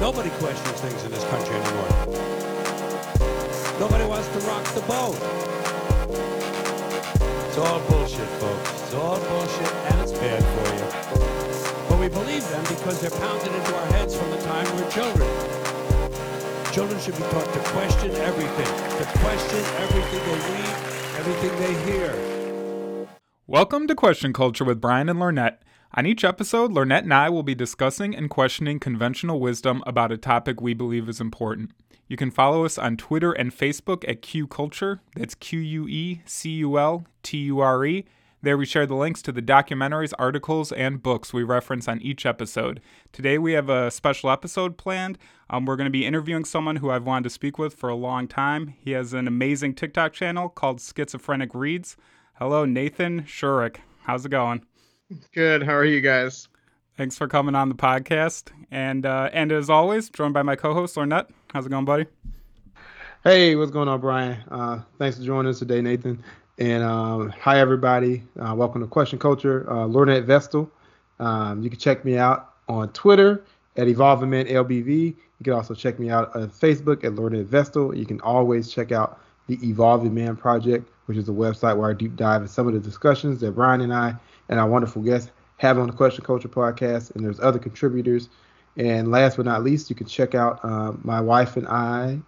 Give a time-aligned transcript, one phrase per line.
[0.00, 1.90] Nobody questions things in this country anymore.
[3.78, 5.14] Nobody wants to rock the boat.
[7.46, 8.82] It's all bullshit, folks.
[8.82, 11.86] It's all bullshit, and it's bad for you.
[11.86, 15.28] But we believe them because they're pounded into our heads from the time we're children.
[16.72, 20.76] Children should be taught to question everything, to question everything they read,
[21.20, 23.06] everything they hear.
[23.46, 25.58] Welcome to Question Culture with Brian and Lornett.
[25.92, 30.16] On each episode, Lornett and I will be discussing and questioning conventional wisdom about a
[30.16, 31.72] topic we believe is important.
[32.06, 35.00] You can follow us on Twitter and Facebook at Q Culture.
[35.16, 38.04] That's Q U E C U L T U R E.
[38.40, 42.24] There we share the links to the documentaries, articles, and books we reference on each
[42.24, 42.80] episode.
[43.10, 45.18] Today we have a special episode planned.
[45.50, 47.96] Um, we're going to be interviewing someone who I've wanted to speak with for a
[47.96, 48.74] long time.
[48.78, 51.96] He has an amazing TikTok channel called Schizophrenic Reads.
[52.34, 53.78] Hello, Nathan Shuherk.
[54.04, 54.64] How's it going?
[55.34, 55.64] Good.
[55.64, 56.46] How are you guys?
[56.96, 58.52] Thanks for coming on the podcast.
[58.70, 61.26] And uh, and as always, joined by my co-host Lornett.
[61.52, 62.06] How's it going, buddy?
[63.24, 64.38] Hey, what's going on, Brian?
[64.50, 66.22] Uh, thanks for joining us today, Nathan.
[66.58, 68.22] And um, hi, everybody.
[68.38, 69.68] Uh, welcome to Question Culture.
[69.68, 70.70] Uh, Lornett Vestal.
[71.18, 73.42] Um, you can check me out on Twitter
[73.76, 74.88] at Evolving Man LBV.
[74.88, 77.96] You can also check me out on Facebook at Lornett Vestal.
[77.96, 81.94] You can always check out the Evolving Man Project, which is a website where I
[81.94, 84.14] deep dive in some of the discussions that Brian and I
[84.50, 88.28] and our wonderful guests have on the Question Culture podcast, and there's other contributors.
[88.76, 92.20] And last but not least, you can check out uh, my wife and I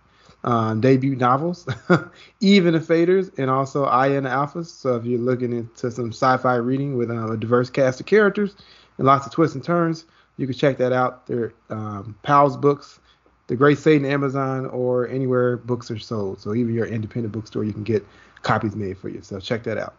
[0.44, 1.66] um, debut novels,
[2.40, 4.66] Eve and the Faders, and also I and the Alphas.
[4.66, 8.56] So if you're looking into some sci-fi reading with uh, a diverse cast of characters
[8.98, 10.04] and lots of twists and turns,
[10.36, 11.26] you can check that out.
[11.26, 12.98] They're um, Powell's Books,
[13.46, 16.40] The Great Satan, Amazon, or anywhere books are sold.
[16.40, 18.04] So even your independent bookstore, you can get
[18.42, 19.22] copies made for you.
[19.22, 19.94] So check that out.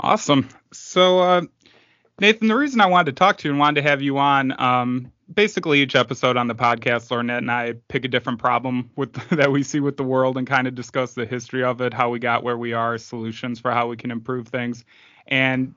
[0.00, 0.48] Awesome.
[0.72, 1.42] So, uh,
[2.20, 4.60] Nathan, the reason I wanted to talk to you and wanted to have you on,
[4.60, 9.12] um, basically each episode on the podcast, Lornett and I pick a different problem with
[9.30, 12.10] that we see with the world and kind of discuss the history of it, how
[12.10, 14.84] we got where we are, solutions for how we can improve things.
[15.26, 15.74] And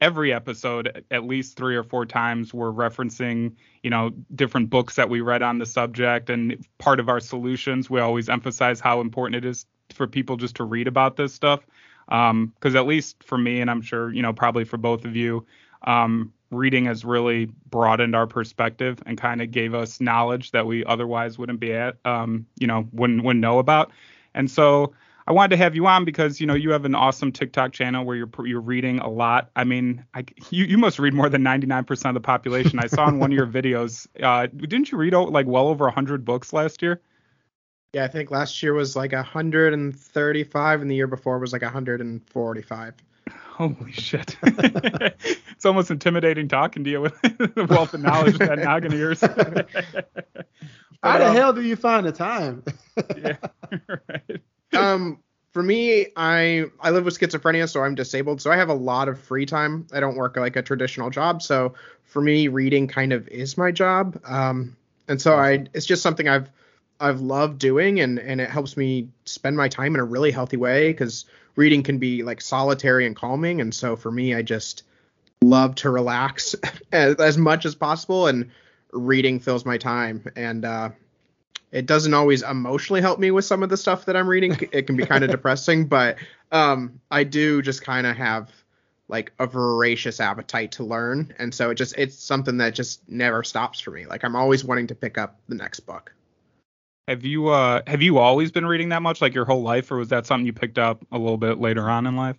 [0.00, 5.10] every episode, at least three or four times, we're referencing, you know, different books that
[5.10, 6.30] we read on the subject.
[6.30, 10.56] And part of our solutions, we always emphasize how important it is for people just
[10.56, 11.60] to read about this stuff
[12.08, 12.30] because
[12.74, 15.46] um, at least for me, and I'm sure you know probably for both of you,
[15.82, 20.84] um, reading has really broadened our perspective and kind of gave us knowledge that we
[20.84, 23.90] otherwise wouldn't be at, um, you know, wouldn't wouldn't know about.
[24.34, 24.94] And so
[25.26, 28.04] I wanted to have you on because you know you have an awesome TikTok channel
[28.04, 29.50] where you're you're reading a lot.
[29.56, 32.78] I mean, I, you you must read more than 99% of the population.
[32.78, 34.06] I saw in one of your videos.
[34.22, 37.02] Uh, didn't you read like well over 100 books last year?
[37.94, 42.94] Yeah, I think last year was like 135, and the year before was like 145.
[43.30, 44.36] Holy shit!
[44.42, 49.20] it's almost intimidating talking to you with the wealth of knowledge that noggin of yours.
[51.02, 52.62] How the um, hell do you find the time?
[53.16, 53.36] yeah,
[53.88, 54.40] right.
[54.74, 55.22] Um,
[55.52, 59.08] for me, I I live with schizophrenia, so I'm disabled, so I have a lot
[59.08, 59.86] of free time.
[59.92, 61.72] I don't work like a traditional job, so
[62.04, 64.20] for me, reading kind of is my job.
[64.26, 64.76] Um,
[65.08, 66.50] and so I it's just something I've
[67.00, 70.56] I've loved doing and and it helps me spend my time in a really healthy
[70.56, 71.26] way because
[71.56, 74.82] reading can be like solitary and calming and so for me I just
[75.42, 76.54] love to relax
[76.92, 78.50] as, as much as possible and
[78.92, 80.90] reading fills my time and uh,
[81.70, 84.56] it doesn't always emotionally help me with some of the stuff that I'm reading.
[84.72, 86.16] It can be kind of depressing but
[86.50, 88.50] um, I do just kind of have
[89.08, 93.44] like a voracious appetite to learn and so it just it's something that just never
[93.44, 94.06] stops for me.
[94.06, 96.12] Like I'm always wanting to pick up the next book
[97.08, 99.96] have you uh have you always been reading that much like your whole life or
[99.96, 102.36] was that something you picked up a little bit later on in life?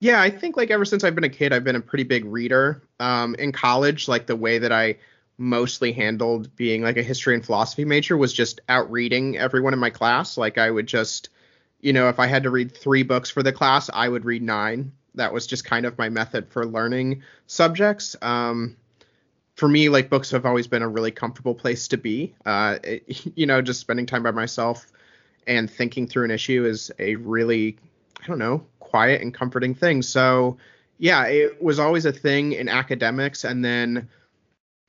[0.00, 2.24] Yeah, I think like ever since I've been a kid I've been a pretty big
[2.24, 2.82] reader.
[2.98, 4.96] Um in college like the way that I
[5.36, 9.78] mostly handled being like a history and philosophy major was just out reading everyone in
[9.78, 10.38] my class.
[10.38, 11.28] Like I would just
[11.80, 14.40] you know, if I had to read 3 books for the class, I would read
[14.40, 14.92] 9.
[15.16, 18.16] That was just kind of my method for learning subjects.
[18.22, 18.76] Um
[19.54, 22.34] for me, like books have always been a really comfortable place to be.
[22.44, 24.86] Uh, it, you know, just spending time by myself
[25.46, 27.76] and thinking through an issue is a really,
[28.22, 30.02] I don't know, quiet and comforting thing.
[30.02, 30.56] So,
[30.98, 33.44] yeah, it was always a thing in academics.
[33.44, 34.08] And then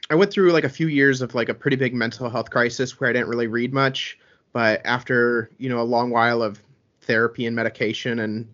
[0.09, 2.99] I went through like a few years of like a pretty big mental health crisis
[2.99, 4.17] where I didn't really read much.
[4.53, 6.61] But after, you know, a long while of
[7.01, 8.47] therapy and medication and,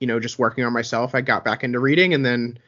[0.00, 2.12] you know, just working on myself, I got back into reading.
[2.12, 2.58] And then,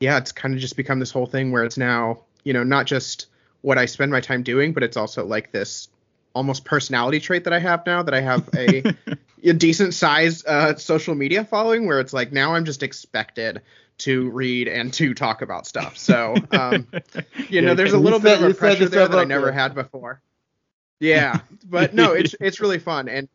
[0.00, 2.86] yeah, it's kind of just become this whole thing where it's now, you know, not
[2.86, 3.26] just
[3.62, 5.88] what I spend my time doing, but it's also like this
[6.34, 8.82] almost personality trait that I have now that I have a,
[9.44, 13.62] a decent size uh, social media following where it's like now I'm just expected
[13.98, 15.96] to read and to talk about stuff.
[15.96, 16.88] So, um,
[17.48, 19.74] you know, there's a little set- bit of a pressure there that I never had
[19.74, 20.20] before.
[21.00, 23.28] Yeah, but no, it's it's really fun, and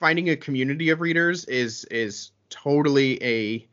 [0.00, 3.66] finding a community of readers is is totally a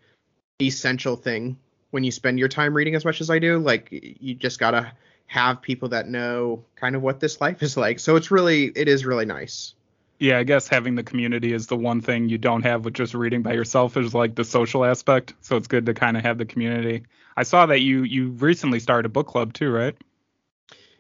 [0.61, 1.57] essential thing
[1.91, 3.59] when you spend your time reading as much as I do.
[3.59, 4.91] Like, you just gotta
[5.29, 7.99] have people that know kind of what this life is like.
[7.99, 9.75] So it's really it is really nice.
[10.17, 13.13] Yeah, I guess having the community is the one thing you don't have with just
[13.13, 15.33] reading by yourself is like the social aspect.
[15.41, 17.03] So it's good to kind of have the community.
[17.37, 19.95] I saw that you you recently started a book club too, right?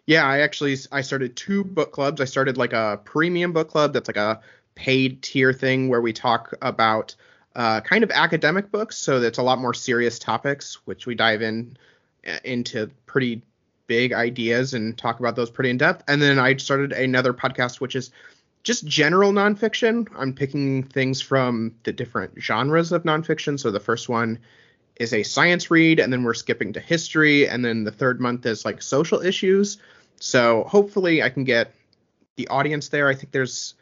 [0.05, 2.21] Yeah, I actually I started two book clubs.
[2.21, 4.41] I started like a premium book club that's like a
[4.75, 7.15] paid tier thing where we talk about
[7.59, 11.41] uh, kind of academic books, so that's a lot more serious topics, which we dive
[11.41, 11.75] in
[12.25, 13.41] uh, into pretty
[13.85, 16.05] big ideas and talk about those pretty in depth.
[16.07, 18.11] And then I started another podcast, which is
[18.63, 20.07] just general nonfiction.
[20.15, 23.59] I'm picking things from the different genres of nonfiction.
[23.59, 24.39] So the first one
[24.95, 28.45] is a science read, and then we're skipping to history, and then the third month
[28.45, 29.79] is like social issues.
[30.21, 31.73] So hopefully I can get
[32.37, 33.09] the audience there.
[33.09, 33.73] I think there's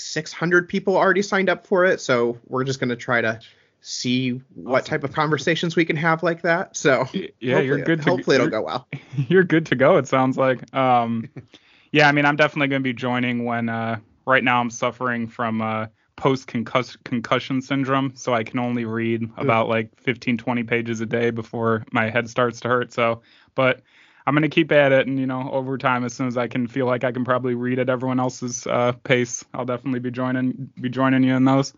[0.00, 3.40] 600 people already signed up for it, so we're just gonna try to
[3.80, 4.90] see what Awesome.
[4.90, 6.76] type of conversations we can have like that.
[6.76, 7.06] So
[7.40, 8.02] Yeah, you're good.
[8.02, 8.88] To, hopefully it'll go well.
[9.28, 9.96] you're good to go.
[9.96, 10.74] It sounds like.
[10.74, 11.28] Um,
[11.92, 13.68] yeah, I mean, I'm definitely going to be joining when.
[13.68, 15.86] Uh, right now, I'm suffering from uh,
[16.16, 21.30] post concussion syndrome, so I can only read about like 15, 20 pages a day
[21.30, 22.92] before my head starts to hurt.
[22.92, 23.22] So,
[23.54, 23.80] but
[24.30, 26.68] I'm to keep at it, and you know, over time, as soon as I can
[26.68, 30.70] feel like I can probably read at everyone else's uh, pace, I'll definitely be joining
[30.80, 31.74] be joining you in those.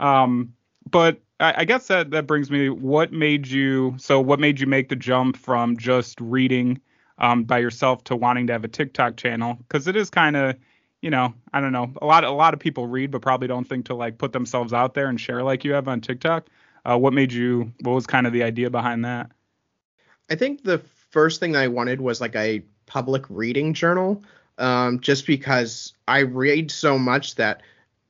[0.00, 0.54] Um,
[0.90, 2.68] but I, I guess that that brings me.
[2.68, 3.94] What made you?
[3.96, 6.80] So, what made you make the jump from just reading
[7.18, 9.54] um, by yourself to wanting to have a TikTok channel?
[9.58, 10.56] Because it is kind of,
[11.00, 11.92] you know, I don't know.
[12.02, 14.72] A lot a lot of people read, but probably don't think to like put themselves
[14.72, 16.48] out there and share like you have on TikTok.
[16.84, 17.72] Uh, what made you?
[17.82, 19.30] What was kind of the idea behind that?
[20.28, 24.22] I think the first thing I wanted was like a public reading journal,
[24.58, 27.62] um, just because I read so much that,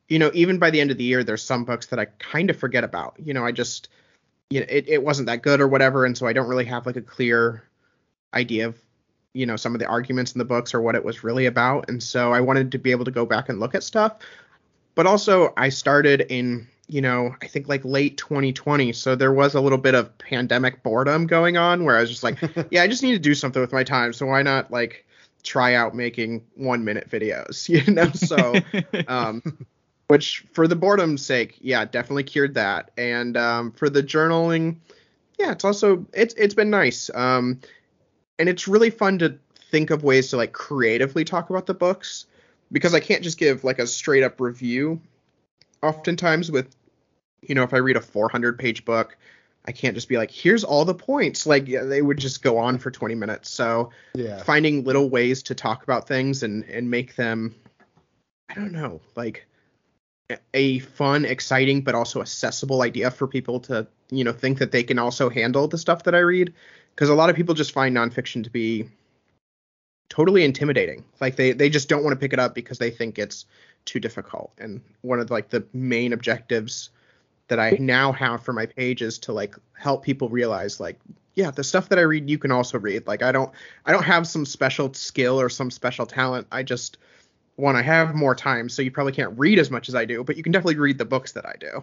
[0.09, 2.51] you know, even by the end of the year, there's some books that I kind
[2.51, 3.17] of forget about.
[3.19, 3.89] You know, I just,
[4.51, 6.87] you know, it, it wasn't that good or whatever, and so I don't really have
[6.87, 7.63] like a clear
[8.35, 8.79] idea of,
[9.35, 11.89] you know, some of the arguments in the books or what it was really about,
[11.89, 14.17] and so I wanted to be able to go back and look at stuff.
[14.95, 18.93] But also, I started in you know, I think like late 2020.
[18.93, 22.23] So there was a little bit of pandemic boredom going on where I was just
[22.23, 22.39] like,
[22.71, 24.13] yeah, I just need to do something with my time.
[24.13, 25.07] So why not like
[25.43, 28.11] try out making one minute videos, you know?
[28.13, 28.55] So,
[29.09, 29.43] um,
[30.09, 32.91] which for the boredom's sake, yeah, definitely cured that.
[32.97, 34.77] And um, for the journaling,
[35.39, 37.11] yeah, it's also it's it's been nice.
[37.15, 37.61] Um,
[38.39, 39.39] and it's really fun to
[39.71, 42.25] think of ways to like creatively talk about the books
[42.73, 45.01] because I can't just give like a straight up review.
[45.83, 46.75] Oftentimes with
[47.43, 49.17] you know, if I read a 400 page book,
[49.67, 51.47] I can't just be like, here's all the points.
[51.47, 53.51] Like yeah, they would just go on for 20 minutes.
[53.51, 54.43] So Yeah.
[54.43, 57.55] finding little ways to talk about things and and make them,
[58.49, 59.47] I don't know, like
[60.31, 64.73] a- a fun, exciting, but also accessible idea for people to you know think that
[64.73, 66.55] they can also handle the stuff that I read.
[66.95, 68.89] Because a lot of people just find nonfiction to be
[70.09, 71.05] totally intimidating.
[71.21, 73.47] Like they they just don't want to pick it up because they think it's
[73.85, 74.53] too difficult.
[74.59, 76.91] And one of like the main objectives
[77.49, 80.99] that I now have for my page is to like help people realize like
[81.35, 83.53] yeah the stuff that I read you can also read like I don't
[83.85, 86.99] I don't have some special skill or some special talent I just
[87.57, 90.23] one I have more time so you probably can't read as much as I do
[90.25, 91.83] but you can definitely read the books that I do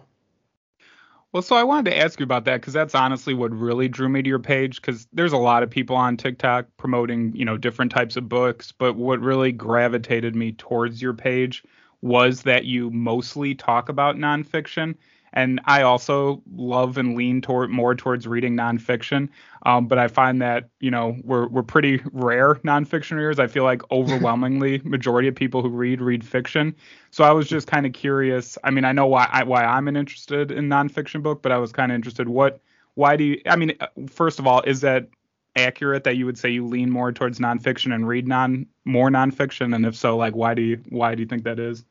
[1.32, 4.08] Well, so I wanted to ask you about that because that's honestly what really drew
[4.08, 4.80] me to your page.
[4.80, 8.72] Because there's a lot of people on TikTok promoting, you know, different types of books,
[8.72, 11.62] but what really gravitated me towards your page
[12.00, 14.94] was that you mostly talk about nonfiction.
[15.32, 19.28] And I also love and lean toward more towards reading nonfiction.
[19.64, 23.38] Um, but I find that you know we're we're pretty rare nonfiction readers.
[23.38, 26.74] I feel like overwhelmingly majority of people who read read fiction.
[27.10, 28.56] So I was just kind of curious.
[28.64, 31.58] I mean, I know why I, why I'm an interested in nonfiction book, but I
[31.58, 32.28] was kind of interested.
[32.28, 32.60] What
[32.94, 33.40] why do you?
[33.46, 35.08] I mean, uh, first of all, is that
[35.56, 39.74] accurate that you would say you lean more towards nonfiction and read non more nonfiction?
[39.74, 41.84] And if so, like why do you why do you think that is?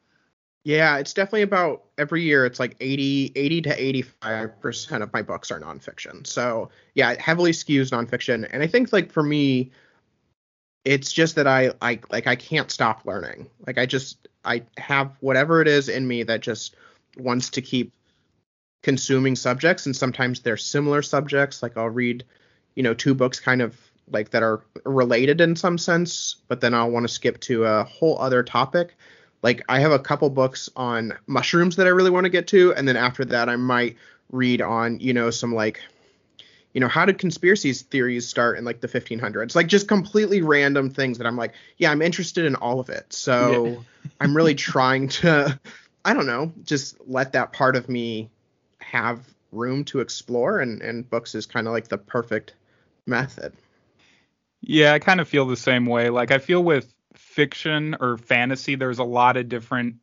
[0.66, 5.22] Yeah it's definitely about every year it's like 80 80 to 85 percent of my
[5.22, 6.28] books are nonfiction.
[6.28, 8.48] So yeah it heavily skews nonfiction.
[8.52, 9.72] And I think like for me
[10.84, 13.48] it's just that I I like I can't stop learning.
[13.66, 16.76] Like I just I have whatever it is in me that just
[17.18, 17.94] wants to keep
[18.84, 21.64] consuming subjects and sometimes they're similar subjects.
[21.64, 22.26] Like I'll read
[22.74, 23.78] you know two books kind of
[24.10, 27.84] like that are related in some sense but then I'll want to skip to a
[27.84, 28.96] whole other topic
[29.42, 32.74] like I have a couple books on mushrooms that I really want to get to
[32.74, 33.98] and then after that I might
[34.32, 35.82] read on you know some like
[36.76, 39.56] you know, how did conspiracy theories start in like the 1500s?
[39.56, 43.14] Like just completely random things that I'm like, yeah, I'm interested in all of it.
[43.14, 44.10] So yeah.
[44.20, 45.58] I'm really trying to,
[46.04, 48.30] I don't know, just let that part of me
[48.82, 49.22] have
[49.54, 50.60] room to explore.
[50.60, 52.56] And, and books is kind of like the perfect
[53.06, 53.54] method.
[54.60, 56.10] Yeah, I kind of feel the same way.
[56.10, 56.94] Like I feel with
[57.36, 59.96] fiction or fantasy, there's a lot of different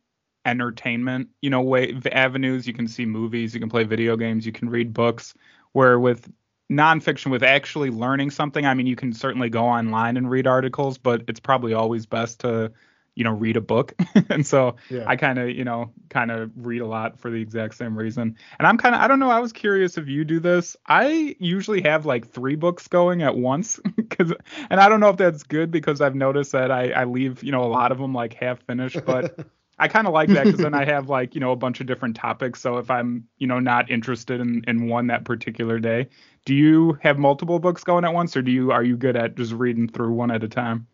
[0.45, 2.67] entertainment, you know, way avenues.
[2.67, 5.33] You can see movies, you can play video games, you can read books.
[5.71, 6.31] Where with
[6.71, 10.99] nonfiction with actually learning something, I mean, you can certainly go online and read articles,
[10.99, 12.71] but it's probably always best to,
[13.15, 13.93] you know, read a book.
[14.29, 15.03] and so yeah.
[15.07, 18.37] I kind of, you know, kind of read a lot for the exact same reason.
[18.57, 20.75] And I'm kind of, I don't know, I was curious if you do this.
[20.87, 24.33] I usually have like three books going at once, because,
[24.69, 27.51] and I don't know if that's good because I've noticed that I, I leave, you
[27.51, 29.39] know, a lot of them like half finished, but.
[29.79, 31.87] I kind of like that because then I have like you know a bunch of
[31.87, 32.61] different topics.
[32.61, 36.09] So if I'm you know not interested in in one that particular day,
[36.45, 39.35] do you have multiple books going at once, or do you are you good at
[39.35, 40.87] just reading through one at a time?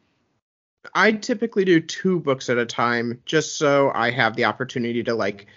[0.94, 5.14] I typically do two books at a time, just so I have the opportunity to
[5.14, 5.48] like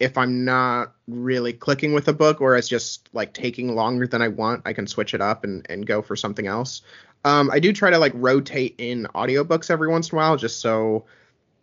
[0.00, 4.20] if I'm not really clicking with a book or it's just like taking longer than
[4.20, 6.82] I want, I can switch it up and, and go for something else.
[7.24, 10.60] Um, I do try to like rotate in audiobooks every once in a while just
[10.60, 11.04] so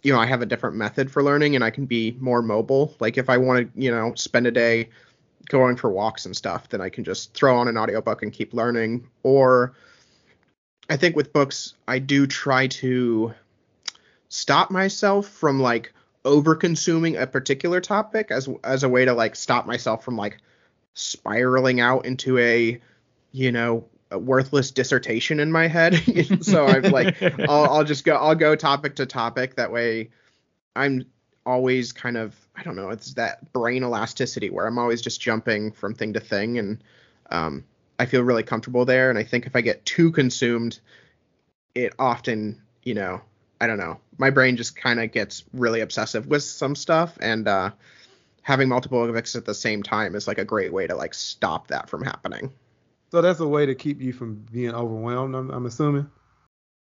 [0.01, 2.95] you know, I have a different method for learning and I can be more mobile.
[2.99, 4.89] Like if I want to, you know, spend a day
[5.49, 8.53] going for walks and stuff, then I can just throw on an audiobook and keep
[8.53, 9.07] learning.
[9.23, 9.73] Or
[10.89, 13.34] I think with books, I do try to
[14.27, 15.93] stop myself from like
[16.25, 20.38] over consuming a particular topic as as a way to like stop myself from like
[20.93, 22.81] spiraling out into a
[23.31, 25.93] you know a worthless dissertation in my head.
[26.41, 29.55] so I'm like, I'll, I'll just go, I'll go topic to topic.
[29.55, 30.10] That way,
[30.75, 31.05] I'm
[31.46, 35.72] always kind of, I don't know, it's that brain elasticity where I'm always just jumping
[35.72, 36.84] from thing to thing, and
[37.29, 37.65] um,
[38.00, 39.10] I feel really comfortable there.
[39.10, 40.79] And I think if I get too consumed,
[41.75, 43.22] it often, you know,
[43.62, 47.48] I don't know, my brain just kind of gets really obsessive with some stuff, and
[47.48, 47.72] uh,
[48.41, 51.68] having multiple books at the same time is like a great way to like stop
[51.68, 52.53] that from happening.
[53.12, 55.36] So that's a way to keep you from being overwhelmed.
[55.36, 56.10] I'm, I'm assuming.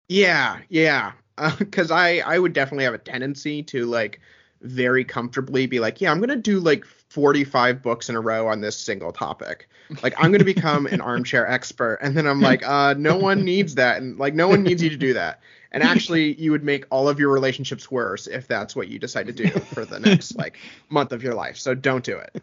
[0.08, 1.12] Yeah, yeah.
[1.58, 4.20] Because uh, I I would definitely have a tendency to like
[4.60, 8.62] very comfortably be like, yeah, I'm gonna do like 45 books in a row on
[8.62, 9.68] this single topic.
[10.02, 13.74] Like I'm gonna become an armchair expert, and then I'm like, uh, no one needs
[13.74, 15.40] that, and like no one needs you to do that.
[15.72, 19.26] And actually, you would make all of your relationships worse if that's what you decide
[19.26, 21.58] to do for the next like month of your life.
[21.58, 22.42] So don't do it.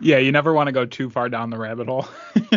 [0.00, 2.06] Yeah, you never want to go too far down the rabbit hole.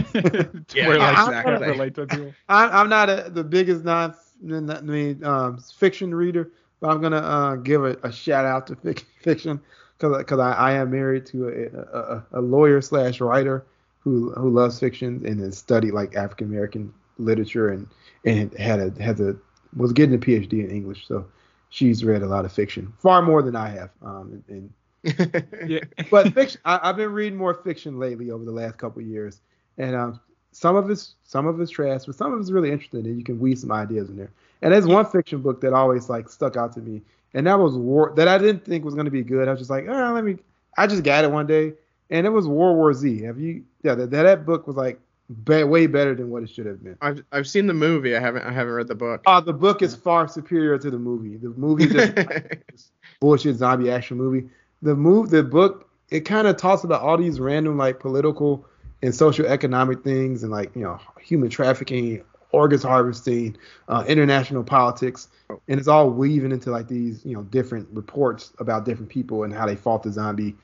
[0.73, 1.67] yeah, where, like, exactly.
[1.67, 2.33] Relate to people.
[2.49, 4.13] I, am not a, the biggest non,
[4.43, 8.75] I mean, um, fiction reader, but I'm gonna uh, give a, a, shout out to
[8.75, 9.61] fic- fiction
[9.99, 13.65] because because I, I, am married to a, a, a lawyer slash writer
[13.99, 17.87] who who loves fiction and has studied like African American literature and
[18.25, 19.35] and had a has a
[19.75, 21.25] was getting a PhD in English, so
[21.69, 23.89] she's read a lot of fiction, far more than I have.
[24.01, 24.71] Um, and,
[25.03, 25.79] and yeah.
[26.09, 29.41] But fiction, I, have been reading more fiction lately over the last couple years,
[29.77, 30.19] and um,
[30.51, 33.23] some of it's some of it's trash, but some of it's really interesting, and you
[33.23, 34.31] can weave some ideas in there.
[34.61, 37.01] And there's one fiction book that always like stuck out to me,
[37.33, 39.47] and that was war that I didn't think was going to be good.
[39.47, 40.37] I was just like, oh, let me.
[40.77, 41.73] I just got it one day,
[42.09, 43.23] and it was World War Z.
[43.23, 43.63] Have you?
[43.83, 44.99] Yeah, that that book was like
[45.45, 46.97] be, way better than what it should have been.
[47.01, 48.15] I've I've seen the movie.
[48.15, 49.21] I haven't I haven't read the book.
[49.25, 51.37] Oh, uh, the book is far superior to the movie.
[51.37, 52.13] The movie just
[53.19, 54.49] bullshit zombie action movie
[54.81, 58.65] the move the book it kind of talks about all these random like political
[59.01, 63.55] and social economic things and like you know human trafficking organs harvesting
[63.87, 65.27] uh, international politics
[65.67, 69.53] and it's all weaving into like these you know different reports about different people and
[69.53, 70.55] how they fought the zombie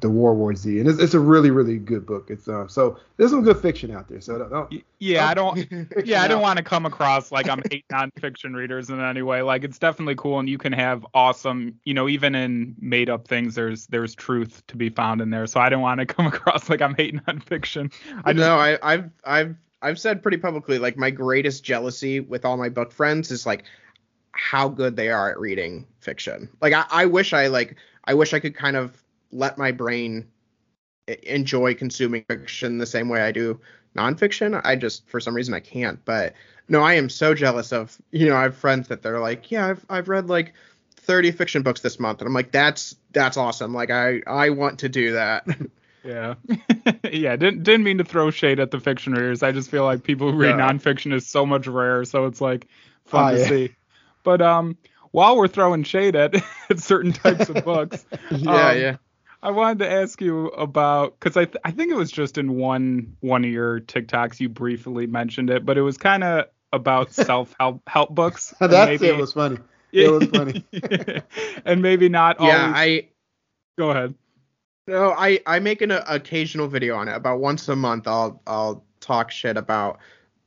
[0.00, 2.26] the World War Z, and it's, it's a really really good book.
[2.30, 4.20] It's um so there's some good fiction out there.
[4.20, 7.62] So don't, yeah, don't, I don't yeah I don't want to come across like I'm
[7.70, 9.42] hate nonfiction readers in any way.
[9.42, 13.26] Like it's definitely cool, and you can have awesome you know even in made up
[13.26, 15.46] things there's there's truth to be found in there.
[15.46, 17.92] So I don't want to come across like I'm hating nonfiction.
[18.24, 22.56] I know I I've I've I've said pretty publicly like my greatest jealousy with all
[22.56, 23.64] my book friends is like
[24.32, 26.48] how good they are at reading fiction.
[26.60, 28.96] Like I, I wish I like I wish I could kind of
[29.30, 30.26] let my brain
[31.22, 33.60] enjoy consuming fiction the same way I do
[33.96, 34.60] nonfiction.
[34.64, 36.04] I just for some reason I can't.
[36.04, 36.34] But
[36.68, 39.66] no, I am so jealous of you know I have friends that they're like, yeah,
[39.66, 40.54] I've I've read like
[40.96, 43.74] 30 fiction books this month, and I'm like, that's that's awesome.
[43.74, 45.46] Like I I want to do that.
[46.04, 46.34] Yeah.
[47.12, 49.42] yeah, didn't didn't mean to throw shade at the fiction readers.
[49.42, 50.70] I just feel like people who read yeah.
[50.70, 52.66] nonfiction is so much rarer, so it's like
[53.04, 53.48] fun oh, to yeah.
[53.48, 53.74] see.
[54.22, 54.76] But um
[55.10, 56.34] while we're throwing shade at,
[56.70, 58.96] at certain types of books, yeah, um, yeah.
[59.42, 62.56] I wanted to ask you about because I th- I think it was just in
[62.56, 67.12] one one of your TikToks you briefly mentioned it, but it was kind of about
[67.12, 68.52] self help help books.
[68.60, 69.58] That's maybe, it was funny.
[69.92, 70.64] It was funny.
[71.64, 72.40] and maybe not.
[72.40, 72.74] Yeah, always...
[72.76, 73.08] I.
[73.78, 74.14] Go ahead.
[74.88, 77.14] No, I I make an occasional video on it.
[77.14, 79.98] About once a month, I'll I'll talk shit about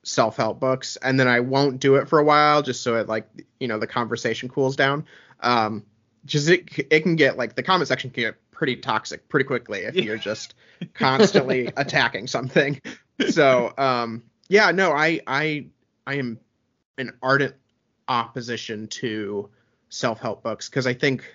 [0.02, 3.08] self help books, and then I won't do it for a while, just so it
[3.08, 3.28] like
[3.60, 5.06] you know the conversation cools down.
[5.42, 5.86] Um,
[6.26, 9.82] just it it can get like the comment section can get pretty toxic pretty quickly
[9.82, 10.56] if you're just
[10.96, 12.82] constantly attacking something.
[13.30, 15.68] So um yeah, no, I I
[16.08, 16.40] I am
[16.98, 17.54] an ardent
[18.08, 19.50] opposition to
[19.90, 21.32] self-help books because I think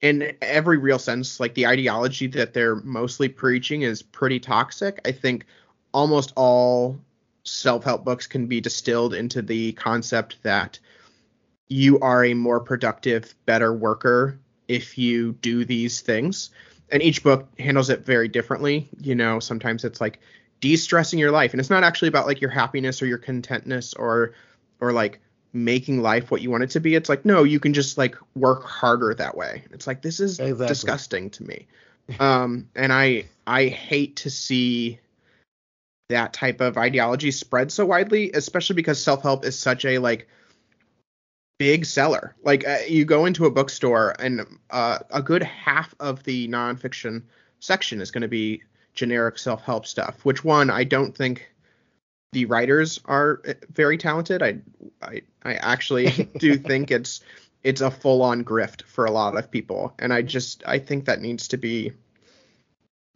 [0.00, 5.00] in every real sense like the ideology that they're mostly preaching is pretty toxic.
[5.04, 5.44] I think
[5.92, 7.00] almost all
[7.44, 10.78] self-help books can be distilled into the concept that
[11.68, 14.38] you are a more productive, better worker
[14.68, 16.50] if you do these things.
[16.90, 18.88] And each book handles it very differently.
[19.00, 20.20] You know, sometimes it's like
[20.60, 24.34] de-stressing your life and it's not actually about like your happiness or your contentness or
[24.80, 25.20] or like
[25.52, 26.94] making life what you want it to be.
[26.94, 29.64] It's like no, you can just like work harder that way.
[29.72, 30.66] It's like this is exactly.
[30.66, 31.66] disgusting to me.
[32.20, 35.00] Um and I I hate to see
[36.08, 40.28] that type of ideology spread so widely, especially because self-help is such a like
[41.58, 42.34] big seller.
[42.42, 47.22] Like uh, you go into a bookstore and uh, a good half of the nonfiction
[47.60, 48.62] section is going to be
[48.94, 50.24] generic self-help stuff.
[50.24, 51.50] Which one I don't think
[52.32, 54.42] the writers are uh, very talented.
[54.42, 54.58] I
[55.02, 57.20] I, I actually do think it's
[57.62, 61.20] it's a full-on grift for a lot of people, and I just I think that
[61.20, 61.92] needs to be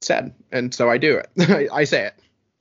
[0.01, 1.31] said, and so I do it.
[1.73, 2.11] I, I say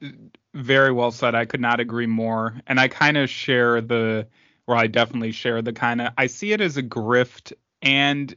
[0.01, 0.13] it.
[0.53, 1.36] Very well said.
[1.36, 4.27] I could not agree more, and I kind of share the
[4.65, 8.36] where I definitely share the kind of I see it as a grift and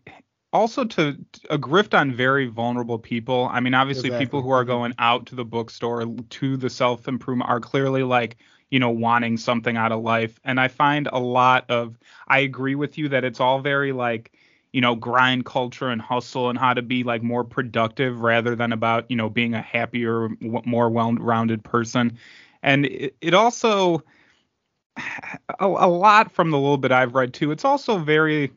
[0.55, 1.19] also to
[1.51, 3.49] a grift on very vulnerable people.
[3.53, 4.27] I mean, obviously exactly.
[4.27, 8.37] people who are going out to the bookstore to the self improvement are clearly like,
[8.71, 10.39] you know, wanting something out of life.
[10.45, 14.33] And I find a lot of I agree with you that it's all very like
[14.73, 18.73] you know grind culture and hustle and how to be like more productive rather than
[18.73, 22.19] about you know being a happier more well-rounded person
[22.65, 24.03] and it, it also
[25.61, 27.51] a, a lot from the little bit I've read too.
[27.51, 28.53] It's also very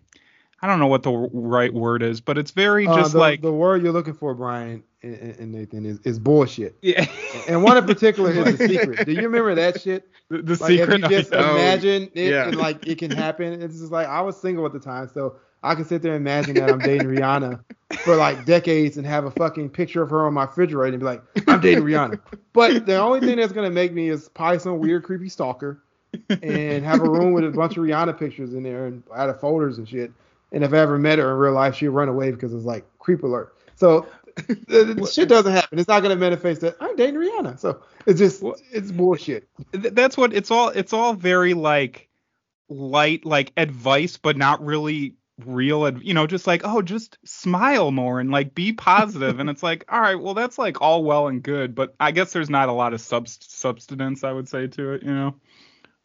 [0.62, 3.42] I don't know what the right word is, but it's very uh, just the, like
[3.42, 6.76] the word you're looking for, Brian and, and Nathan, is, is bullshit.
[6.82, 7.06] Yeah.
[7.48, 9.06] and one in particular is the secret.
[9.06, 10.10] Do you remember that shit?
[10.30, 11.04] The, the like, secret.
[11.04, 12.48] If you just imagine it yeah.
[12.48, 13.62] and like it can happen.
[13.62, 16.22] It's just like I was single at the time, so I can sit there and
[16.22, 17.64] imagine that I'm dating Rihanna
[18.00, 21.06] for like decades and have a fucking picture of her on my refrigerator and be
[21.06, 22.20] like, I'm dating Rihanna.
[22.54, 25.84] But the only thing that's gonna make me is probably some weird creepy stalker
[26.30, 29.40] and have a room with a bunch of Rihanna pictures in there and out of
[29.40, 30.12] folders and shit.
[30.52, 32.86] And if I ever met her in real life, she'd run away because it's like
[33.00, 33.56] creep alert.
[33.76, 34.08] So
[34.48, 35.80] the, shit doesn't happen.
[35.80, 37.60] It's not gonna manifest that I'm dating Rihanna.
[37.60, 39.48] So it's just it's bullshit.
[39.72, 40.70] That's what it's all.
[40.70, 42.10] It's all very like
[42.70, 45.86] light like advice, but not really real.
[45.86, 49.40] And You know, just like oh, just smile more and like be positive.
[49.40, 52.32] and it's like all right, well that's like all well and good, but I guess
[52.32, 55.04] there's not a lot of subst- substance I would say to it.
[55.04, 55.36] You know.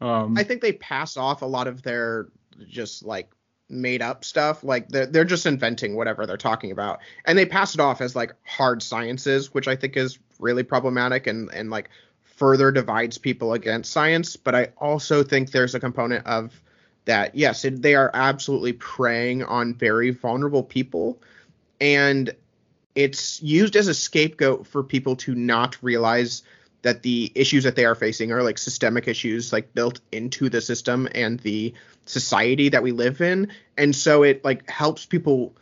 [0.01, 2.29] Um, I think they pass off a lot of their
[2.67, 3.31] just like
[3.73, 4.63] made up stuff.
[4.63, 8.15] Like they're they're just inventing whatever they're talking about, and they pass it off as
[8.15, 11.91] like hard sciences, which I think is really problematic and and like
[12.23, 14.37] further divides people against science.
[14.37, 16.61] But I also think there's a component of
[17.07, 17.35] that.
[17.35, 21.21] Yes, it, they are absolutely preying on very vulnerable people,
[21.81, 22.35] and
[22.95, 26.43] it's used as a scapegoat for people to not realize
[26.83, 30.61] that the issues that they are facing are like systemic issues like built into the
[30.61, 31.73] system and the
[32.07, 33.51] society that we live in.
[33.79, 35.55] And so it like helps people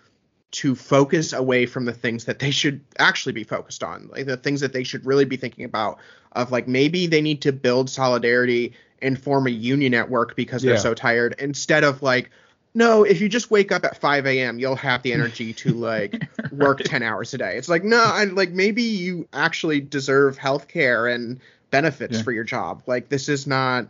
[0.52, 4.36] to focus away from the things that they should actually be focused on like the
[4.36, 5.98] things that they should really be thinking about
[6.32, 10.62] of like maybe they need to build solidarity and form a union at work because
[10.62, 12.30] they're so tired instead of like
[12.74, 16.28] no, if you just wake up at 5 a.m., you'll have the energy to like
[16.52, 17.56] work 10 hours a day.
[17.56, 22.22] It's like, no, I like maybe you actually deserve health care and benefits yeah.
[22.22, 22.82] for your job.
[22.86, 23.88] Like this is not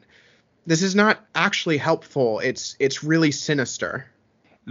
[0.67, 2.39] this is not actually helpful.
[2.41, 4.07] It's it's really sinister.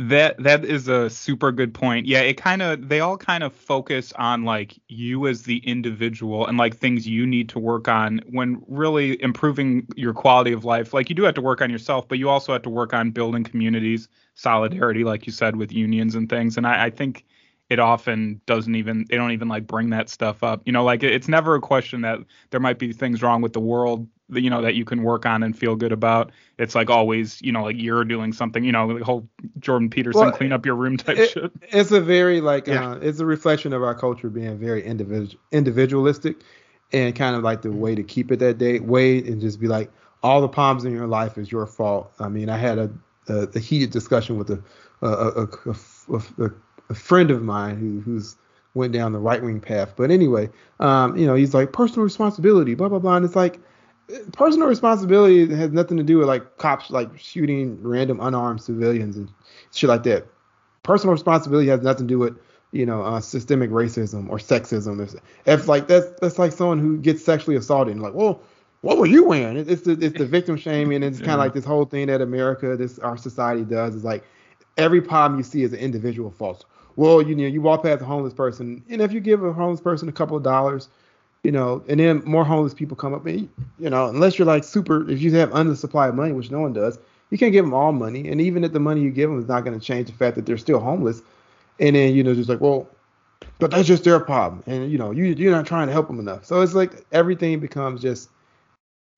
[0.01, 2.05] That that is a super good point.
[2.05, 6.47] Yeah, it kind of they all kind of focus on like you as the individual
[6.47, 10.93] and like things you need to work on when really improving your quality of life.
[10.93, 13.11] Like you do have to work on yourself, but you also have to work on
[13.11, 16.55] building communities, solidarity, like you said, with unions and things.
[16.55, 17.25] And I, I think
[17.69, 20.61] it often doesn't even they don't even like bring that stuff up.
[20.65, 22.19] You know, like it's never a question that
[22.51, 25.43] there might be things wrong with the world you know that you can work on
[25.43, 26.31] and feel good about.
[26.57, 29.27] It's like always, you know, like you're doing something, you know, the whole
[29.59, 31.51] Jordan Peterson well, clean up your room type it, shit.
[31.63, 32.91] It's a very like yeah.
[32.91, 36.37] uh, it's a reflection of our culture being very individual individualistic
[36.91, 39.67] and kind of like the way to keep it that day way and just be
[39.67, 42.11] like all the problems in your life is your fault.
[42.19, 42.91] I mean, I had a
[43.27, 44.61] a, a heated discussion with a
[45.01, 45.47] a, a,
[46.43, 46.51] a,
[46.89, 48.35] a friend of mine who who's
[48.73, 49.93] went down the right wing path.
[49.95, 53.59] But anyway, um, you know, he's like personal responsibility, blah blah blah, and it's like
[54.33, 59.29] personal responsibility has nothing to do with like cops like shooting random unarmed civilians and
[59.73, 60.27] shit like that.
[60.83, 62.37] Personal responsibility has nothing to do with
[62.71, 65.01] you know uh, systemic racism or sexism.
[65.01, 68.41] If, if like that's that's like someone who gets sexually assaulted, and like, well,
[68.81, 69.57] what were you wearing?
[69.57, 72.21] It's the it's the victim shaming, and it's kind of like this whole thing that
[72.21, 74.23] America, this our society does is like
[74.77, 76.65] every problem you see is an individual fault
[76.99, 79.79] well, you know, you walk past a homeless person, and if you give a homeless
[79.79, 80.89] person a couple of dollars,
[81.43, 83.49] you know, and then more homeless people come up, and
[83.79, 86.59] you know, unless you're like super, if you have under supply of money, which no
[86.59, 86.99] one does,
[87.29, 89.47] you can't give them all money, and even if the money you give them is
[89.47, 91.21] not going to change the fact that they're still homeless,
[91.79, 92.87] and then you know, just like, well,
[93.57, 96.19] but that's just their problem, and you know, you you're not trying to help them
[96.19, 98.29] enough, so it's like everything becomes just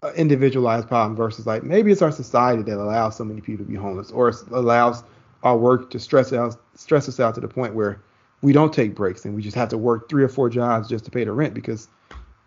[0.03, 3.69] an individualized problem versus like maybe it's our society that allows so many people to
[3.69, 5.03] be homeless, or allows
[5.43, 7.99] our work to stress out stress us out to the point where
[8.41, 11.05] we don't take breaks and we just have to work three or four jobs just
[11.05, 11.87] to pay the rent because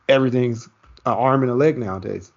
[0.08, 0.66] everything's
[1.06, 2.32] an arm and a leg nowadays.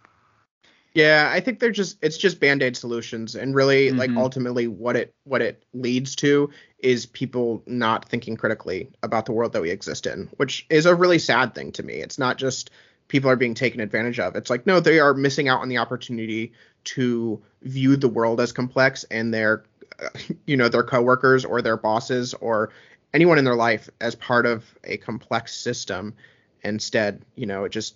[0.93, 3.99] Yeah, I think they're just it's just band-aid solutions and really mm-hmm.
[3.99, 6.49] like ultimately what it what it leads to
[6.79, 10.95] is people not thinking critically about the world that we exist in, which is a
[10.95, 11.95] really sad thing to me.
[11.95, 12.71] It's not just
[13.09, 14.35] people are being taken advantage of.
[14.35, 16.53] It's like no, they are missing out on the opportunity
[16.85, 19.65] to view the world as complex and they're
[20.47, 22.71] you know their coworkers or their bosses or
[23.13, 26.15] anyone in their life as part of a complex system
[26.63, 27.95] instead you know it just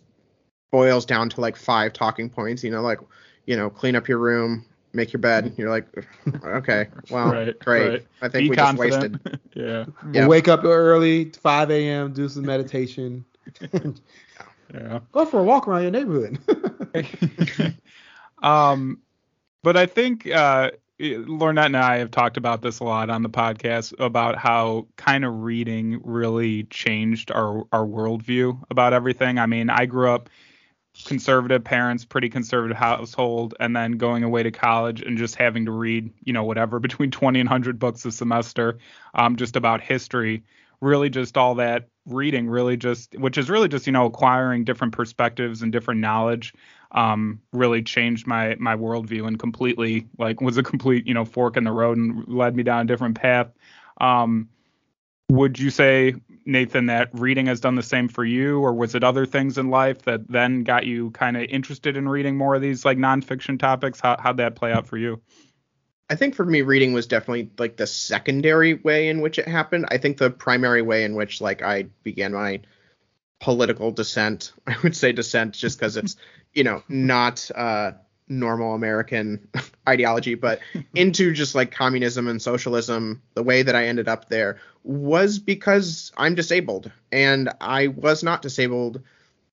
[0.71, 2.99] boils down to like five talking points you know like
[3.45, 5.85] you know clean up your room make your bed you're like
[6.43, 7.89] okay well right, great.
[7.89, 8.07] right.
[8.21, 9.13] i think Be we confident.
[9.23, 9.85] just wasted yeah.
[10.13, 13.25] We'll wake up early 5 a.m do some meditation.
[14.73, 14.99] Yeah.
[15.11, 16.39] Go for a walk around your neighborhood.
[18.41, 18.99] Um
[19.63, 20.71] but i think uh
[21.01, 25.25] Lornett and I have talked about this a lot on the podcast about how kind
[25.25, 29.39] of reading really changed our our worldview about everything.
[29.39, 30.29] I mean, I grew up
[31.05, 35.71] conservative parents, pretty conservative household, and then going away to college and just having to
[35.71, 38.77] read, you know, whatever between 20 and 100 books a semester,
[39.15, 40.43] um, just about history.
[40.81, 44.93] Really, just all that reading, really just, which is really just, you know, acquiring different
[44.93, 46.53] perspectives and different knowledge
[46.91, 51.57] um, really changed my my worldview and completely like was a complete you know fork
[51.57, 53.47] in the road and led me down a different path.
[53.99, 54.49] Um,
[55.29, 59.03] would you say Nathan that reading has done the same for you, or was it
[59.03, 62.61] other things in life that then got you kind of interested in reading more of
[62.61, 63.99] these like nonfiction topics?
[63.99, 65.21] How how'd that play out for you?
[66.09, 69.85] I think for me, reading was definitely like the secondary way in which it happened.
[69.89, 72.59] I think the primary way in which like I began my
[73.39, 76.17] political dissent, I would say dissent just because it's
[76.53, 77.91] you know, not uh,
[78.27, 79.47] normal American
[79.89, 80.59] ideology, but
[80.95, 86.11] into just like communism and socialism, the way that I ended up there was because
[86.17, 89.01] I'm disabled and I was not disabled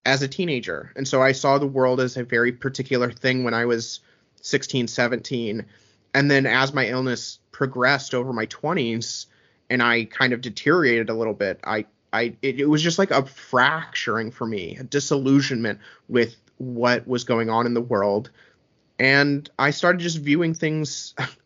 [0.06, 0.92] as a teenager.
[0.96, 4.00] And so I saw the world as a very particular thing when I was
[4.40, 5.66] 16, 17.
[6.14, 9.26] And then as my illness progressed over my 20s
[9.68, 13.10] and I kind of deteriorated a little bit, I I it, it was just like
[13.10, 18.30] a fracturing for me, a disillusionment with what was going on in the world
[18.98, 21.14] and i started just viewing things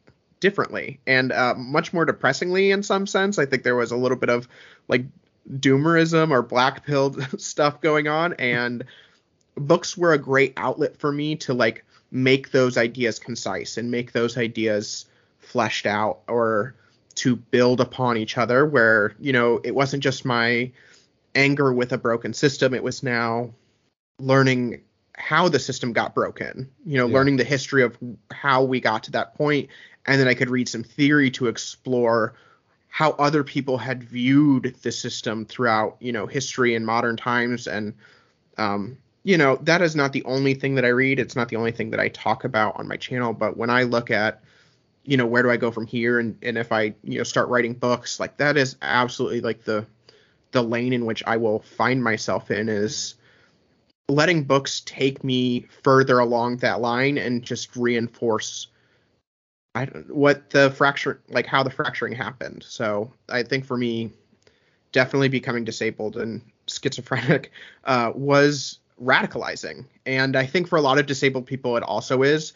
[0.42, 3.38] differently and uh, much more depressingly in some sense.
[3.38, 4.48] I think there was a little bit of
[4.88, 5.06] like
[5.48, 8.84] doomerism or black pilled stuff going on and
[9.54, 14.12] books were a great outlet for me to like make those ideas concise and make
[14.12, 15.06] those ideas
[15.38, 16.74] fleshed out or
[17.14, 20.70] to build upon each other where you know it wasn't just my
[21.34, 22.74] anger with a broken system.
[22.74, 23.50] It was now
[24.18, 24.82] learning
[25.16, 27.14] how the system got broken, you know, yeah.
[27.14, 27.96] learning the history of
[28.30, 29.68] how we got to that point,
[30.06, 32.34] and then I could read some theory to explore
[32.88, 37.94] how other people had viewed the system throughout, you know, history and modern times and
[38.58, 41.20] um, you know, that is not the only thing that I read.
[41.20, 43.84] It's not the only thing that I talk about on my channel, but when I
[43.84, 44.42] look at
[45.04, 47.48] you know, where do I go from here and and if I, you know, start
[47.48, 49.86] writing books, like that is absolutely like the
[50.52, 53.14] the lane in which I will find myself in is
[54.08, 58.68] letting books take me further along that line and just reinforce
[59.74, 62.62] I don't what the fracture like how the fracturing happened.
[62.66, 64.10] So I think for me
[64.92, 67.50] definitely becoming disabled and schizophrenic
[67.84, 69.86] uh, was radicalizing.
[70.04, 72.52] And I think for a lot of disabled people, it also is.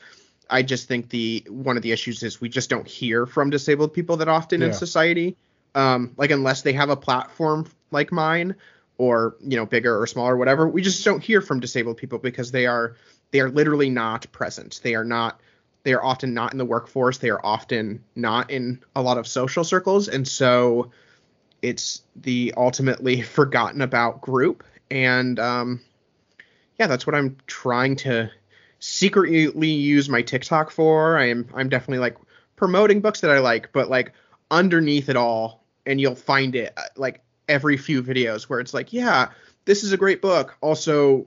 [0.50, 3.94] I just think the one of the issues is we just don't hear from disabled
[3.94, 4.68] people that often Yeah.
[4.68, 5.36] in society.
[5.74, 8.54] Um, like unless they have a platform like mine,
[8.98, 12.50] or you know bigger or smaller, whatever, we just don't hear from disabled people because
[12.50, 12.96] they are
[13.30, 14.80] they are literally not present.
[14.82, 15.40] They are not.
[15.82, 17.18] They are often not in the workforce.
[17.18, 20.90] They are often not in a lot of social circles, and so
[21.62, 24.64] it's the ultimately forgotten about group.
[24.90, 25.80] And um,
[26.78, 28.30] yeah, that's what I'm trying to
[28.78, 31.18] secretly use my TikTok for.
[31.18, 32.16] I am I'm definitely like
[32.56, 34.12] promoting books that I like, but like
[34.50, 38.92] underneath it all, and you'll find it uh, like every few videos where it's like,
[38.92, 39.30] yeah,
[39.64, 40.56] this is a great book.
[40.60, 41.26] Also,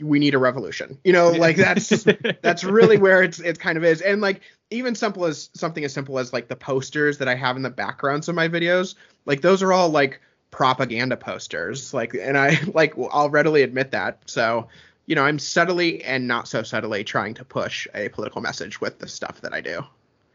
[0.00, 0.98] we need a revolution.
[1.04, 1.88] You know, like that's
[2.42, 4.00] that's really where it's it kind of is.
[4.00, 4.40] And like
[4.70, 7.70] even simple as something as simple as like the posters that I have in the
[7.70, 8.94] backgrounds of my videos,
[9.26, 11.94] like those are all like propaganda posters.
[11.94, 14.22] Like and I like I'll readily admit that.
[14.26, 14.68] So,
[15.06, 18.98] you know, I'm subtly and not so subtly trying to push a political message with
[18.98, 19.84] the stuff that I do.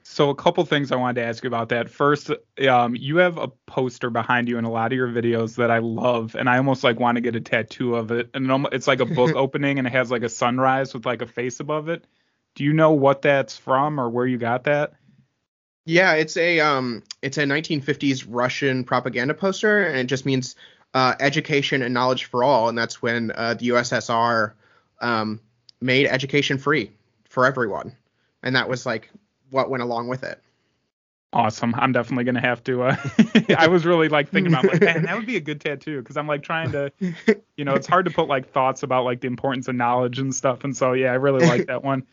[0.10, 1.90] So a couple things I wanted to ask you about that.
[1.90, 2.32] First,
[2.68, 5.80] um, you have a poster behind you in a lot of your videos that I
[5.80, 8.30] love, and I almost like want to get a tattoo of it.
[8.34, 11.28] And it's like a book opening, and it has like a sunrise with like a
[11.28, 12.08] face above it.
[12.56, 14.94] Do you know what that's from or where you got that?
[15.86, 20.56] Yeah, it's a um it's a 1950s Russian propaganda poster and it just means
[20.94, 24.54] uh, education and knowledge for all and that's when uh, the USSR
[25.02, 25.42] um
[25.82, 26.92] made education free
[27.26, 27.96] for everyone.
[28.42, 29.12] And that was like
[29.50, 30.42] what went along with it.
[31.34, 31.76] Awesome.
[31.76, 32.84] I'm definitely gonna have to.
[32.84, 32.96] Uh,
[33.58, 36.16] I was really like thinking about like, man, that would be a good tattoo because
[36.16, 36.92] I'm like trying to,
[37.58, 40.34] you know, it's hard to put like thoughts about like the importance of knowledge and
[40.34, 40.64] stuff.
[40.64, 42.06] And so yeah, I really like that one.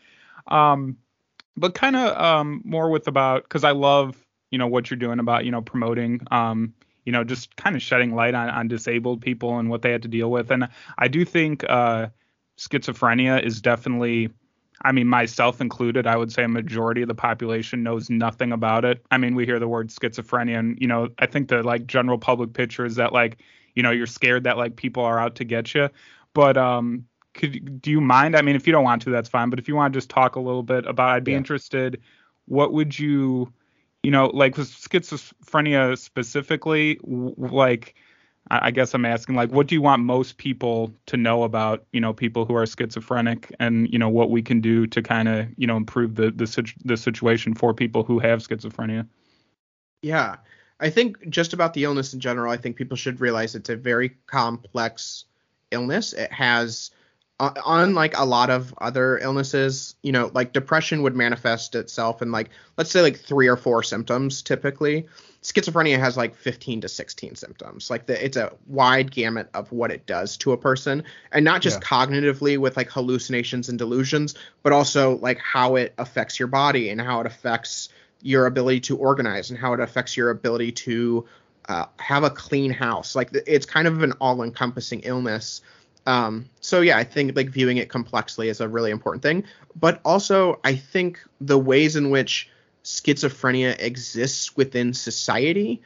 [0.47, 0.97] Um,
[1.57, 4.15] but kind of um more with about because I love
[4.51, 6.73] you know what you're doing about you know promoting um
[7.05, 10.03] you know just kind of shedding light on on disabled people and what they had
[10.03, 10.51] to deal with.
[10.51, 10.67] And
[10.97, 12.07] I do think uh
[12.57, 14.29] schizophrenia is definitely
[14.83, 18.85] I mean, myself included, I would say a majority of the population knows nothing about
[18.85, 19.05] it.
[19.09, 22.17] I mean, we hear the word schizophrenia, and you know, I think the like general
[22.17, 23.41] public picture is that like,
[23.73, 25.89] you know, you're scared that like people are out to get you.
[26.33, 28.35] But um, could do you mind?
[28.35, 29.49] I mean, if you don't want to, that's fine.
[29.49, 31.37] But if you want to just talk a little bit about, I'd be Yeah.
[31.37, 32.01] interested.
[32.47, 33.51] What would you,
[34.03, 37.95] you know, like with schizophrenia specifically, w- like.
[38.51, 41.99] I guess I'm asking, like, what do you want most people to know about, you
[41.99, 45.47] know, people who are schizophrenic, and you know what we can do to kind of,
[45.57, 49.07] you know, improve the the, the situation for people who have schizophrenia.
[50.01, 50.35] Yeah.
[50.79, 53.75] I think just about the illness in general, I think people should realize it's a
[53.77, 55.25] very complex
[55.71, 56.13] illness.
[56.13, 56.91] It has,
[57.39, 62.31] uh, unlike a lot of other illnesses, you know, like depression would manifest itself in
[62.31, 65.05] like, let's say like three or four symptoms typically.
[65.43, 67.89] Schizophrenia has like 15 to 16 symptoms.
[67.89, 71.61] Like the, it's a wide gamut of what it does to a person, and not
[71.61, 71.87] just Yeah.
[71.87, 76.99] cognitively with like hallucinations and delusions, but also like how it affects your body and
[77.01, 77.89] how it affects
[78.21, 81.25] your ability to organize and how it affects your ability to
[81.67, 83.15] uh, have a clean house.
[83.15, 85.61] Like it's kind of an all-encompassing illness.
[86.05, 89.43] Um, so yeah, I think like viewing it complexly is a really important thing.
[89.79, 92.49] But also, I think the ways in which
[92.83, 95.81] schizophrenia exists within society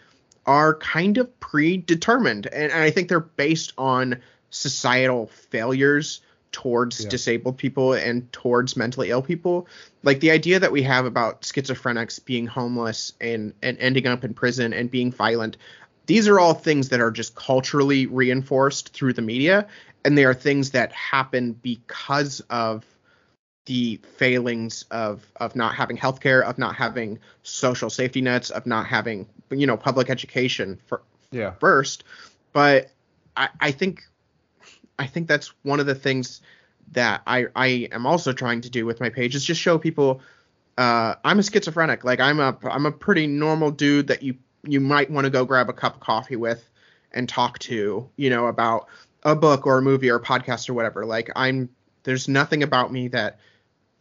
[0.45, 7.10] are kind of predetermined, and, and I think they're based on societal failures towards Yeah.
[7.10, 9.67] disabled people and towards mentally ill people
[10.01, 14.34] like the idea that we have about schizophrenics being homeless and and ending up in
[14.34, 15.58] prison and being violent
[16.10, 19.67] these are all things that are just culturally reinforced through the media
[20.04, 22.84] and they are things that happen because of
[23.67, 28.88] the failings of of not having healthcare of not having social safety nets of not
[28.88, 31.52] having you know public education for Yeah.
[31.60, 32.04] first
[32.54, 32.89] but
[33.38, 34.02] I, I think
[34.98, 36.41] I think that's one of the things
[36.93, 40.22] that I I am also trying to do with my page is just show people
[40.76, 44.80] uh, I'm a schizophrenic like I'm a I'm a pretty normal dude that you you
[44.80, 46.69] might want to go grab a cup of coffee with
[47.12, 48.88] and talk to you know about
[49.24, 51.06] a book or a movie or a podcast or whatever.
[51.06, 51.69] Like I'm
[52.04, 53.39] there's nothing about me that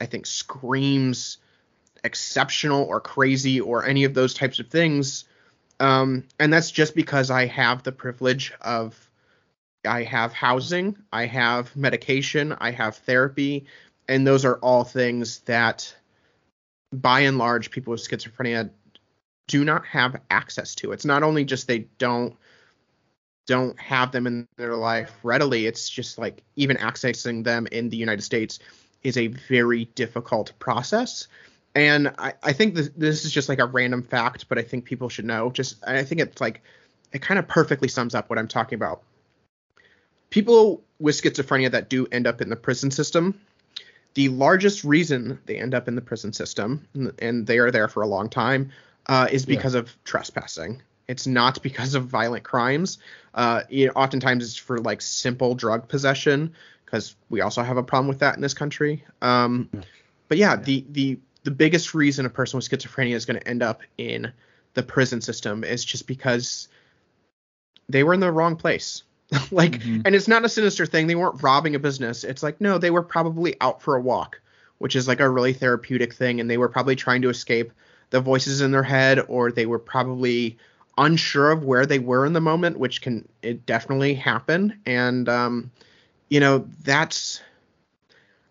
[0.01, 1.39] I think screams
[2.05, 5.25] exceptional or crazy or any of those types of things.
[5.81, 9.11] Um, and that's just because I have the privilege of
[9.85, 13.67] I have housing, I have medication, I have therapy,
[14.09, 15.95] and those are all things that,
[16.93, 18.71] by and large, people with schizophrenia
[19.49, 20.93] do not have access to.
[20.93, 22.37] It's not only just they don't
[23.47, 25.67] don't have them in their life readily.
[25.67, 28.59] It's just like even accessing them in the United States
[29.03, 31.29] is a very difficult process.
[31.75, 34.85] And I, I think this, this is just like a random fact, but I think
[34.85, 35.51] people should know.
[35.51, 36.63] Just I think it's like
[37.13, 39.03] it kind of perfectly sums up what I'm talking about.
[40.29, 43.41] People with schizophrenia that do end up in the prison system,
[44.13, 46.87] the largest reason they end up in the prison system,
[47.19, 48.73] and they are there for a long time,
[49.09, 49.81] uh, is because yeah.
[49.81, 50.83] of trespassing.
[51.07, 52.99] It's not because of violent crimes.
[53.35, 56.53] Uh, know, oftentimes it's for like simple drug possession,
[56.85, 59.05] because we also have a problem with that in this country.
[59.23, 59.81] Um, yeah.
[60.29, 63.49] But yeah, yeah, the the the biggest reason a person with schizophrenia is going to
[63.49, 64.33] end up in
[64.75, 66.69] the prison system is just because
[67.89, 69.03] they were in the wrong place.
[69.51, 70.03] like, mm-hmm.
[70.05, 71.07] and it's not a sinister thing.
[71.07, 72.25] They weren't robbing a business.
[72.25, 74.41] It's like, no, they were probably out for a walk,
[74.79, 76.41] which is like a really therapeutic thing.
[76.41, 77.73] And they were probably trying to escape
[78.11, 80.57] the voices in their head, or they were probably
[80.97, 84.79] unsure of where they were in the moment, which can it definitely happen.
[84.85, 85.71] And, um,
[86.29, 87.41] you know, that's,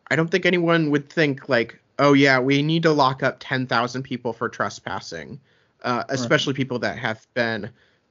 [0.10, 4.04] I don't think anyone would think like, oh yeah, we need to lock up 10,000
[4.04, 5.40] people for trespassing,
[5.84, 6.58] uh, especially right.
[6.58, 7.70] people that have been,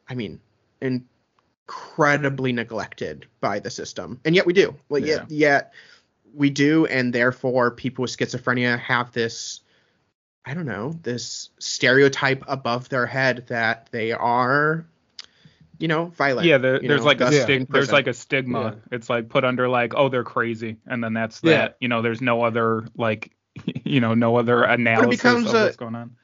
[0.08, 0.40] I mean,
[0.80, 4.74] incredibly neglected by the system, and yet we do.
[4.88, 5.14] Well, yeah.
[5.14, 5.72] yet, yet
[6.34, 9.60] we do, and therefore people with schizophrenia have this.
[10.46, 14.86] I don't know this stereotype above their head that they are
[15.78, 16.46] you know, violent.
[16.46, 18.62] Yeah, the, there's know, like a stig- there's like a stigma.
[18.62, 18.96] Yeah.
[18.96, 21.50] It's like put under like, oh, they're crazy, and then that's yeah.
[21.50, 21.76] that.
[21.80, 23.32] You know, there's no other like,
[23.84, 26.16] you know, no other analysis of a, what's going on.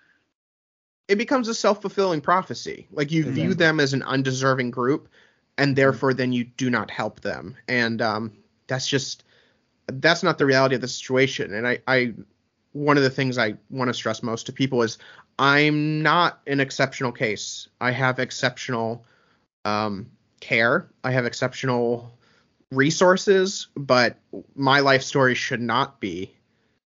[1.07, 2.89] It becomes a self fulfilling prophecy.
[2.91, 3.35] Like you mm-hmm.
[3.35, 5.11] view them as an undeserving group,
[5.59, 5.75] and mm-hmm.
[5.75, 8.33] therefore then you do not help them and um,
[8.67, 9.25] that's just
[9.87, 12.15] that's not the reality of the situation and I, I
[12.73, 14.99] one of the things i want to stress most to people is
[15.39, 19.05] i'm not an exceptional case i have exceptional
[19.65, 22.13] um, care i have exceptional
[22.71, 24.17] resources but
[24.55, 26.33] my life story should not be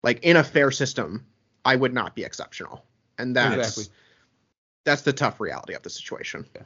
[0.03, 1.25] like in a fair system
[1.65, 2.85] i would not be exceptional
[3.19, 3.95] and that's exactly.
[4.85, 6.63] that's the tough reality of the situation yeah.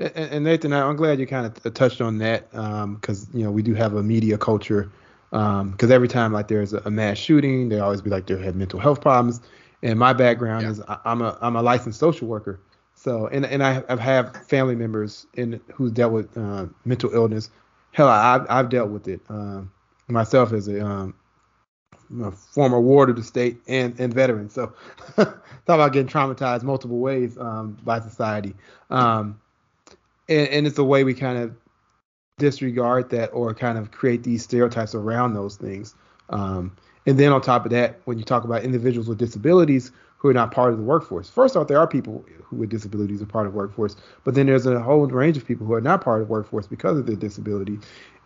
[0.00, 3.50] And, and Nathan, I'm glad you kind of touched on that because um, you know
[3.50, 4.90] we do have a media culture.
[5.30, 8.56] Because um, every time like there's a, mass shooting, they always be like they have
[8.56, 9.40] mental health problems.
[9.82, 10.70] And my background yeah.
[10.70, 12.60] is I'm a I'm a licensed social worker.
[12.94, 17.48] So and and I, have have family members in who's dealt with uh, mental illness.
[17.92, 19.70] Hell, I've I've dealt with it um,
[20.08, 21.14] myself as a, um,
[22.22, 24.50] a former ward of the state and and veteran.
[24.50, 24.74] So
[25.16, 28.54] talk about getting traumatized multiple ways um, by society.
[28.90, 29.40] Um,
[30.28, 31.56] and, and it's a way we kind of
[32.40, 35.94] disregard that or kind of create these stereotypes around those things.
[36.28, 36.76] Um,
[37.06, 40.34] and then on top of that, when you talk about individuals with disabilities who are
[40.34, 43.46] not part of the workforce, first off, there are people who with disabilities are part
[43.46, 46.20] of the workforce, but then there's a whole range of people who are not part
[46.20, 47.78] of the workforce because of their disability.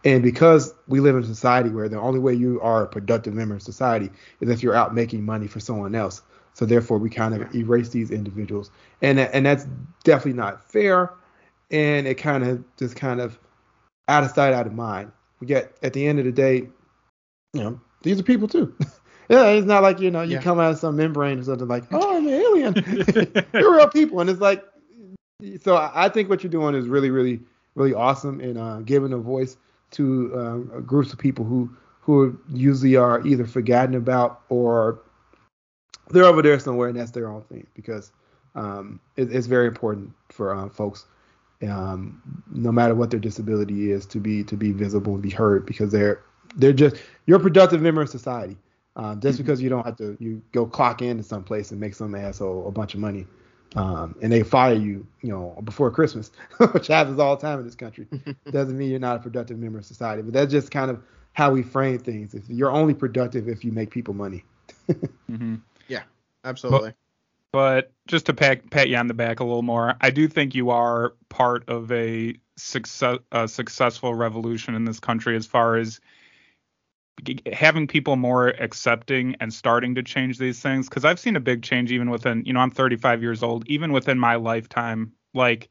[0.05, 3.35] And because we live in a society where the only way you are a productive
[3.35, 6.22] member of society is if you're out making money for someone else.
[6.53, 8.70] So therefore, we kind of erase these individuals,
[9.03, 9.66] and and that's
[10.05, 11.11] definitely not fair
[11.70, 13.38] and it kind of just kind of
[14.09, 15.12] out of sight, out of mind.
[15.40, 16.69] We get at the end of the day,
[17.53, 18.75] you know, these are people too.
[19.29, 20.43] yeah, it's not like you know you yeah.
[20.43, 22.75] come out of some membrane or something like, oh, I'm an alien.
[23.53, 24.64] You're real people, and it's like,
[25.61, 27.40] so I think what you're doing is really, really,
[27.75, 29.57] really awesome in uh, giving a voice
[29.93, 35.01] to uh, groups of people who who usually are either forgotten about or
[36.11, 38.12] they're over there somewhere and that's their own thing because
[38.55, 41.07] um, it, it's very important for uh, folks
[41.62, 45.67] um, no matter what their disability is, to be to be visible and be heard
[45.67, 46.23] because they're
[46.57, 48.57] they're just you're a productive member of society.
[48.97, 49.45] Um, just mm-hmm.
[49.45, 52.14] because you don't have to you go clock in to some place and make some
[52.14, 53.27] asshole a bunch of money,
[53.75, 56.31] um, and they fire you, you know, before Christmas,
[56.73, 58.07] which happens all the time in this country,
[58.51, 60.23] doesn't mean you're not a productive member of society.
[60.23, 62.35] But that's just kind of how we frame things.
[62.35, 64.45] If you're only productive if you make people money.
[64.88, 65.57] mm-hmm.
[65.88, 66.03] Yeah,
[66.45, 66.90] absolutely.
[66.90, 66.95] Well,
[67.55, 70.57] but just to pat, pat you on the back a little more, I do think
[70.57, 76.01] you are part of a success a successful revolution in this country as far as
[77.53, 80.88] having people more accepting and starting to change these things.
[80.88, 83.93] Because I've seen a big change even within you know I'm 35 years old even
[83.93, 85.12] within my lifetime.
[85.33, 85.71] Like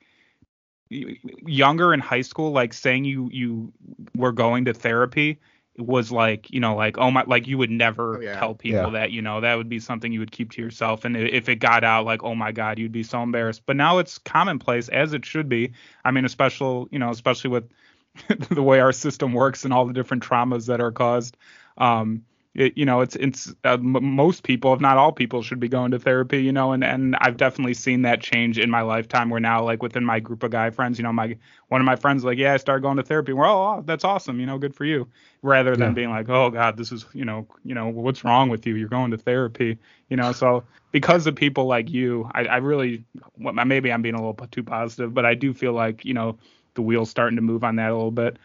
[0.89, 3.73] younger in high school like saying you you
[4.15, 5.37] were going to therapy
[5.77, 8.39] was like you know like oh my like you would never oh, yeah.
[8.39, 8.89] tell people yeah.
[8.89, 11.55] that you know that would be something you would keep to yourself and if it
[11.55, 15.13] got out like oh my god you'd be so embarrassed but now it's commonplace as
[15.13, 15.71] it should be
[16.05, 17.67] i mean especially you know especially with
[18.49, 21.37] the way our system works and all the different traumas that are caused
[21.79, 22.23] um
[22.55, 25.67] it, you know, it's it's uh, m- most people, if not all people, should be
[25.67, 26.43] going to therapy.
[26.43, 29.29] You know, and and I've definitely seen that change in my lifetime.
[29.29, 31.35] Where now, like within my group of guy friends, you know, my
[31.69, 33.33] one of my friends like, yeah, I started going to therapy.
[33.33, 34.39] Well, oh, that's awesome.
[34.39, 35.07] You know, good for you.
[35.41, 35.93] Rather than Yeah.
[35.93, 38.75] being like, oh God, this is you know, you know, what's wrong with you?
[38.75, 39.79] You're going to therapy.
[40.09, 43.03] You know, so because of people like you, I, I really,
[43.37, 46.37] well, maybe I'm being a little too positive, but I do feel like you know
[46.75, 48.37] the wheels starting to move on that a little bit.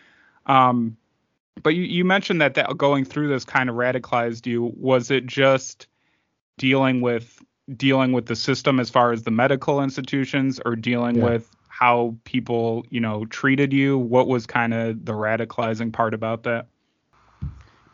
[0.47, 0.97] Um,
[1.63, 4.73] but you, you mentioned that, that going through this kind of radicalized you.
[4.77, 5.87] Was it just
[6.59, 7.43] dealing with
[7.77, 11.25] dealing with the system as far as the medical institutions, or dealing Yeah.
[11.25, 13.99] with how people you know treated you?
[13.99, 16.67] What was kind of the radicalizing part about that?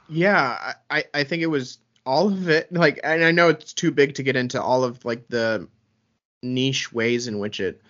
[0.09, 2.73] Yeah, I, I- I think it was all of it.
[2.73, 5.67] Like, and I know it's too big to get into all of like the
[6.43, 7.81] niche ways in which it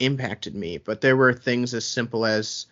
[0.00, 2.66] impacted me, but there were things as simple as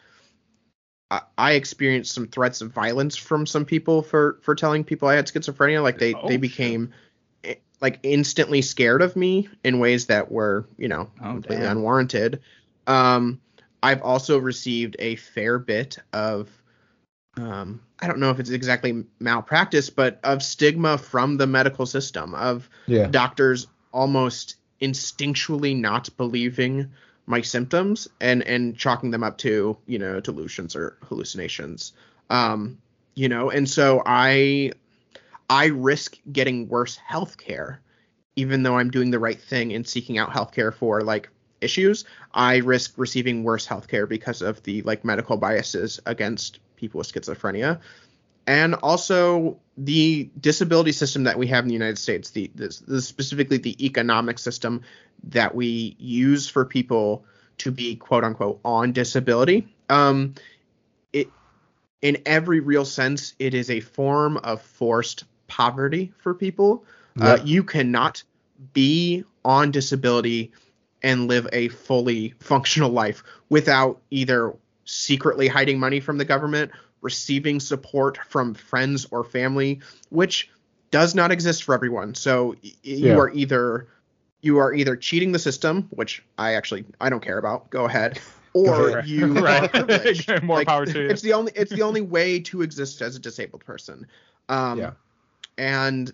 [1.10, 5.14] I, I experienced some threats of violence from some people for for telling people I
[5.14, 5.82] had schizophrenia.
[5.82, 6.92] Like they Oh, they became
[7.44, 11.78] eh, like instantly scared of me in ways that were you know Oh, completely damn.
[11.78, 12.40] unwarranted.
[12.86, 13.40] Um,
[13.82, 16.50] I've also received a fair bit of
[17.36, 22.34] um, I don't know if it's exactly malpractice, but of stigma from the medical system
[22.34, 23.08] of Yeah.
[23.08, 26.90] doctors almost instinctually not believing
[27.26, 31.92] my symptoms and and chalking them up to you know delusions or hallucinations.
[32.30, 32.78] Um
[33.14, 34.70] you know and so i
[35.48, 37.80] i risk getting worse health care
[38.34, 41.30] even though i'm doing the right thing in seeking out health care for like
[41.62, 42.04] issues
[42.34, 47.12] i risk receiving worse health care because of the like medical biases against people with
[47.12, 47.80] schizophrenia.
[48.46, 53.02] And also the disability system that we have in the United States, the, the, the
[53.02, 54.82] specifically the economic system
[55.24, 57.24] that we use for people
[57.58, 59.68] to be quote unquote on disability.
[59.88, 60.34] Um,
[61.12, 61.28] it
[62.02, 66.84] in every real sense, it is a form of forced poverty for people.
[67.18, 68.22] Uh, you cannot
[68.74, 70.52] be on disability
[71.02, 74.54] and live a fully functional life without either
[74.84, 76.70] secretly hiding money from the government,
[77.00, 79.80] receiving support from friends or family,
[80.10, 80.50] which
[80.90, 82.14] does not exist for everyone.
[82.14, 83.16] So y- you Yeah.
[83.18, 83.88] are either
[84.42, 87.70] you are either cheating the system, which I actually I don't care about.
[87.70, 88.20] Go ahead.
[88.54, 89.06] Or ahead.
[89.06, 89.70] you are Right.
[89.74, 90.42] privileged.
[90.42, 91.10] More Like, power to you.
[91.10, 94.06] It's the only it's the only way to exist as a disabled person.
[94.48, 94.90] Um, Yeah.
[95.58, 96.10] and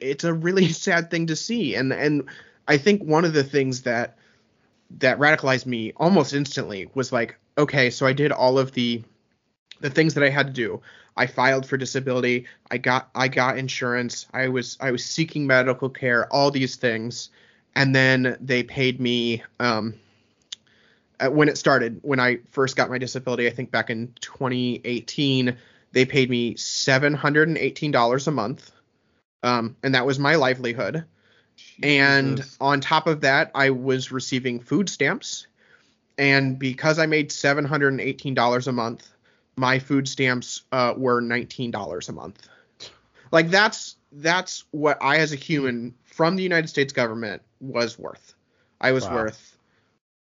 [0.00, 2.24] it's a really sad thing to see and and
[2.68, 4.16] i think one of the things that
[4.98, 9.02] that radicalized me almost instantly was like okay so i did all of the
[9.80, 10.80] the things that i had to do.
[11.18, 12.46] I filed for disability.
[12.70, 14.26] I got i got insurance.
[14.32, 17.30] I was i was seeking medical care all these things.
[17.74, 19.94] And then they paid me um
[21.30, 25.56] when it started when i first got my disability i think back in 2018
[25.96, 28.70] they paid me $718 a month.
[29.42, 31.06] Um, and that was my livelihood.
[31.82, 35.46] And on top of that, I was receiving food stamps.
[36.18, 39.08] And because I made $718 a month,
[39.56, 42.48] my food stamps uh, were $19 a month.
[43.32, 48.34] Like that's that's what I as a human from the United States government was worth.
[48.80, 49.14] I was Wow.
[49.14, 49.58] worth,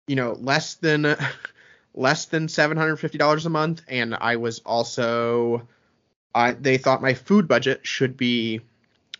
[0.07, 1.15] you know, less than
[1.93, 5.67] less than $750 a month and I was also
[6.33, 8.61] I they thought my food budget should be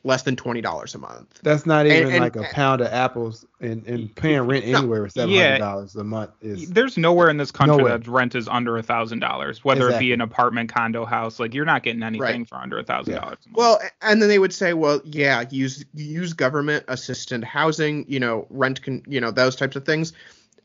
[0.05, 1.39] less than $20 a month.
[1.41, 4.77] That's not even and- like a pound of apples, and, and paying rent No.
[4.77, 5.43] anywhere with seven Yeah.
[5.53, 7.97] hundred dollars a month is There's nowhere in this country Nowhere.
[7.97, 11.39] that rent is under a thousand dollars, whether it be an apartment, condo, house.
[11.39, 12.47] Like you're not getting anything Right.
[12.47, 13.21] for under a thousand Yeah.
[13.21, 13.37] dollars.
[13.53, 18.45] Well, and then they would say, well, yeah, use use government assisted housing, you know,
[18.51, 20.13] rent can, you know, those types of things.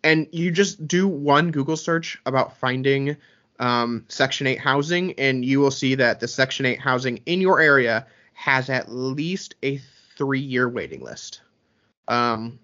[0.05, 3.17] And you just do one Google search about finding
[3.59, 7.61] um, Section 8 housing, and you will see that the Section 8 housing in your
[7.61, 8.07] area
[8.41, 9.79] has at least a
[10.17, 11.43] three year waiting list.
[12.09, 12.59] Um,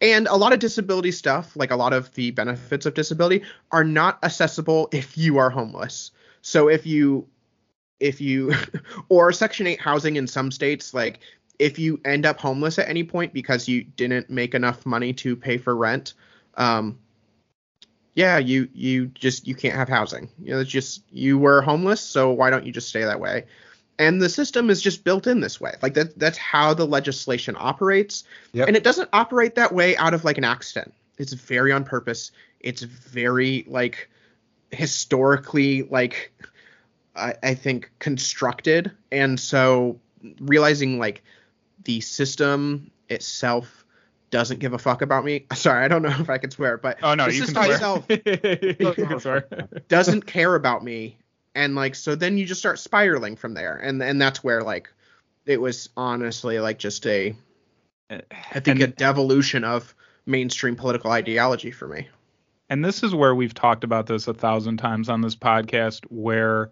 [0.00, 3.82] and a lot of disability stuff, like a lot of the benefits of disability, are
[3.82, 6.12] not accessible if you are homeless.
[6.42, 7.26] So if you
[7.98, 8.52] if you
[9.08, 11.18] or section 8 housing in some states like
[11.58, 15.34] if you end up homeless at any point because you didn't make enough money to
[15.34, 16.14] pay for rent
[16.54, 16.96] um
[18.14, 22.00] yeah you you just you can't have housing you know it's just you were homeless
[22.00, 23.44] so why don't you just stay that way
[23.98, 27.56] and the system is just built in this way like that that's how the legislation
[27.58, 28.68] operates Yep.
[28.68, 32.30] and it doesn't operate that way out of like an accident it's very on purpose
[32.60, 34.08] it's very like
[34.70, 36.32] historically like
[37.16, 39.98] I, I think constructed and so
[40.40, 41.22] realizing like
[41.84, 43.84] the system itself
[44.30, 46.98] doesn't give a fuck about me sorry i don't know if i can swear but
[47.02, 47.72] oh no, the you can swear.
[47.72, 49.48] itself you can swear.
[49.88, 51.16] doesn't care about me
[51.58, 53.76] and like so then you just start spiraling from there.
[53.76, 54.88] And and that's where like
[55.46, 57.34] it was honestly like just a
[58.10, 58.20] eh,
[58.54, 59.94] i think And- a devolution of
[60.26, 62.08] mainstream political ideology for me.
[62.70, 66.70] And this is where we've talked about this a thousand times on this podcast, where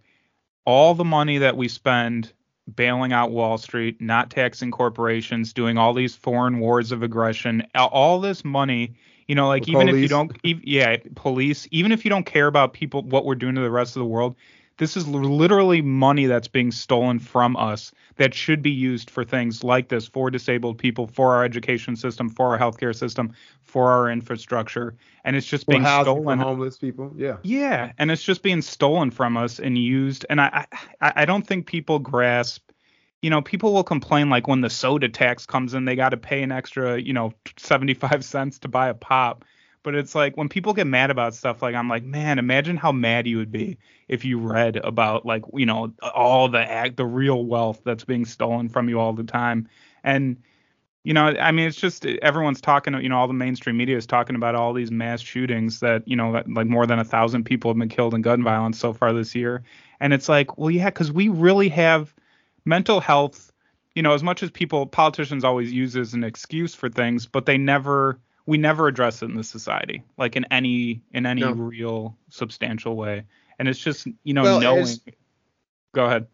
[0.66, 2.32] all the money that we spend
[2.74, 8.20] bailing out Wall Street, not taxing corporations, doing all these foreign wars of aggression, all
[8.20, 8.92] this money,
[9.26, 12.26] you know, like The even if you don't, ev- yeah, police, even if you don't
[12.26, 14.36] care about people, what we're doing to the rest of the world,
[14.78, 19.64] this is literally money that's being stolen from us that should be used for things
[19.64, 24.10] like this for disabled people, for our education system, for our healthcare system, for our
[24.10, 26.38] infrastructure, and it's just For being stolen.
[26.38, 27.12] homeless people.
[27.16, 27.36] Yeah.
[27.42, 30.26] Yeah, and it's just being stolen from us and used.
[30.28, 30.66] And I,
[31.00, 32.62] I, I don't think people grasp.
[33.22, 36.16] You know, people will complain like when the soda tax comes in, they got to
[36.16, 39.44] pay an extra, you know, 75 cents to buy a pop.
[39.86, 42.90] But it's like when people get mad about stuff, like I'm like, man, imagine how
[42.90, 43.78] mad you would be
[44.08, 48.24] if you read about like, you know, all the act, the real wealth that's being
[48.24, 49.68] stolen from you all the time.
[50.02, 50.38] And
[51.04, 52.94] you know, I mean, it's just everyone's talking.
[52.94, 56.16] You know, all the mainstream media is talking about all these mass shootings that you
[56.16, 59.12] know, like more than a thousand people have been killed in gun violence so far
[59.12, 59.62] this year.
[60.00, 62.12] And it's like, well, yeah, because we really have
[62.64, 63.52] mental health.
[63.94, 67.46] You know, as much as people, politicians always use as an excuse for things, but
[67.46, 71.52] they never, we never address it in the society, like in any in any No.
[71.52, 73.24] real substantial way.
[73.58, 74.86] And it's just, you know, Well, knowing.
[75.92, 76.26] Go ahead.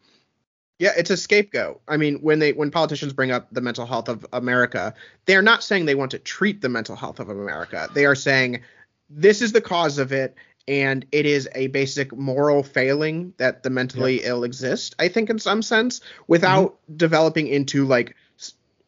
[0.79, 1.81] Yeah, it's a scapegoat.
[1.87, 4.95] I mean, when they when politicians bring up the mental health of America,
[5.27, 7.89] they are not saying they want to treat the mental health of America.
[7.95, 8.63] They are saying
[9.09, 10.35] this is the cause of it
[10.69, 15.39] and it is a basic moral failing that the mentally ill exist, I think in
[15.39, 16.97] some sense, without mm-hmm.
[16.97, 18.15] developing into like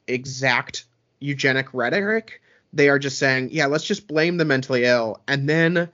[0.07, 0.85] exact
[1.20, 2.41] eugenic rhetoric.
[2.75, 5.89] They are just saying, yeah, let's just blame the mentally ill and then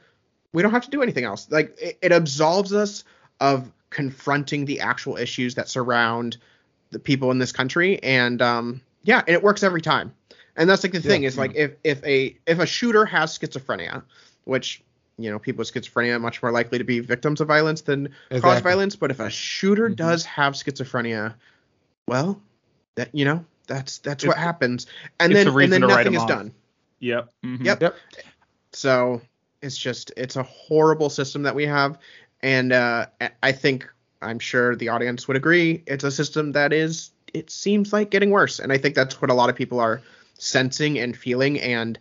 [0.53, 1.47] we don't have to do anything else.
[1.51, 3.05] Like it, it absolves us
[3.39, 6.37] of confronting the actual issues that surround
[6.91, 10.13] the people in this country and um yeah and it works every time
[10.57, 11.29] and that's like the thing Yeah.
[11.29, 14.03] is like if if a if a shooter has schizophrenia
[14.45, 14.83] which
[15.19, 18.11] you know people with schizophrenia are much more likely to be victims of violence than
[18.41, 19.97] cause violence but if a shooter Mhm.
[19.97, 21.35] does have schizophrenia
[22.09, 22.41] well
[22.97, 24.87] that you know that's that's It's- what happens
[25.21, 26.29] and then and then nothing is off.
[26.29, 26.53] done
[27.01, 27.31] Yep.
[27.45, 27.65] mhm.
[27.65, 27.83] Yep.
[27.83, 27.97] Yep.
[28.73, 29.23] So
[29.63, 31.99] it's just it's a horrible system that we have,
[32.43, 33.89] and uh, I- I think
[34.23, 38.31] I'm sure the audience would agree it's a system that is it seems like getting
[38.31, 40.03] worse, and I think that's what a lot of people are
[40.39, 41.99] sensing and feeling, and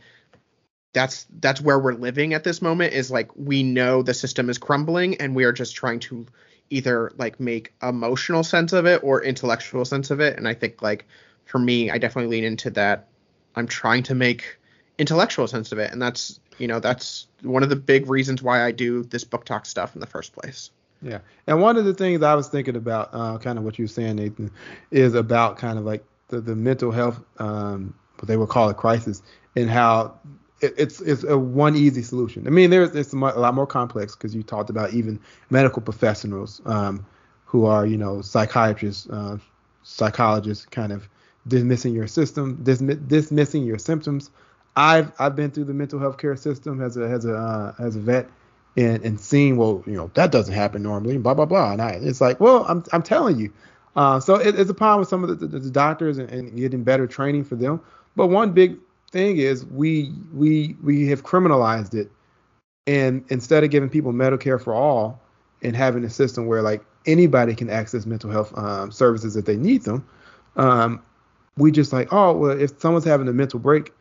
[0.93, 4.57] that's that's where we're living at this moment is like we know the system is
[4.57, 6.25] crumbling, and we are just trying to
[6.71, 10.81] either like make emotional sense of it or intellectual sense of it, and I think
[10.81, 11.05] like
[11.45, 13.07] for me, I definitely lean into that.
[13.55, 14.57] I'm trying to make
[14.99, 18.63] intellectual sense of it and that's you know that's one of the big reasons why
[18.63, 20.69] i do this book talk stuff in the first place
[21.01, 23.85] Yeah, and one of the things I was thinking about, uh, kind of what you
[23.85, 24.51] were saying, Nathan,
[24.91, 28.73] is about kind of like the, the mental health, um, what they would call a
[28.73, 29.23] crisis,
[29.55, 30.19] and how
[30.61, 32.47] it, it's it's a one easy solution.
[32.47, 35.19] I mean, there's it's a lot more complex because you talked about even
[35.49, 37.05] medical professionals um,
[37.45, 39.37] who are you know psychiatrists, uh,
[39.83, 41.07] psychologists, kind of
[41.47, 44.31] dismissing your system, dismi- dismissing your symptoms.
[44.79, 47.97] I've I've been through the mental health care system as a as a uh, as
[47.97, 48.29] a vet
[48.77, 51.73] and and seeing well you know that doesn't happen normally blah blah blah.
[51.73, 53.51] And I, it's like well I'm I'm telling you.
[53.95, 56.55] Uh, so it, it's a problem with some of the, the, the doctors and, and
[56.55, 57.81] getting better training for them.
[58.15, 58.77] But one big
[59.11, 62.09] thing is we we we have criminalized it.
[62.87, 65.19] And instead of giving people Medicare for all
[65.61, 69.57] and having a system where like anybody can access mental health um, services if they
[69.57, 70.07] need them
[70.55, 71.01] um,
[71.57, 73.91] we just like oh well if someone's having a mental break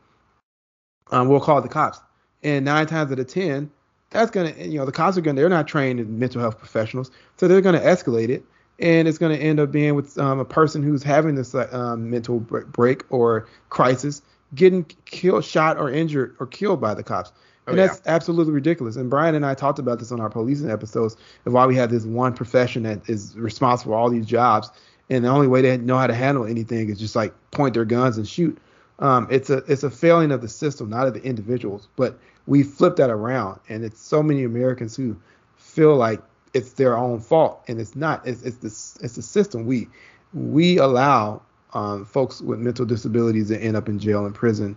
[1.10, 2.00] um, we'll call the cops.
[2.42, 3.70] And nine times out of ten
[4.10, 7.10] that's gonna you know the cops are gonna they're not trained in mental health professionals
[7.36, 8.44] so they're gonna escalate it.
[8.80, 12.38] And it's gonna end up being with um, a person who's having this um, mental
[12.38, 14.22] break or crisis
[14.54, 17.32] getting killed shot or injured or killed by the cops.
[17.66, 18.96] Oh, and that's absolutely ridiculous.
[18.96, 21.90] And brian and i talked about this on our policing episodes of why we have
[21.90, 24.70] this one profession that is responsible for all these jobs.
[25.10, 27.84] And the only way they know how to handle anything is just like point their
[27.84, 28.58] guns and shoot
[28.98, 31.88] um, it's a it's a failing of the system, not of the individuals.
[31.96, 35.16] But we flip that around, and it's so many Americans who
[35.56, 36.22] feel like
[36.54, 38.26] it's their own fault, and it's not.
[38.26, 39.66] It's it's the it's the system.
[39.66, 39.88] We
[40.32, 41.42] we allow
[41.74, 44.76] um, folks with mental disabilities to end up in jail and prison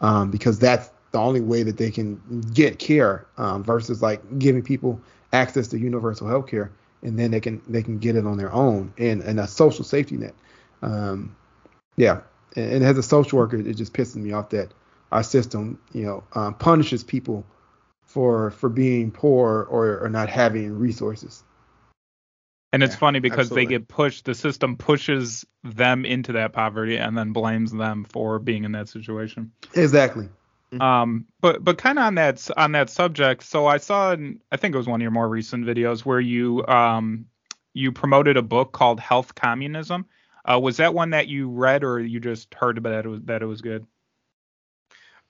[0.00, 2.20] um, because that's the only way that they can
[2.52, 5.00] get care um, versus like giving people
[5.32, 6.70] access to universal health care
[7.02, 9.84] and then they can they can get it on their own and, and a social
[9.84, 10.34] safety net.
[10.82, 11.34] Um,
[11.96, 12.20] yeah,
[12.56, 14.72] and, and as a social worker, it just pisses me off that
[15.10, 17.44] our system, you know, um, punishes people
[18.02, 21.44] for for being poor or, or not having resources.
[22.72, 23.66] And it's Yeah, funny because absolutely.
[23.66, 28.38] they get pushed, the system pushes them into that poverty and then blames them for
[28.38, 29.52] being in that situation.
[29.74, 30.28] Exactly.
[30.80, 34.56] Um, but but kind of on that on that subject, so I saw, in, I
[34.56, 37.26] think it was one of your more recent videos where you um
[37.74, 40.06] you promoted a book called Health Communism.
[40.44, 43.20] Uh, was that one that you read or you just heard about that it was
[43.24, 43.86] that it was good?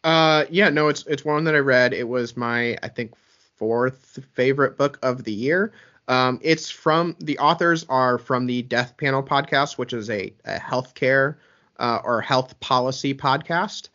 [0.04, 1.92] Uh, yeah, no, it's it's one that I read.
[1.92, 3.14] It was my I think
[3.56, 5.72] fourth favorite book of the year.
[6.08, 10.58] Um, it's from the authors are from the Death Panel podcast, which is a, a
[10.58, 11.36] healthcare
[11.78, 13.88] uh, or health policy podcast.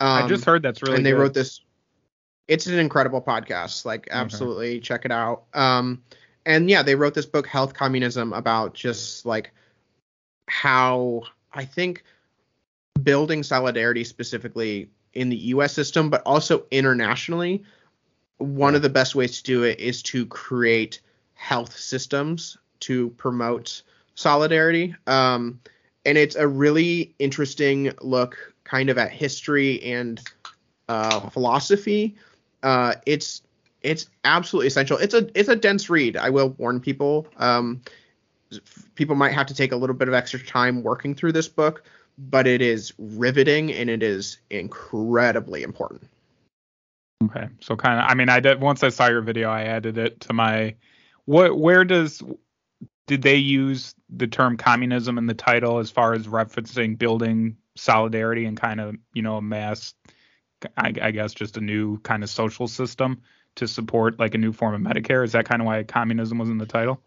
[0.00, 1.20] Um, I just heard that's really and they good.
[1.20, 1.60] wrote this.
[2.48, 3.84] It's an incredible podcast.
[3.84, 5.44] Like absolutely check it out.
[5.54, 6.02] Um,
[6.44, 9.52] and yeah, they wrote this book, Health Communism, about just like
[10.52, 11.22] how
[11.54, 12.04] I think
[13.02, 15.72] building solidarity specifically in the U.S.
[15.72, 17.64] system, but also internationally,
[18.36, 21.00] one of the best ways to do it is to create
[21.32, 23.82] health systems to promote
[24.14, 24.94] solidarity.
[25.06, 25.58] Um,
[26.04, 30.20] and it's a really interesting look, kind of at history and
[30.88, 32.14] uh, philosophy.
[32.62, 33.40] Uh, it's
[33.80, 34.98] it's absolutely essential.
[34.98, 36.18] It's a it's a dense read.
[36.18, 37.26] I will warn people.
[37.38, 37.80] Um,
[38.94, 41.84] people might have to take a little bit of extra time working through this book,
[42.18, 46.02] but it is riveting and it is incredibly important.
[47.24, 49.98] Okay, so kind of, I mean, I did once I saw your video, I added
[49.98, 50.74] it to my.
[51.24, 52.20] What, where does,
[53.06, 58.44] did they use the term communism in the title as far as referencing building solidarity
[58.44, 59.94] and kind of, you know, a mass,
[60.76, 63.22] I, I guess, just a new kind of social system
[63.54, 65.24] to support like a new form of Medicare?
[65.24, 67.00] Is that kind of why communism was in the title?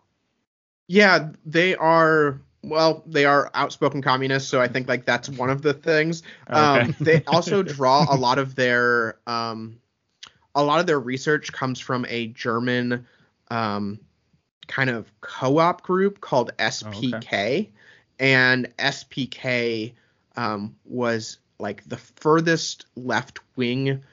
[0.88, 2.39] Yeah, they are.
[2.63, 6.23] Well, they are outspoken communists, so I think like that's one of the things.
[6.47, 9.79] Um, they also draw a lot of their um,
[10.55, 13.05] a lot of their research comes from a German
[13.51, 13.99] um,
[14.67, 17.69] kind of co-op group called SPK,
[18.19, 19.93] and SPK
[20.36, 24.03] um, was like the furthest left wing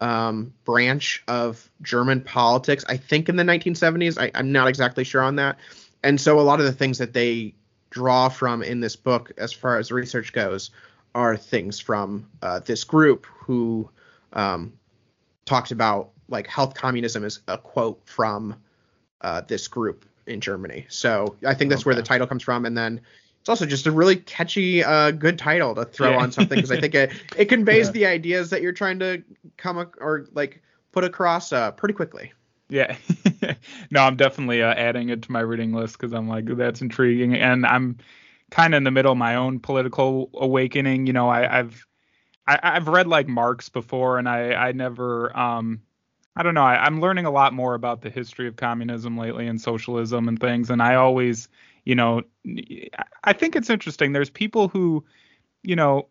[0.00, 2.84] um, branch of German politics.
[2.88, 4.20] I think in the 1970s.
[4.20, 5.58] I, I'm not exactly sure on that.
[6.02, 7.54] And so a lot of the things that they
[7.90, 10.70] draw from in this book, as far as research goes,
[11.14, 13.88] are things from uh, this group who
[14.32, 14.72] um,
[15.46, 18.54] talked about like health communism is a quote from
[19.22, 20.84] uh, this group in Germany.
[20.88, 22.66] So I think that's where the title comes from.
[22.66, 23.00] And then
[23.40, 26.18] it's also just a really catchy, uh, good title to throw Yeah.
[26.18, 27.92] on something because I think it, it conveys Yeah.
[27.92, 29.22] the ideas that you're trying to
[29.56, 32.32] come ac- or like put across uh, pretty quickly.
[32.68, 32.96] Yeah.
[33.90, 37.34] no, I'm definitely uh, adding it to my reading list because I'm like, that's intriguing.
[37.34, 37.98] And I'm
[38.50, 41.06] kind of in the middle of my own political awakening.
[41.06, 41.86] You know, I, I've
[42.46, 45.82] I, I've read like Marx before, and I I never um
[46.36, 46.64] I don't know.
[46.64, 50.40] I, I'm learning a lot more about the history of communism lately and socialism and
[50.40, 50.70] things.
[50.70, 51.48] And I always,
[51.84, 52.88] you know, I-
[53.24, 54.12] I think it's interesting.
[54.12, 55.04] There's people who
[55.62, 56.08] you know,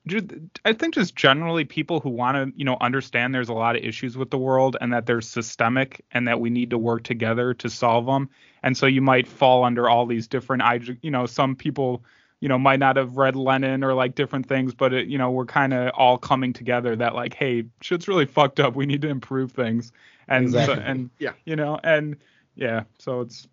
[0.66, 3.84] I think just generally people who want to, you know, understand there's a lot of
[3.84, 7.54] issues with the world and that they're systemic and that we need to work together
[7.56, 8.30] to solve them.
[8.62, 10.64] And so you might fall under all these different,
[11.02, 12.04] you know, some people,
[12.42, 15.32] you know, might not have read Lenin or like different things, but it, you know,
[15.32, 18.76] we're kind of all coming together that like, hey, shit's really fucked up.
[18.76, 19.92] We need to improve things.
[20.28, 21.32] And so, and Yeah.
[21.46, 22.18] you know, and
[22.56, 23.48] yeah, so it's,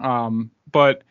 [0.00, 1.02] um, but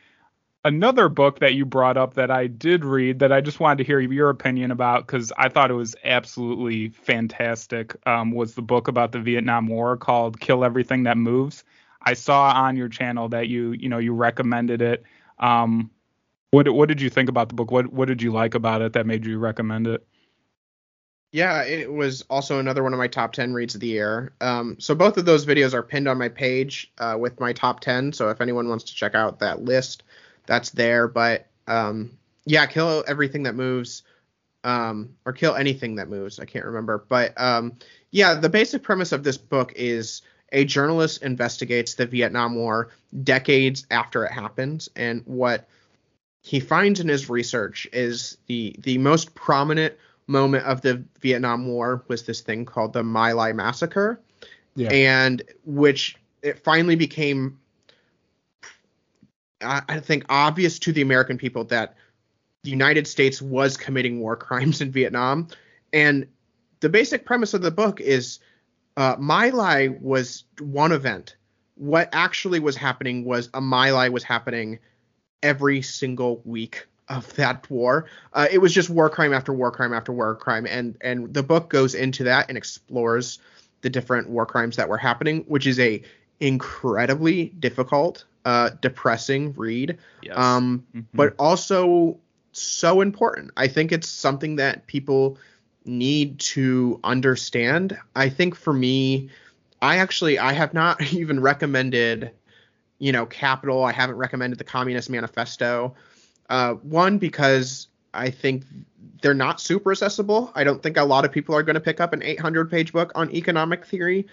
[0.65, 3.83] another book that you brought up that I did read that I just wanted to
[3.83, 8.87] hear your opinion about because I thought it was absolutely fantastic um, was the book
[8.87, 11.63] about the Vietnam War called Kill Everything That Moves.
[12.01, 15.03] I saw on your channel that you you know you recommended it.
[15.39, 15.91] Um,
[16.49, 17.71] what what did you think about the book?
[17.71, 20.05] What what did you like about it that made you recommend it?
[21.31, 24.31] Yeah, it was also another one of my top 10 reads of the year.
[24.39, 27.81] Um, so both of those videos are pinned on my page uh, with my top
[27.81, 28.13] 10.
[28.13, 30.03] So if anyone wants to check out that list,
[30.47, 31.07] that's there.
[31.07, 34.03] But um, yeah, kill everything that moves,
[34.63, 36.39] um, or kill anything that moves.
[36.39, 37.05] I can't remember.
[37.07, 37.73] But um,
[38.11, 40.21] yeah, the basic premise of this book is
[40.51, 42.89] a journalist investigates the Vietnam War
[43.23, 45.67] decades after it happens, and what
[46.41, 49.95] he finds in his research is the the most prominent
[50.27, 54.19] moment of the Vietnam War was this thing called the My Lai massacre,
[54.75, 54.89] Yeah.
[54.91, 57.59] and which it finally became,
[59.61, 61.95] I, think, obvious to the American people that
[62.63, 65.47] the United States was committing war crimes in Vietnam,
[65.93, 66.27] and
[66.81, 68.39] the basic premise of the book is
[68.97, 71.35] uh, My Lai was one event.
[71.75, 74.79] What actually was happening was a My Lai was happening
[75.43, 78.07] every single week of that war.
[78.33, 81.43] Uh, it was just war crime after war crime after war crime, and and the
[81.43, 83.39] book goes into that and explores
[83.81, 86.01] the different war crimes that were happening, which is a
[86.39, 90.37] incredibly difficult uh, depressing read, Yes.
[90.37, 91.05] um, Mhm.
[91.13, 92.17] but also
[92.51, 93.51] so important.
[93.57, 95.37] I think it's something that people
[95.83, 97.97] need to understand.
[98.15, 99.29] I think for me,
[99.81, 102.31] I actually I have not even recommended,
[102.99, 103.83] you know, Capital.
[103.83, 105.95] I haven't recommended the Communist Manifesto.
[106.49, 108.63] Uh, one because I think
[109.21, 110.51] they're not super accessible.
[110.55, 112.93] I don't think a lot of people are going to pick up an 800 page
[112.93, 114.27] book on economic theory,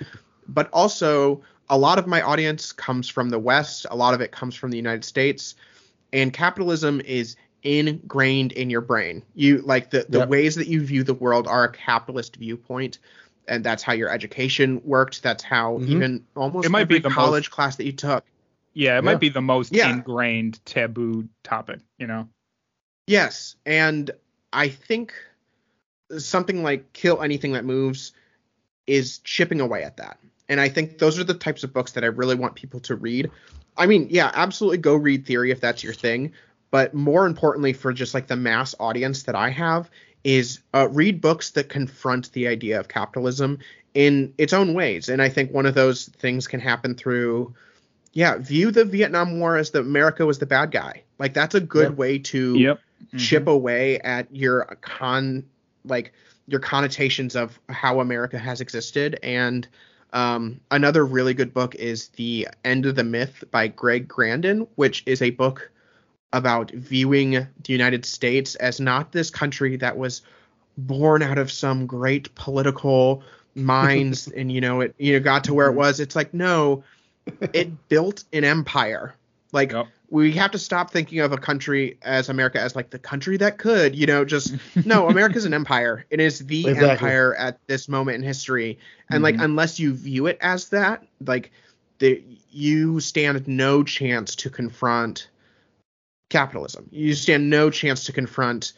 [0.48, 3.86] but also a lot of my audience comes from the West.
[3.90, 5.54] A lot of it comes from the United States,
[6.12, 9.22] and capitalism is ingrained in your brain.
[9.34, 10.28] You like the the Yep.
[10.28, 12.98] ways that you view the world are a capitalist viewpoint,
[13.48, 15.22] and that's how your education worked.
[15.22, 15.88] That's how Mhm.
[15.88, 18.24] even almost It might be every the most- college class that you took.
[18.74, 19.00] yeah, it yeah.
[19.02, 19.90] might be the most Yeah.
[19.92, 22.28] ingrained taboo topic, you know.
[23.06, 24.10] Yes, and
[24.52, 25.12] I think
[26.18, 28.12] something like Kill Anything That Moves
[28.86, 30.18] is chipping away at that.
[30.52, 32.94] And I think those are the types of books that I really want people to
[32.94, 33.30] read.
[33.78, 36.34] I mean, yeah, absolutely go read theory if that's your thing,
[36.70, 39.88] but more importantly for just like the mass audience that I have
[40.24, 43.60] is uh, read books that confront the idea of capitalism
[43.94, 45.08] in its own ways.
[45.08, 47.54] And I think one of those things can happen through
[48.12, 51.02] yeah, view the Vietnam War as the America was the bad guy.
[51.18, 51.96] Like that's a good Yep.
[51.96, 52.80] way to Yep.
[53.16, 55.44] chip away at your con
[55.86, 56.12] like
[56.46, 59.18] your connotations of how America has existed.
[59.22, 59.66] And
[60.12, 65.02] um, another really good book is The End of the Myth by Greg Grandin, which
[65.06, 65.70] is a book
[66.32, 70.22] about viewing the United States as not this country that was
[70.78, 73.22] born out of some great political
[73.54, 76.00] minds and you know it you know got to where it was.
[76.00, 76.84] It's like no,
[77.52, 79.14] it built an empire.
[79.52, 79.86] Like Yep.
[80.12, 83.56] We have to stop thinking of a country as America as like the country that
[83.56, 84.54] could, you know, just
[84.84, 86.04] no, America's an empire.
[86.10, 87.08] It is the Exactly.
[87.08, 88.78] empire at this moment in history.
[89.10, 89.44] And like Mhm.
[89.44, 91.50] unless you view it as that, like
[91.98, 95.28] the you stand no chance to confront
[96.28, 96.90] capitalism.
[96.90, 98.74] You stand no chance to confront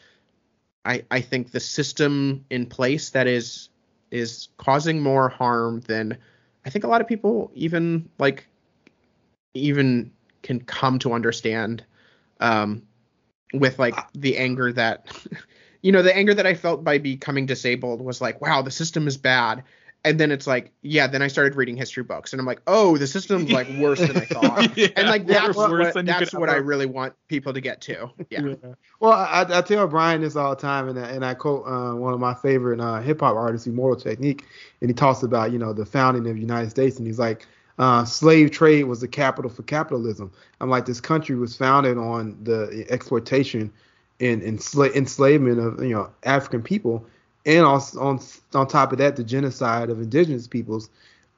[0.85, 3.67] I I think the system in place that is
[4.09, 6.17] is causing more harm than
[6.65, 8.47] I think a lot of people even like
[9.53, 10.11] even
[10.45, 11.83] can come to understand
[12.39, 12.83] um
[13.51, 15.07] with like the anger that
[15.81, 19.07] you know the anger that I felt by becoming disabled was like wow the system
[19.07, 19.63] is bad.
[20.03, 22.95] And then it's like yeah then I started reading history books and I'm like oh
[22.95, 24.77] the system's like worse than I thought.
[24.77, 28.11] Yeah, and like that's what, that's what I really want people to get to.
[28.29, 28.53] Yeah.
[28.99, 31.95] Well, I, I tell Brian this all the time, and I, and I quote uh,
[31.95, 34.45] one of my favorite uh, hip hop artists, Immortal Technique,
[34.81, 37.47] and he talks about you know the founding of the United States, and he's like,
[37.77, 40.31] uh, slave trade was the capital for capitalism.
[40.61, 43.71] I'm like, this country was founded on the exploitation
[44.19, 47.05] and ensla- enslavement of you know African people,
[47.45, 48.19] and on on
[48.53, 50.89] on top of that, the genocide of indigenous peoples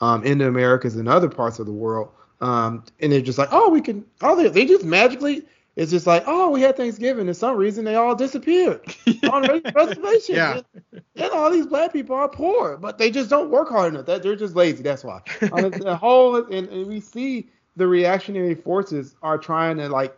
[0.01, 2.09] um, in the Americas and other parts of the world.
[2.39, 5.43] Um, and they're just like, oh, we can, oh, they, they just magically
[5.77, 8.81] it's just like, oh, we had Thanksgiving, and some reason they all disappeared
[9.31, 10.35] on reservation.
[10.35, 10.61] Yeah.
[10.91, 14.07] And, and all these black people are poor, but they just don't work hard enough.
[14.07, 14.81] That they're just lazy.
[14.81, 15.21] That's why.
[15.39, 20.17] The, whole, and, and we see the reactionary forces are trying to like,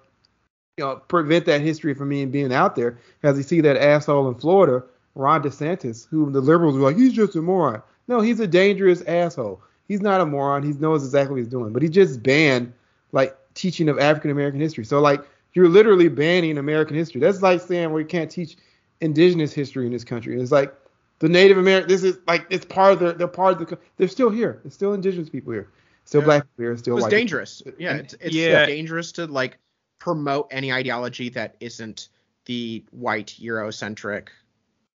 [0.77, 2.97] you know, prevent that history from being being out there.
[3.23, 4.85] As you see that asshole in Florida,
[5.15, 7.81] Ron DeSantis, who the liberals were like, he's just a moron.
[8.07, 9.61] No, he's a dangerous asshole.
[9.89, 10.63] He's not a moron.
[10.63, 12.71] He knows exactly what he's doing, but he just banned
[13.11, 14.85] like teaching of African American history.
[14.85, 15.21] So like
[15.53, 17.21] you're literally banning American history.
[17.21, 18.57] That's like saying we can't teach
[19.01, 20.39] indigenous history in this country.
[20.39, 20.73] It's like
[21.19, 21.89] the Native American.
[21.89, 23.13] This is like it's part of the.
[23.13, 23.77] They're part of the.
[23.97, 24.61] They're still here.
[24.65, 25.69] It's still indigenous people here.
[26.05, 26.25] Still Yeah.
[26.25, 26.77] black people here.
[26.77, 27.09] Still it was white.
[27.09, 27.19] people.
[27.19, 27.63] dangerous.
[27.77, 28.65] Yeah, it's, it's Yeah.
[28.65, 29.57] dangerous to like
[29.99, 32.09] promote any ideology that isn't
[32.45, 34.29] the white Eurocentric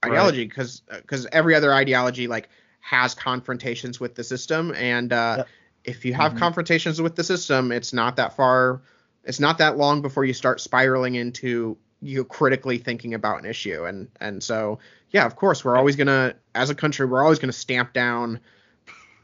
[0.04, 2.48] ideology because because every other ideology like
[2.80, 5.48] has confrontations with the system and uh, Yep.
[5.84, 6.38] if you have Mhm.
[6.38, 8.80] confrontations with the system, it's not that far.
[9.24, 13.84] It's not that long before you start spiraling into you critically thinking about an issue
[13.84, 17.52] and and so yeah of course we're always gonna as a country we're always gonna
[17.52, 18.40] stamp down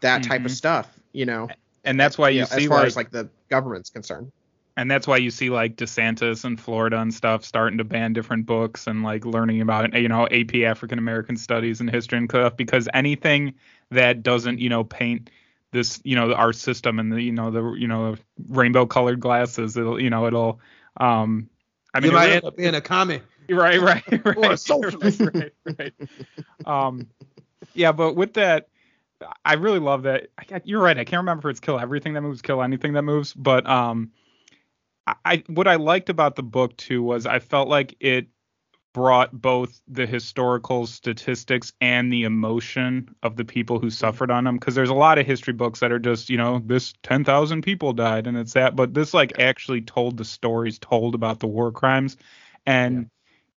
[0.01, 0.55] that type of Mhm.
[0.55, 1.49] stuff you know
[1.85, 4.31] and that's why you see as far like, as like the government's concerned.
[4.77, 8.47] and that's why you see like DeSantis and Florida and stuff starting to ban different
[8.47, 12.57] books and like learning about you know AP African American Studies and history and stuff
[12.57, 13.55] because anything
[13.91, 15.31] that doesn't you know paint
[15.73, 18.17] this you know our system and the you know the you know
[18.49, 20.61] rainbow colored glasses it'll you know it'll
[20.99, 21.49] um
[21.95, 23.23] I mean you it might end up being a comment.
[23.51, 25.21] right right right Or a socialist.
[25.21, 26.67] right, right, right.
[26.67, 27.07] um
[27.75, 28.69] yeah but with that
[29.45, 32.23] i really love that I, you're right i can't remember if it's kill everything that
[32.23, 34.11] moves kill anything that moves but um
[35.25, 38.29] I what i liked about the book too was i felt like it
[38.99, 43.93] brought both the historical statistics and the emotion of the people who mm-hmm.
[43.93, 46.61] suffered on them because there's a lot of history books that are just you know
[46.67, 51.15] this 10,000 people died and it's that but this like actually told the stories told
[51.15, 52.17] about the war crimes.
[52.67, 53.05] And yeah.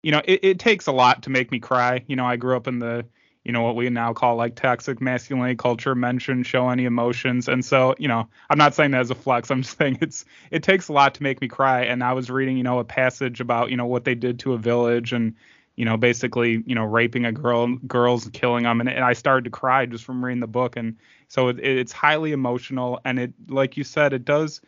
[0.04, 2.06] you know it, it takes a lot to make me cry.
[2.06, 3.08] You know I grew up in the
[3.44, 7.48] you know what we now call like toxic masculinity culture mention show any emotions.
[7.48, 9.50] And so you know i'm not saying that as a flex.
[9.50, 11.84] I'm just saying it's it takes a lot to make me cry.
[11.84, 14.54] And i was reading you know a passage about you know what they did to
[14.54, 15.36] a village and
[15.76, 19.46] you know basically you know raping a girl girls killing them and, and i started
[19.46, 20.76] to cry just from reading the book.
[20.76, 23.00] And so it, it's highly emotional.
[23.06, 24.62] And it like you said it does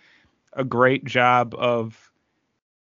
[0.53, 2.11] a great job of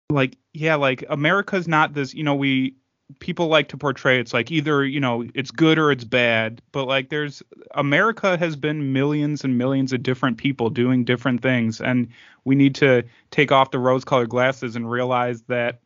[0.08, 2.76] like yeah like america's not this you know we
[3.20, 6.86] people like to portray it's like either you know it's good or it's bad but
[6.86, 7.42] like there's
[7.74, 12.08] america has been millions and millions of different people doing different things and
[12.44, 15.78] we need to take off the rose colored glasses and realize that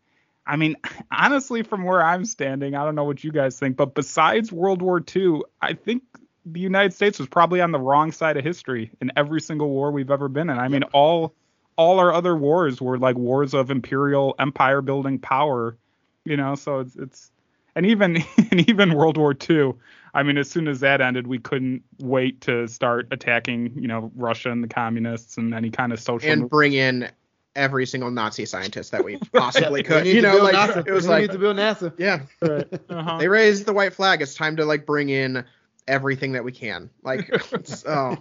[0.46, 0.74] i mean
[1.12, 4.80] honestly from where i'm standing i don't know what you guys think but besides world
[4.80, 6.02] war ii i think
[6.46, 9.90] the united states was probably on the wrong side of history in every single war
[9.90, 10.58] we've ever been in.
[10.58, 11.34] I mean all
[11.76, 15.76] all our other wars were like wars of imperial empire building power
[16.24, 17.30] you know so it's it's
[17.74, 18.16] and even
[18.50, 19.72] and even world war ii
[20.14, 24.10] i mean as soon as that ended we couldn't wait to start attacking you know
[24.14, 27.08] russia and the communists and any kind of social and bring in
[27.56, 30.86] every single nazi scientist that we possibly could you know like NASA.
[30.86, 32.68] it was like we like need to build nasa yeah right.
[32.90, 33.18] uh-huh.
[33.18, 35.44] they raised the white flag it's time to like bring in
[35.88, 37.28] everything that we can like
[37.86, 38.16] oh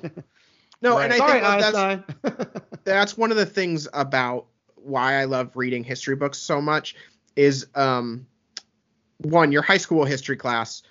[0.82, 1.06] no right.
[1.06, 5.84] and i Sorry, think that's that's one of the things about why i love reading
[5.84, 6.96] history books so much
[7.36, 8.26] is um,
[9.20, 10.82] one your high school history class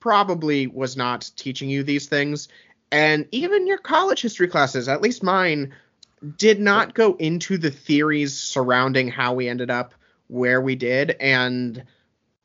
[0.00, 2.48] probably was not teaching you these things
[2.90, 5.74] and even your college history classes at least mine
[6.36, 9.94] did not go into the theories surrounding how we ended up
[10.28, 11.84] where we did and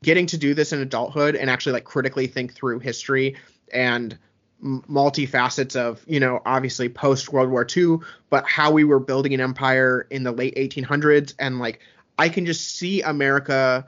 [0.03, 3.35] getting to do this in adulthood and actually like critically think through history
[3.71, 4.17] and
[4.63, 7.97] multifacets of you know obviously post world war ii
[8.29, 11.81] but how we were building an empire in the late 1800s and like
[12.17, 13.85] I can just see America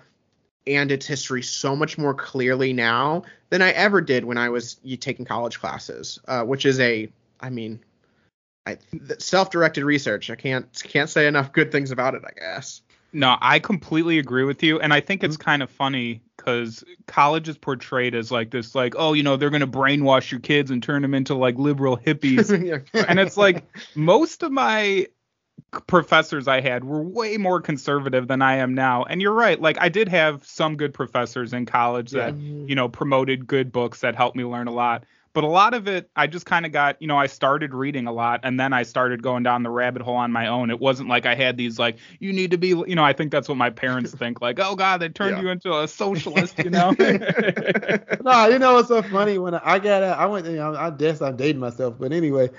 [0.68, 4.76] and its history so much more clearly now than I ever did when I was
[5.00, 7.08] taking college classes, uh, which is a,
[7.40, 7.80] I mean,
[8.66, 8.78] I,
[9.20, 10.30] self-directed research.
[10.30, 12.24] I can't can't say enough good things about it.
[12.26, 12.82] I guess.
[13.14, 15.44] No, I completely agree with you, and I think it's mm-hmm.
[15.44, 19.52] kind of funny because college is portrayed as like this, like, oh, you know, they're
[19.52, 22.50] gonna brainwash your kids and turn them into like liberal hippies,
[23.08, 23.64] and it's like
[23.96, 25.08] most of my
[25.88, 29.03] professors I had were way more conservative than I am now.
[29.03, 29.60] And you're right.
[29.60, 32.66] Like I did have some good professors in college that, yeah.
[32.66, 35.06] you know, promoted good books that helped me learn a lot.
[35.36, 38.08] But a lot of it, I just kind of got, you know, I started reading
[38.08, 40.70] a lot and then I started going down the rabbit hole on my own.
[40.70, 43.34] It wasn't like I had these, like, you need to be, you know, I think
[43.34, 45.44] that's what my parents think, like, oh, God, they turned yeah.
[45.44, 46.92] you into a socialist, you know?
[47.00, 49.38] no, you know what's so funny?
[49.38, 52.50] When I got out, I went, you know, I guess I'm dating myself, but anyway,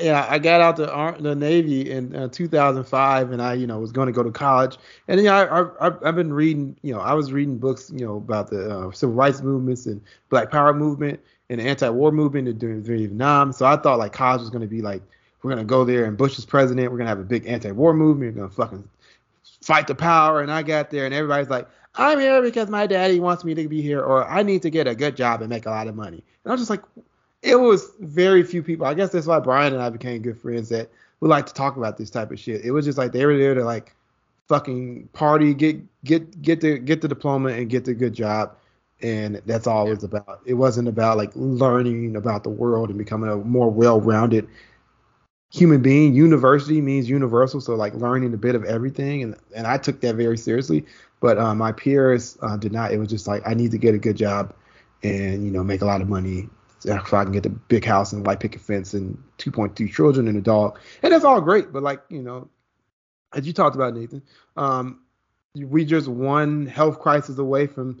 [0.00, 3.92] yeah, I got out the the Navy in uh, 2005, and I, you know, was
[3.92, 4.78] going to go to college.
[5.06, 8.06] And you know, I, I I've been reading, you know, I was reading books, you
[8.06, 11.20] know, about the uh, civil rights movements and Black Power movement
[11.52, 13.52] and the anti-war movement during Vietnam.
[13.52, 15.02] So I thought like college was to be like
[15.42, 18.36] we're to go there and Bush is president, we're to have a big anti-war movement,
[18.36, 18.88] we're to fucking
[19.60, 20.40] fight the power.
[20.40, 23.68] And I got there, and everybody's like, I'm here because my daddy wants me to
[23.68, 25.94] be here, or I need to get a good job and make a lot of
[25.94, 26.22] money.
[26.44, 26.82] And I was just like,
[27.42, 28.86] it was very few people.
[28.86, 30.88] I guess that's why Brian and I became good friends that
[31.20, 32.64] we like to talk about this type of shit.
[32.64, 33.94] It was just like they were there to like
[34.48, 38.56] fucking party, get get get the get the diploma and get the good job.
[39.02, 39.92] And that's all yeah.
[39.92, 40.40] it was about.
[40.46, 44.48] It wasn't about like learning about the world and becoming a more well-rounded
[45.52, 46.14] human being.
[46.14, 50.16] University means universal, so like learning a bit of everything, and and I took that
[50.16, 50.86] very seriously.
[51.20, 52.92] But uh, my peers uh, did not.
[52.92, 54.54] It was just like I need to get a good job
[55.02, 56.48] and you know make a lot of money
[56.78, 60.36] so I can get the big house and white picket fence and 2.2 children and
[60.36, 61.72] a dog, and that's all great.
[61.72, 62.48] But like you know,
[63.34, 64.22] as you talked about Nathan,
[64.56, 65.00] um,
[65.54, 68.00] we just one health crisis away from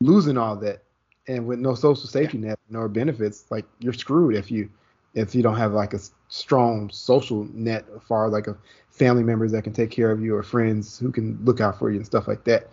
[0.00, 0.82] losing all that,
[1.28, 4.70] and with no social safety net nor benefits, like you're screwed if you
[5.14, 8.56] if you don't have like a strong social net as far as like a
[8.90, 11.90] family members that can take care of you or friends who can look out for
[11.90, 12.68] you and stuff like that.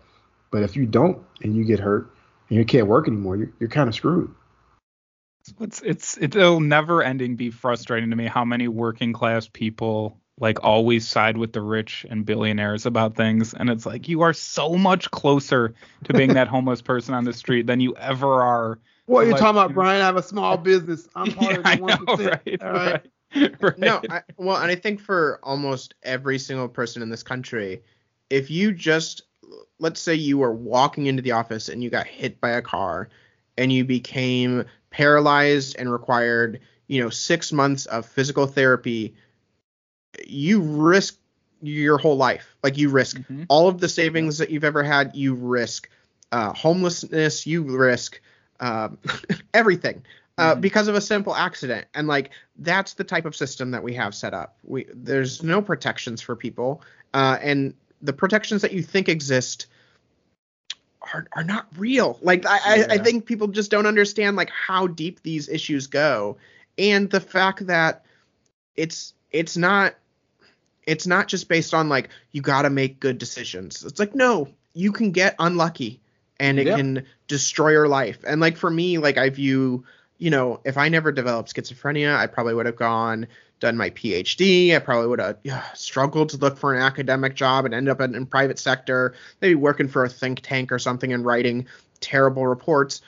[0.52, 2.12] But if you don't and you get hurt
[2.50, 4.34] and you can't work anymore, you're, you're kind of screwed.
[5.60, 10.64] It's it's it'll never ending be frustrating to me how many working class people like
[10.64, 14.76] always side with the rich and billionaires about things and it's like you are so
[14.76, 15.74] much closer
[16.04, 19.32] to being that homeless person on the street than you ever are what are you
[19.32, 22.18] like, talking about brian i have a small business i'm part yeah, of the 1%
[22.18, 23.62] know, right, all right, right.
[23.62, 23.78] right.
[23.80, 27.82] no I, well and i think for almost every single person in this country
[28.30, 29.24] if you just
[29.80, 33.10] let's say you were walking into the office and you got hit by a car
[33.58, 39.16] and you became paralyzed and required, you know, 6 months of physical therapy,
[40.26, 41.18] you risk
[41.62, 42.56] your whole life.
[42.64, 43.46] Like you risk Mhm.
[43.50, 45.90] all of the savings that you've ever had, you risk
[46.32, 48.20] uh, homelessness, you risk
[48.60, 48.98] um,
[49.54, 50.04] everything
[50.38, 50.62] uh, Mhm.
[50.62, 51.88] because of a simple accident.
[51.94, 54.58] And like that's the type of system that we have set up.
[54.64, 56.82] We there's no protections for people,
[57.14, 59.68] uh, and the protections that you think exist
[61.14, 62.20] are are not real.
[62.22, 66.38] Like I, I, I think people just don't understand like how deep these issues go,
[66.78, 68.06] and the fact that
[68.76, 69.96] it's it's not
[70.86, 73.84] it's not just based on like you got to make good decisions.
[73.84, 76.00] It's like no, you can get unlucky
[76.40, 76.76] and it Yeah.
[76.76, 78.20] can destroy your life.
[78.26, 79.84] And like for me, like I view,
[80.18, 83.28] you know, if I never developed schizophrenia, I probably would have gone
[83.60, 84.76] done my PhD.
[84.76, 88.00] I probably would have yeah, struggled to look for an academic job and end up
[88.02, 91.66] in, in private sector, maybe working for a think tank or something and writing
[92.00, 93.02] terrible reports.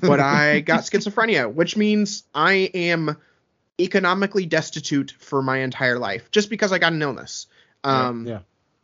[0.00, 3.16] but I got schizophrenia, which means I am
[3.80, 7.46] economically destitute for my entire life just because I got an illness.
[7.82, 8.40] Um, yeah.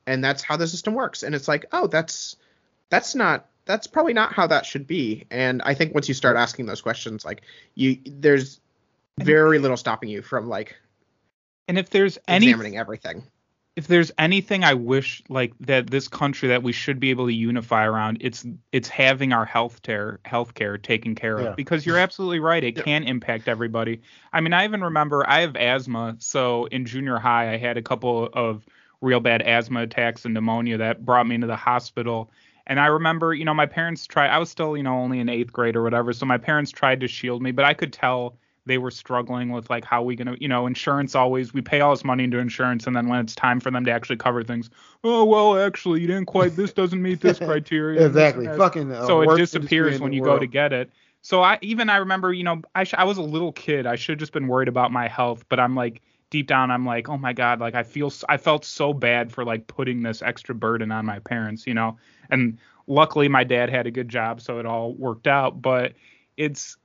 [0.06, 1.22] and that's how the system works.
[1.22, 2.36] And it's like, oh, that's
[2.90, 5.26] that's not that's probably not how that should be.
[5.30, 7.42] And I think once you start asking those questions, like
[7.74, 8.60] you, there's
[9.18, 10.76] very little stopping you from like
[11.68, 13.22] And if there's any examining everything.
[13.76, 17.32] If there's anything I wish like that this country that we should be able to
[17.32, 21.54] unify around, it's it's having our health care healthcare taken care of Yeah.
[21.56, 22.62] because you're absolutely right.
[22.64, 22.82] It Yeah.
[22.82, 24.00] can impact everybody.
[24.32, 27.82] I mean, I even remember I have asthma, so in junior high I had a
[27.82, 28.66] couple of
[29.00, 32.30] real bad asthma attacks and pneumonia that brought me into the hospital.
[32.66, 35.28] And I remember, you know, my parents tried I was still, you know, only in
[35.28, 38.36] 8th grade or whatever, so my parents tried to shield me, but I could tell
[38.66, 41.90] they were struggling with like how we gonna you know insurance always we pay all
[41.90, 44.70] this money into insurance and then when it's time for them to actually cover things
[45.04, 48.46] oh well actually you didn't quite this doesn't meet this criteria and this Exactly.
[48.58, 48.92] Fucking.
[48.92, 50.90] Uh, so it disappears when you go to get it
[51.22, 53.96] so i even i remember you know i sh- i was a little kid i
[53.96, 57.08] should have just been worried about my health but i'm like deep down i'm like
[57.08, 60.54] oh my god like i feel i felt so bad for like putting this extra
[60.54, 61.96] burden on my parents you know
[62.30, 65.92] and luckily my dad had a good job so it all worked out but
[66.36, 66.76] it's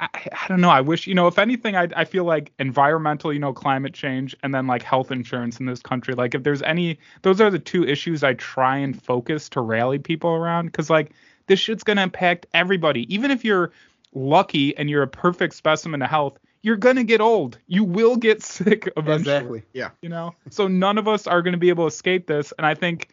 [0.00, 0.70] I, I, don't know.
[0.70, 4.36] I wish, you know, if anything, I, I feel like environmental, you know, climate change
[4.42, 6.14] and then like health insurance in this country.
[6.14, 9.98] Like, if there's any, those are the two issues I try and focus to rally
[9.98, 10.72] people around.
[10.72, 11.12] Cause like
[11.46, 13.12] this shit's going to impact everybody.
[13.12, 13.72] Even if you're
[14.14, 17.58] lucky and you're a perfect specimen of health, you're going to get old.
[17.66, 19.62] You will get sick eventually Exactly.
[20.02, 22.66] you know so none of us are going to be able to escape this and
[22.66, 23.08] i think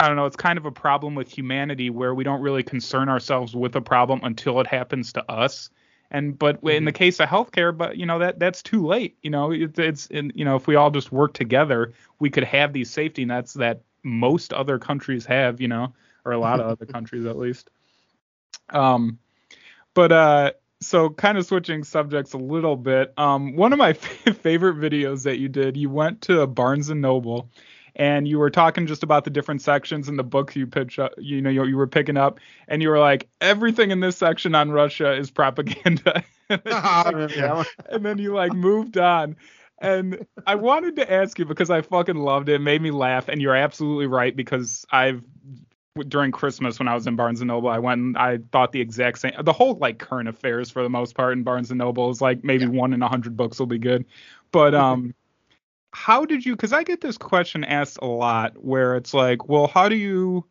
[0.00, 3.08] i don't know it's kind of a problem with humanity where we don't really concern
[3.08, 5.70] ourselves with a problem until it happens to us
[6.12, 9.30] and but in the case of healthcare but you know that that's too late you
[9.30, 12.72] know it, it's in, you know if we all just work together we could have
[12.72, 15.92] these safety nets that most other countries have you know
[16.24, 17.70] or a lot of other countries at least.
[18.70, 19.18] Um
[19.94, 23.92] but uh so kind of switching subjects a little bit um one of my
[24.42, 27.48] favorite videos that you did you went to barnes and noble
[27.96, 31.12] and you were talking just about the different sections in the books you pitch up,
[31.18, 34.54] you know you, you were picking up and you were like everything in this section
[34.54, 37.66] on russia is propaganda I remember that one.
[37.90, 39.36] and then you like moved on
[39.78, 42.54] and i wanted to ask you because i fucking loved it.
[42.54, 45.22] it made me laugh and you're absolutely right because i've
[46.08, 48.80] during christmas when i was in barnes and noble i went and i thought the
[48.80, 52.08] exact same the whole like current affairs for the most part in barnes and noble
[52.08, 54.06] is like maybe one in a hundred books will be good
[54.52, 54.82] but mm-hmm.
[54.82, 55.14] um
[55.92, 59.66] how did you because i get this question asked a lot where it's like well
[59.66, 60.44] how do you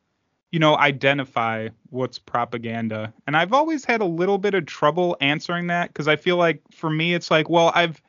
[0.52, 3.14] you know identify what's propaganda?
[3.26, 6.62] And i've always had a little bit of trouble answering that because i feel like
[6.72, 8.02] for me it's like well i've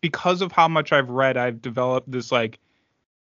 [0.00, 2.58] because of how much i've read i've developed this like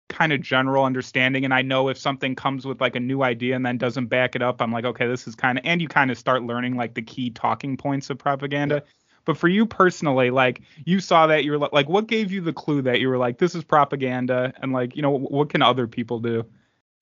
[0.08, 1.44] kind of general understanding.
[1.44, 4.36] And i know if something comes with like a new idea and then doesn't back
[4.36, 6.76] it up i'm like okay this is kind of and you kind of start learning
[6.76, 8.82] like the key talking points of propaganda
[9.26, 12.80] but for you personally like you saw that you're like what gave you the clue
[12.80, 16.18] that you were like this is propaganda and like you know what can other people
[16.18, 16.42] do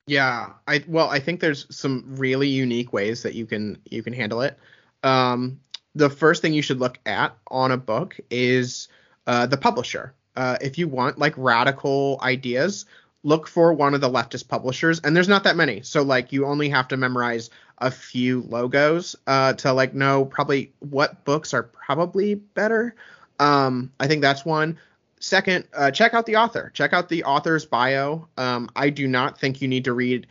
[0.07, 4.13] Yeah, I well, I think there's some really unique ways that you can you can
[4.13, 4.59] handle it.
[5.03, 5.61] Um,
[5.95, 8.89] the first thing you should look at on a book is
[9.27, 10.15] uh, the publisher.
[10.37, 12.85] Uh, if you want like radical ideas,
[13.23, 15.81] look for one of the leftist publishers, and there's not that many.
[15.83, 17.49] So like you only have to memorize
[17.79, 22.95] a few logos uh, to like know probably what books are probably better.
[23.39, 24.79] Um, I think that's one.
[25.21, 26.71] Second, uh, check out the author.
[26.75, 28.29] Check out the author's bio.
[28.37, 30.27] Um, I do not think you need to read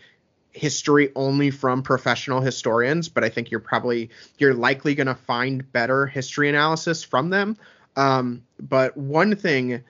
[0.51, 5.69] history only from professional historians, but I think you're probably you're likely going to find
[5.71, 7.57] better history analysis from them.
[7.95, 9.83] Um, but one thing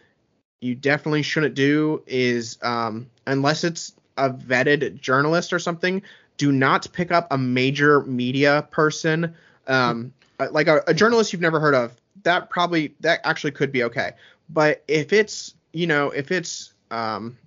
[0.62, 6.02] you definitely shouldn't do is um, unless it's a vetted journalist or something,
[6.44, 9.34] do not pick up a major media person,
[9.68, 11.94] um, uh, like a, a journalist you've never heard of.
[12.24, 14.12] That probably that actually could be okay.
[14.50, 17.38] But if it's you know if it's um,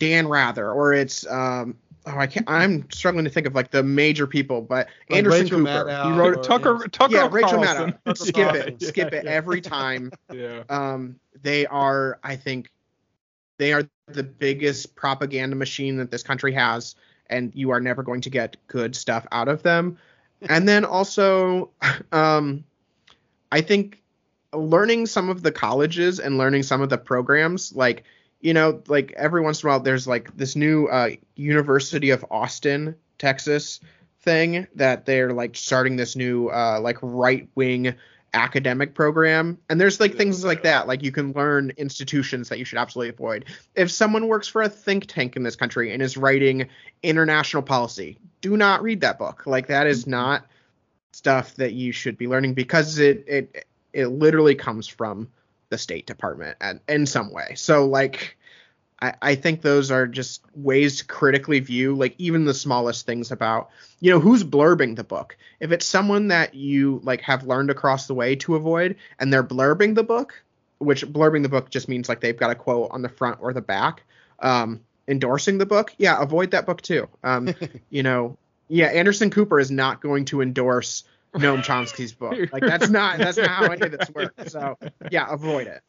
[0.00, 3.84] Dan Rather or it's um, oh I can't I'm struggling to think of like the
[3.84, 5.70] major people, but Like Anderson Rachel Cooper.
[5.70, 8.16] Maddow he wrote or- Tucker Tucker yeah Rachel Maddow.
[8.18, 10.10] Skip it, Yeah, skip it yeah, every time.
[10.32, 10.64] Yeah.
[10.68, 12.68] Um, they are I think
[13.58, 16.96] they are the biggest propaganda machine that this country has,
[17.30, 19.98] and you are never going to get good stuff out of them.
[20.48, 21.70] and then also,
[22.12, 22.64] um,
[23.50, 24.02] I think
[24.52, 28.04] learning some of the colleges and learning some of the programs, like
[28.40, 32.24] you know, like every once in a while, there's like this new uh, University of
[32.30, 33.80] Austin, Texas
[34.20, 37.94] thing that they're like starting this new uh, like right wing
[38.34, 39.58] academic program.
[39.70, 40.86] And there's like things like that.
[40.86, 43.46] Like you can learn institutions that you should absolutely avoid.
[43.74, 46.68] If someone works for a think tank in this country and is writing
[47.02, 49.44] international policy do not read that book.
[49.46, 50.12] Like that is mm-hmm.
[50.12, 50.46] not
[51.12, 55.28] stuff that you should be learning because it it it literally comes from
[55.70, 57.54] the state department and in some way.
[57.56, 58.37] So like
[59.00, 63.30] I, I think those are just ways to critically view like even the smallest things
[63.30, 63.70] about
[64.00, 65.36] you know who's blurbing the book.
[65.60, 69.44] If it's someone that you like have learned across the way to avoid and they're
[69.44, 70.42] blurbing the book
[70.78, 73.52] which blurbing the book just means like they've got a quote on the front or
[73.52, 74.02] the back
[74.40, 77.08] um endorsing the book yeah avoid that book too.
[77.24, 77.54] Um
[77.90, 78.36] you know
[78.68, 83.36] yeah anderson cooper is not going to endorse noam chomsky's book like that's not that's
[83.36, 84.76] not how any of this works so
[85.10, 85.82] yeah avoid it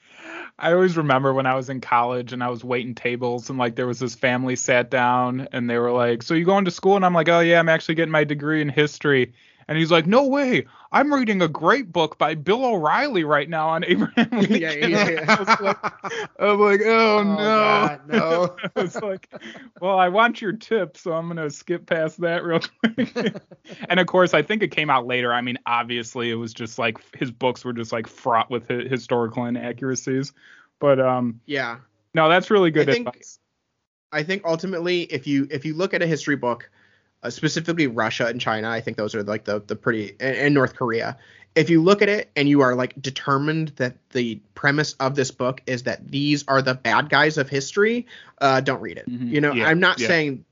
[0.57, 3.75] I always remember when I was in college and I was waiting tables and like
[3.75, 6.97] there was this family sat down and they were like, "So you going to school?"
[6.97, 9.33] And I'm like, "Oh yeah, I'm actually getting my degree in history."
[9.69, 10.65] And he's like, "No way!
[10.91, 15.09] I'm reading a great book by Bill O'Reilly right now on Abraham Lincoln." Yeah, yeah,
[15.09, 15.25] yeah.
[15.27, 15.77] I was like,
[16.39, 18.55] I was like, "Oh, Oh, no!" God, no.
[18.75, 19.29] I was like,
[19.79, 22.61] "Well, I want your tip, so I'm gonna skip past that real
[22.95, 23.35] quick."
[23.87, 25.31] and of course, I think it came out later.
[25.31, 28.87] I mean, obviously, it was just like his books were just like fraught with hi-
[28.89, 30.33] historical inaccuracies.
[30.79, 31.77] But um, yeah
[32.15, 33.37] no, that's really good I think- advice.
[34.11, 36.71] I think ultimately, if you if you look at a history book,
[37.23, 40.53] uh, specifically Russia and China, I think those are like the the pretty and, and
[40.53, 41.17] North Korea.
[41.55, 45.31] If you look at it and you are like determined that the premise of this
[45.31, 48.05] book is that these are the bad guys of history,
[48.39, 49.09] uh, don't read it.
[49.09, 49.31] Mhm.
[49.31, 50.07] You know, Yeah, I'm not yeah.
[50.07, 50.45] saying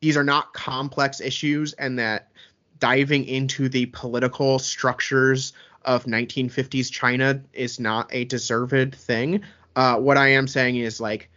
[0.00, 2.32] these are not complex issues and that
[2.78, 5.52] diving into the political structures
[5.84, 9.42] of 1950s China is not a deserved thing.
[9.76, 11.30] Uh, what I am saying is like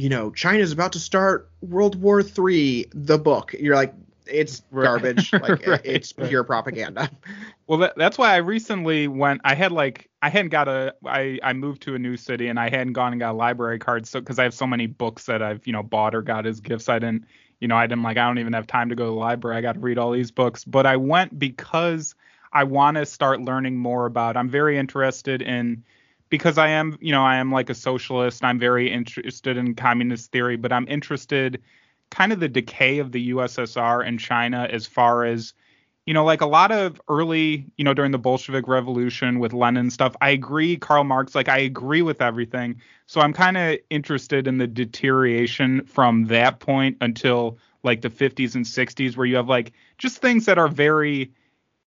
[0.00, 3.54] you know, China's about to start World War Three, the book.
[3.58, 3.94] You're like,
[4.26, 5.32] it's garbage.
[5.40, 7.10] Like Right, it's pure propaganda.
[7.66, 9.42] Well, that, that's why I recently went.
[9.44, 10.92] I had like I hadn't got a.
[11.06, 13.78] I I moved to a new city and I hadn't gone and got a library
[13.78, 14.08] card.
[14.08, 16.58] So because I have so many books that I've you know bought or got as
[16.58, 17.26] gifts, I didn't.
[17.60, 18.16] You know, I didn't like.
[18.16, 19.56] I don't even have time to go to the library.
[19.56, 20.64] I got to read all these books.
[20.64, 22.16] But I went because
[22.52, 24.36] I want to start learning more about.
[24.36, 25.84] I'm very interested in
[26.30, 28.42] because I am, you know, I am like a socialist.
[28.42, 31.60] I'm very interested in communist theory, but I'm interested
[32.10, 35.52] kind of the decay of the USSR and China as far as
[36.06, 39.90] you know, like a lot of early, you know, during the Bolshevik Revolution with Lenin
[39.90, 42.80] stuff, I agree, Karl Marx, like I agree with everything.
[43.06, 48.54] So I'm kind of interested in the deterioration from that point until like the 50s
[48.54, 51.30] and 60s, where you have like just things that are very,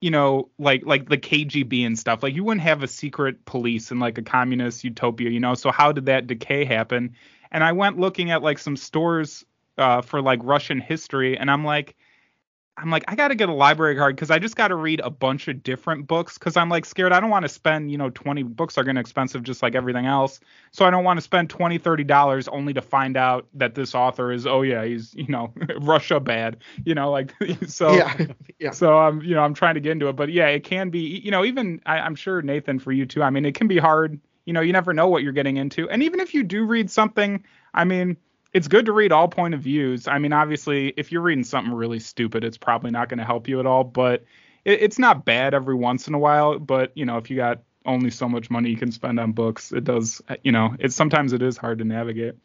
[0.02, 2.24] you know, like like the KGB and stuff.
[2.24, 5.54] Like you wouldn't have a secret police in like a communist utopia, you know.
[5.54, 7.16] So how did that decay happen?
[7.52, 9.46] And I went looking at like some stores
[9.78, 11.96] uh, for like Russian history, and I'm like,
[12.82, 15.02] I'm like, I got to get a library card because I just got to read
[15.04, 17.12] a bunch of different books because I'm like scared.
[17.14, 19.76] I don't want to spend, you know, 20 books are going to expensive just like
[19.76, 20.40] everything else.
[20.72, 23.94] So I don't want to spend 20, 30 dollars only to find out that this
[23.94, 27.34] author is, oh yeah, he's, you know, Russia bad, you know, like
[27.68, 27.94] so.
[27.94, 28.26] yeah,
[28.60, 28.72] yeah.
[28.72, 31.22] So I'm, you know, I'm trying to get into it, but yeah, it can be,
[31.24, 33.22] you know, even I, I'm sure Nathan for you too.
[33.22, 34.20] I mean, it can be hard.
[34.46, 36.90] You know, you never know what you're getting into, and even if you do read
[36.90, 38.18] something, I mean,
[38.54, 40.08] it's good to read all point of views.
[40.08, 43.48] I mean, obviously, if you're reading something really stupid, it's probably not going to help
[43.48, 43.84] you at all.
[43.84, 44.26] But
[44.66, 46.60] it, it's not bad every once in a while.
[46.60, 49.72] But you know, if you got only so much money you can spend on books,
[49.72, 50.22] it does.
[50.44, 52.36] You know, it's sometimes it is hard to navigate.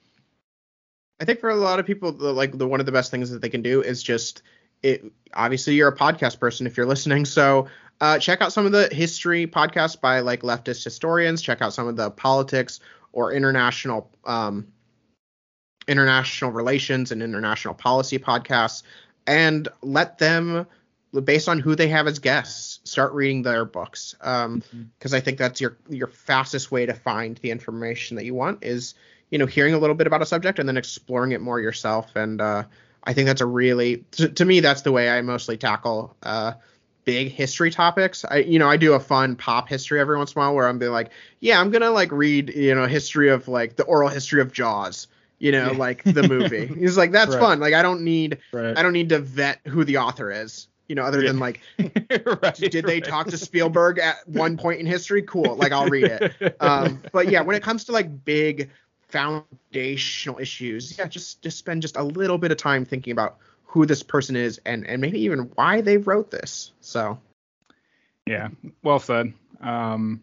[1.18, 3.30] I think for a lot of people, the, like the one of the best things
[3.30, 4.42] that they can do is just
[4.82, 5.04] it.
[5.34, 7.66] Obviously, you're a podcast person if you're listening, so
[8.00, 11.42] uh, check out some of the history podcasts by like leftist historians.
[11.42, 12.80] Check out some of the politics
[13.12, 14.68] or international um,
[15.88, 18.82] international relations and international policy podcasts,
[19.26, 20.66] and let them,
[21.24, 24.14] based on who they have as guests, start reading their books.
[24.20, 24.62] Um,
[24.98, 28.64] because I think that's your your fastest way to find the information that you want
[28.64, 28.94] is
[29.30, 32.14] you know hearing a little bit about a subject and then exploring it more yourself.
[32.16, 32.64] And uh,
[33.06, 36.52] i think that's a really to, to me that's the way i mostly tackle uh,
[37.04, 38.24] big history topics.
[38.24, 40.68] I you know i do a fun pop history every once in a while where
[40.68, 44.08] i'm be like yeah i'm gonna like read you know history of like the oral
[44.08, 45.06] history of jaws
[45.38, 47.40] you know like the movie he's like that's Right.
[47.40, 48.76] fun like i don't need Right.
[48.78, 52.54] i don't need to vet who the author is you know other than like right,
[52.54, 55.20] did they talk to Spielberg at one point in history?
[55.22, 55.56] Cool.
[55.56, 56.56] Like I'll read it.
[56.60, 58.70] Um, but yeah, when it comes to like big
[59.08, 63.84] foundational issues, yeah, just just spend just a little bit of time thinking about who
[63.84, 66.70] this person is and and maybe even why they wrote this.
[66.80, 67.18] So
[68.26, 68.48] Yeah,
[68.84, 69.32] well said.
[69.60, 70.22] Um,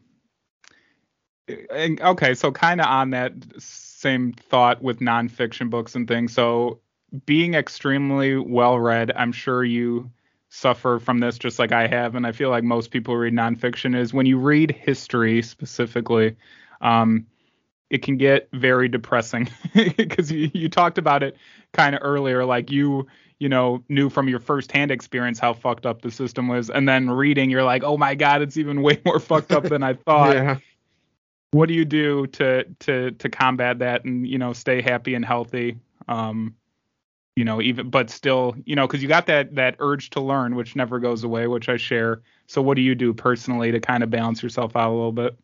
[1.72, 6.34] okay, so kind of on that same thought with nonfiction books and things.
[6.34, 6.80] So,
[7.26, 10.10] being extremely well read, I'm sure you
[10.50, 13.96] suffer from this just like I have, and I feel like most people read nonfiction
[13.96, 16.36] is when you read history specifically,
[16.82, 17.28] um,
[17.90, 19.50] it can get very depressing
[19.98, 21.38] because you, you talked about it
[21.74, 23.08] kind of earlier, like you
[23.44, 27.10] you know, knew from your firsthand experience how fucked up the system was, and then
[27.10, 30.36] reading, you're like, oh my god, it's even way more fucked up than I thought.
[30.36, 30.58] yeah.
[31.54, 35.24] What do you do to to to combat that and you know stay happy and
[35.24, 35.78] healthy?
[36.08, 36.56] Um,
[37.36, 40.56] you know, even but still, you know, because you got that that urge to learn,
[40.56, 42.22] which never goes away, which I share.
[42.48, 45.38] So what do you do personally to kind of balance yourself out a little bit?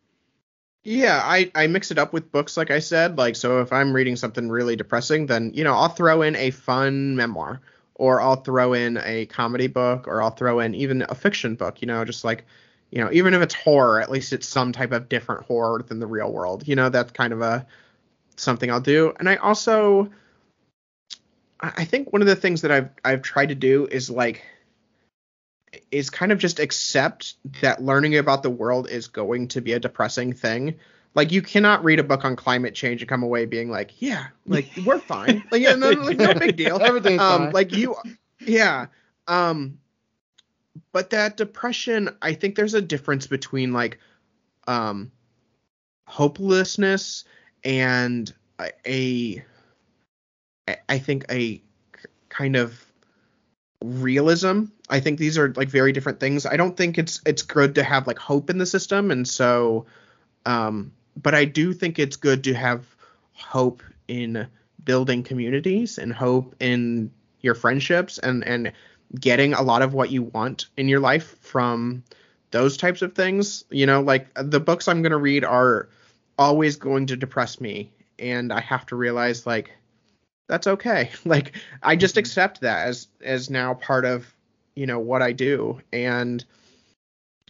[0.83, 3.17] Yeah, I, I mix it up with books, like I said.
[3.17, 6.51] Like, so if I'm reading something really depressing, then, you know, I'll throw in a
[6.51, 7.61] fun memoir,
[7.95, 11.81] or I'll throw in a comedy book, or I'll throw in even a fiction book,
[11.81, 12.45] you know, just like,
[12.91, 15.99] you know, even if it's horror, at least it's some type of different horror than
[15.99, 16.67] the real world.
[16.67, 17.65] You know, that's kind of a
[18.35, 19.13] something I'll do.
[19.19, 20.09] And I also,
[21.59, 24.43] I think one of the things that I've I've tried to do is like
[25.91, 29.79] is kind of just accept that learning about the world is going to be a
[29.79, 30.75] depressing thing.
[31.15, 34.27] Like you cannot read a book on climate change and come away being like, yeah,
[34.45, 35.43] like we're fine.
[35.51, 36.79] Like, yeah, no, like, no big deal.
[36.81, 37.51] Everything's um, fine.
[37.51, 37.95] like you,
[38.39, 38.87] yeah.
[39.27, 39.79] Um,
[40.91, 43.99] but that depression, I think there's a difference between like,
[44.67, 45.11] um,
[46.07, 47.23] hopelessness
[47.63, 49.45] and a, a
[50.87, 51.61] I- think a
[52.29, 52.85] kind of
[53.83, 54.65] realism.
[54.89, 56.45] I think these are like very different things.
[56.45, 59.85] I don't think it's it's good to have like hope in the system, and so,
[60.45, 60.91] um,
[61.21, 62.85] but I do think it's good to have
[63.33, 64.47] hope in
[64.83, 67.11] building communities and hope in
[67.41, 68.71] your friendships and and
[69.17, 72.03] getting a lot of what you want in your life from
[72.51, 73.63] those types of things.
[73.69, 75.89] You know, like the books I'm going to read are
[76.37, 79.71] always going to depress me and I have to realize like
[80.47, 81.11] that's okay.
[81.25, 82.19] Like I just Mhm.
[82.19, 84.31] accept that as as now part of,
[84.75, 86.43] you know, what I do and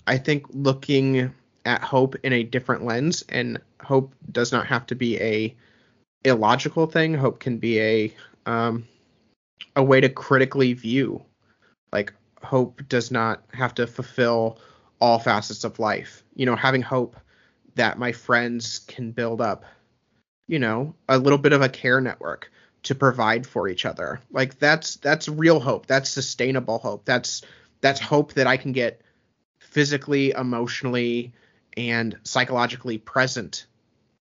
[0.07, 1.33] I think looking
[1.65, 5.55] at hope in a different lens and hope does not have to be a
[6.23, 7.13] illogical thing.
[7.13, 8.13] Hope can be a
[8.45, 8.85] um
[9.75, 11.23] a way to critically view
[11.91, 14.59] like hope does not have to fulfill
[14.99, 16.23] all facets of life.
[16.35, 17.15] You know, having hope
[17.75, 19.63] that my friends can build up,
[20.47, 22.51] you know, a little bit of a care network
[22.83, 24.21] to provide for each other.
[24.31, 25.85] Like that's that's real hope.
[25.85, 27.05] That's sustainable hope.
[27.05, 27.41] That's
[27.81, 29.01] that's hope that I can get
[29.59, 31.33] physically, emotionally,
[31.77, 33.65] and psychologically present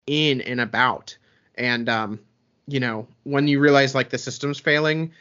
[0.06, 1.16] in and about.
[1.54, 2.20] And um,
[2.66, 5.12] you know, when you realize like the system's failing,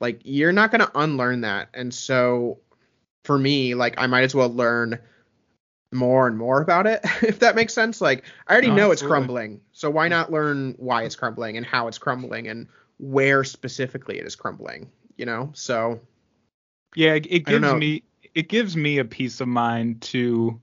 [0.00, 1.68] like you're not going to unlearn that.
[1.74, 2.58] And so
[3.24, 4.98] for me, like I might as well learn
[5.92, 8.00] more and more about it if that makes sense.
[8.00, 9.06] Like I already No, know it's absolutely.
[9.08, 9.60] crumbling.
[9.72, 12.68] So why not learn why it's crumbling and how it's crumbling and
[12.98, 15.50] where specifically it is crumbling, you know?
[15.54, 16.00] So
[16.94, 18.02] Yeah, it, it gives me
[18.34, 20.60] it gives me a peace of mind to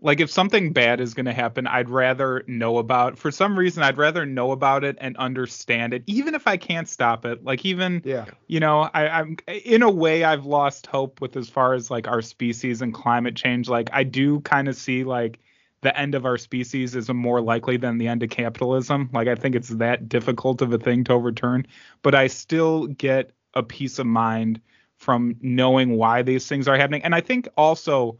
[0.00, 3.18] like if something bad is going to happen, I'd rather know about.
[3.18, 6.88] For some reason, I'd rather know about it and understand it, even if I can't
[6.88, 7.44] stop it.
[7.44, 8.26] Like even Yeah.
[8.46, 12.06] you know, I, I'm in a way I've lost hope with as far as like
[12.08, 13.68] our species and climate change.
[13.68, 15.38] Like I do kind of see like
[15.82, 19.10] the end of our species is more likely than the end of capitalism.
[19.12, 21.66] Like I think it's that difficult of a thing to overturn,
[22.02, 24.60] but I still get a peace of mind
[24.96, 27.02] from knowing why these things are happening.
[27.02, 28.18] And I think also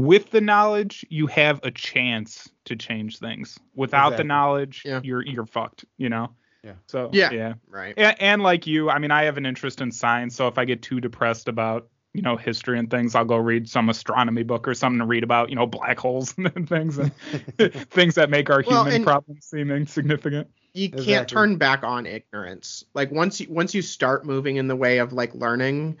[0.00, 3.58] with the knowledge, you have a chance to change things.
[3.74, 5.00] Without the knowledge, Yeah.
[5.02, 6.30] you're you're fucked, you know.
[6.62, 6.72] Yeah.
[6.86, 7.30] So Yeah.
[7.32, 7.54] yeah.
[7.68, 7.94] right.
[7.96, 10.64] And, and like you, I mean, I have an interest in science, so if I
[10.64, 14.66] get too depressed about you know history and things, I'll go read some astronomy book
[14.66, 17.12] or something to read about you know black holes and things and
[17.90, 20.48] things that make our Well, human and- problems seem insignificant.
[20.74, 21.34] you can't Exactly.
[21.34, 22.84] turn back on ignorance.
[22.94, 25.96] Like once you once you start moving in the way of like learning,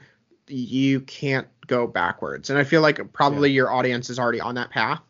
[0.50, 2.50] you can't go backwards.
[2.50, 5.00] And I feel like probably your audience is already on that path.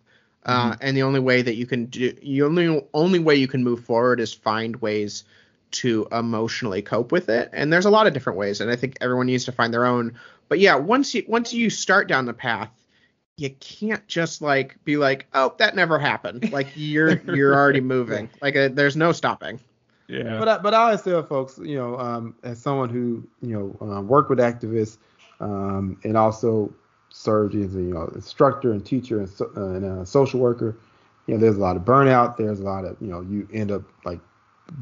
[0.45, 3.63] Uh, and the only way that you can do, the only only way you can
[3.63, 5.25] move forward is find ways
[5.71, 7.51] to emotionally cope with it.
[7.53, 9.85] And there's a lot of different ways, and I think everyone needs to find their
[9.85, 10.19] own.
[10.49, 12.71] But yeah, once you once you start down the path,
[13.37, 16.51] you can't just like be like, oh, that never happened.
[16.53, 18.31] Like you're you're already moving.
[18.41, 19.61] Like uh there's no stopping.
[20.09, 20.39] Yeah.
[20.39, 23.77] But I, but I always tell folks, you know, um, as someone who you know
[23.81, 24.97] um, work with activists
[25.41, 26.73] um, and also
[27.11, 30.77] served as a you know instructor and teacher and, so, uh, and a social worker,
[31.27, 32.37] you know, there's a lot of burnout.
[32.37, 34.21] There's a lot of you know you end up like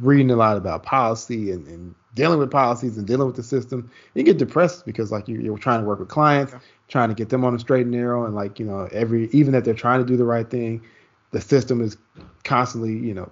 [0.01, 3.91] reading a lot about policy and, and dealing with policies and dealing with the system.
[4.15, 6.55] You get depressed because like you, you're trying to work with clients,
[6.89, 9.53] trying to get them on the straight and narrow, and like you know every even
[9.53, 10.83] that they're trying to do the right thing,
[11.31, 11.97] the system is
[12.45, 13.31] constantly you know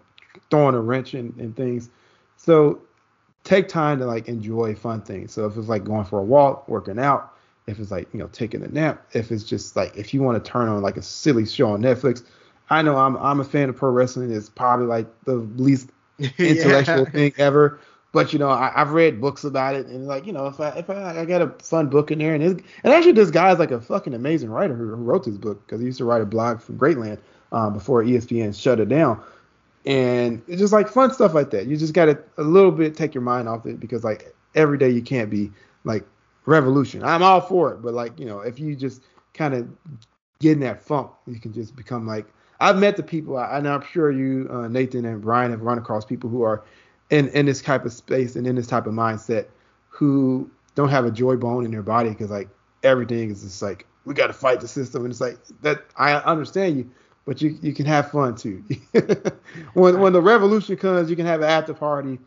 [0.51, 1.91] throwing a wrench in, in things.
[2.37, 2.81] So
[3.47, 5.33] take time to like enjoy fun things.
[5.33, 7.33] So if it's like going for a walk, working out,
[7.67, 10.43] if it's like you know taking a nap, if it's just like if you want
[10.45, 12.25] to turn on like a silly show on Netflix.
[12.71, 14.33] I know I'm I'm a fan of pro wrestling.
[14.33, 15.91] It's probably like the least
[16.43, 17.07] intellectual Yeah.
[17.07, 17.81] thing ever.
[18.13, 20.71] But you know, I, I've read books about it, and like you know, if I
[20.71, 23.59] if I, I got a fun book in there, and it's, and actually this guy's
[23.59, 26.23] like a fucking amazing writer who, who wrote this book because he used to write
[26.23, 27.19] a blog for Grantland
[27.53, 29.23] um, before ESPN shut it down,
[29.87, 31.67] and it's just like fun stuff like that.
[31.67, 34.79] You just got to a little bit take your mind off it because like every
[34.79, 35.53] day you can't be
[35.85, 36.05] like
[36.45, 37.03] revolution.
[37.05, 39.03] I'm all for it, but like you know, if you just
[39.35, 39.69] kind of
[40.41, 42.27] get in that funk, you can just become like
[42.61, 45.79] I've met the people, I- and I'm sure you, uh, Nathan and Brian, have run
[45.79, 46.65] across people who are
[47.11, 49.47] in in this type of space and in this type of mindset
[49.89, 52.49] who don't have a joy bone in their body because like
[52.83, 55.85] everything is just like we got to fight the system, and it's like that.
[55.97, 56.91] I understand you,
[57.27, 58.65] but you you can have fun too.
[59.75, 62.19] when when the revolution comes, you can have an after party.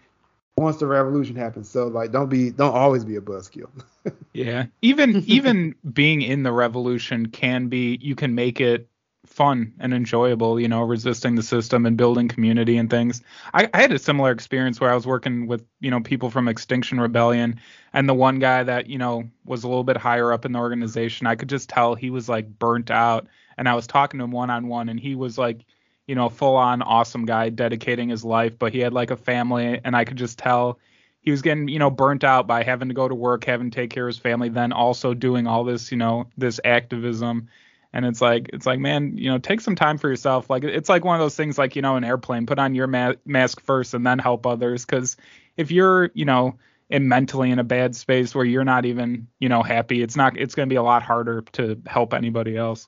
[0.58, 3.70] Once the revolution happens, so like don't be don't always be a buzzkill.
[4.34, 4.68] Yeah.
[4.82, 8.88] Even even being in the revolution can be you can make it
[9.26, 13.22] fun and enjoyable, you know, resisting the system and building community and things.
[13.54, 16.48] I, I had a similar experience where I was working with, you know, people from
[16.48, 17.60] Extinction Rebellion
[17.94, 20.60] and the one guy that, you know, was a little bit higher up in the
[20.60, 23.28] organization, I could just tell he was like burnt out.
[23.60, 25.66] And I was talking to him one on one and he was like,
[26.08, 29.80] you know, full on awesome guy dedicating his life, but he had like a family
[29.84, 30.80] and I could just tell
[31.22, 33.76] he was getting, you know, burnt out by having to go to work, having to
[33.76, 37.50] take care of his family, then also doing all this, you know, this activism.
[37.92, 40.50] And it's like, it's like, man, you know, take some time for yourself.
[40.50, 42.88] Like, it's like one of those things, like, you know, an airplane, put on your
[42.88, 44.86] ma- mask first and then help others.
[44.86, 45.18] Cause
[45.58, 46.58] if you're, you know,
[46.90, 50.38] in mentally in a bad space where you're not even, you know, happy, it's not,
[50.38, 52.88] it's going to be a lot harder to help anybody else.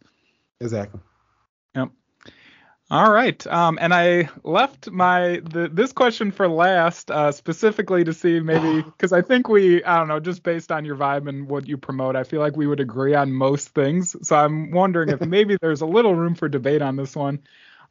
[0.62, 1.02] Exactly.
[1.76, 1.90] Yep.
[2.92, 3.48] All right.
[3.48, 8.82] Um, and I left my the, this question for last, uh, specifically to see maybe
[8.86, 11.78] because I think we I don't know just based on your vibe and what you
[11.78, 14.16] promote, I feel like we would agree on most things.
[14.28, 17.40] So I'm wondering if maybe there's a little room for debate on this one.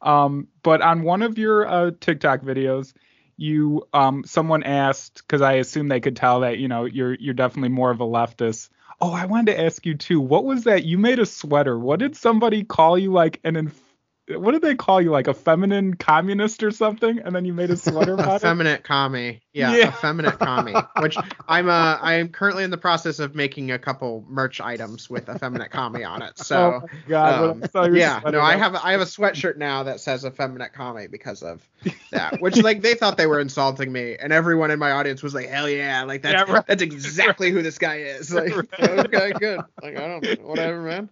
[0.03, 2.93] Um, but on one of your uh, TikTok videos,
[3.37, 7.33] you um someone asked because I assume they could tell that you know you're you're
[7.33, 8.69] definitely more of a leftist.
[9.01, 10.21] Oh, I wanted to ask you too.
[10.21, 10.85] What was that?
[10.85, 11.77] You made a sweater.
[11.79, 13.90] What did somebody call you like an inf-
[14.37, 17.19] what did they call you like a feminine communist or something?
[17.19, 18.47] And then you made a sweater about it.
[18.47, 19.41] effeminate commie.
[19.53, 19.89] Yeah, Yeah.
[19.89, 20.75] effeminate commie.
[20.95, 21.17] Which
[21.47, 25.29] I'm uh I am currently in the process of making a couple merch items with
[25.29, 26.33] effeminate commie on it.
[26.39, 27.41] oh So my god!
[27.43, 29.99] um, when I saw your yeah, no, I have I have a sweatshirt now that
[29.99, 31.67] says effeminate commie because of
[32.11, 32.39] that.
[32.39, 35.47] Which like they thought they were insulting me, and everyone in my audience was like,
[35.49, 36.67] hell yeah, like that's Yeah, right.
[36.67, 38.31] that's exactly who this guy is.
[38.33, 39.65] Like okay, good.
[39.81, 41.09] Like I don't whatever, man.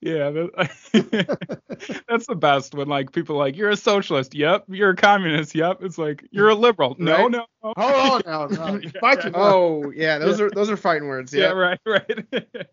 [0.00, 0.70] Yeah, that,
[2.08, 4.34] that's the best when like people are like you're a socialist.
[4.34, 4.64] Yep.
[4.68, 5.54] You're a communist.
[5.54, 5.78] Yep.
[5.82, 6.96] It's like you're a liberal.
[6.98, 7.30] No, Right.
[7.30, 7.46] no.
[7.62, 7.74] no.
[7.76, 8.76] Hold on now.
[8.76, 8.80] now.
[9.00, 11.34] Fight your Oh yeah, those are those are fighting words.
[11.34, 11.50] yeah, Yeah.
[11.50, 12.66] right, right.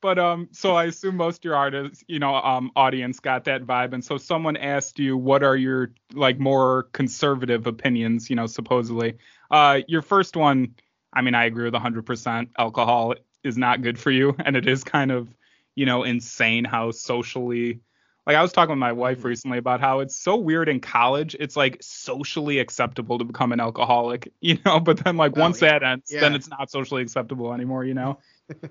[0.00, 3.62] but um, so I assume most of your artists, you know, um, audience got that
[3.64, 8.28] vibe, and so someone asked you, what are your like more conservative opinions?
[8.28, 9.16] You know, supposedly.
[9.50, 10.74] Uh, your first one,
[11.12, 12.48] I mean, I agree with 100%.
[12.58, 13.14] Alcohol
[13.44, 15.28] is not good for you, and it is kind of,
[15.74, 17.80] you know, insane how socially.
[18.24, 19.26] Like I was talking with my wife mm-hmm.
[19.28, 21.34] recently about how it's so weird in college.
[21.40, 25.60] It's like socially acceptable to become an alcoholic, you know, but then like Oh, once
[25.60, 25.78] yeah.
[25.78, 26.20] that ends, Yeah.
[26.20, 28.18] then it's not socially acceptable anymore, you know.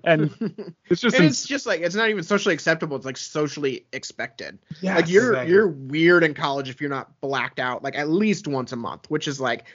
[0.05, 0.31] And
[0.89, 2.95] it's just and ins- it's just like it's not even socially acceptable.
[2.95, 4.57] It's like socially expected.
[4.79, 5.53] Yes, like you're exactly.
[5.53, 9.09] you're weird in college if you're not blacked out like at least once a month,
[9.09, 9.65] which is like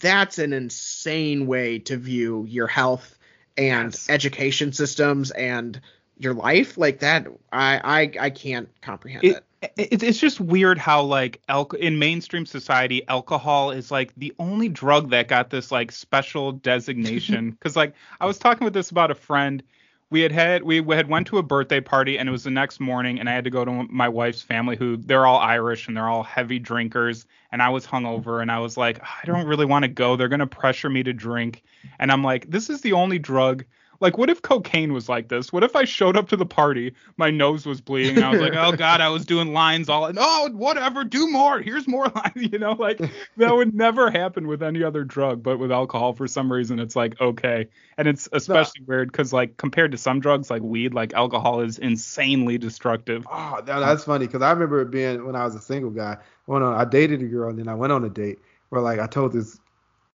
[0.00, 3.18] that's an insane way to view your health
[3.56, 4.10] and Yes.
[4.10, 5.80] education systems and
[6.18, 6.76] your life.
[6.78, 9.72] Like that, I I I can't comprehend it, it.
[9.76, 14.68] it, it's just weird how like al- in mainstream society alcohol is like the only
[14.68, 19.10] drug that got this like special designation because like i was talking with this about
[19.10, 19.62] a friend
[20.10, 22.78] we had had we had went to a birthday party and it was the next
[22.78, 25.96] morning and I had to go to my wife's family who they're all Irish and
[25.96, 29.64] they're all heavy drinkers and I was hungover and I was like I don't really
[29.64, 31.64] want to go they're going to pressure me to drink
[31.98, 33.64] and I'm like this is the only drug
[34.00, 35.52] like, what if cocaine was like this?
[35.52, 38.40] What if I showed up to the party, my nose was bleeding, and I was
[38.40, 41.60] like, oh god, I was doing lines all, and oh whatever, do more.
[41.60, 42.98] Here's more lines, you know, like
[43.36, 46.96] that would never happen with any other drug, but with alcohol, for some reason, it's
[46.96, 47.68] like okay,
[47.98, 48.86] and it's especially no.
[48.88, 53.26] weird because like compared to some drugs like weed, like alcohol is insanely destructive.
[53.30, 56.18] Oh, that's funny because I remember it being when I was a single guy.
[56.46, 58.38] When I dated a girl and then I went on a date
[58.68, 59.58] where like I told this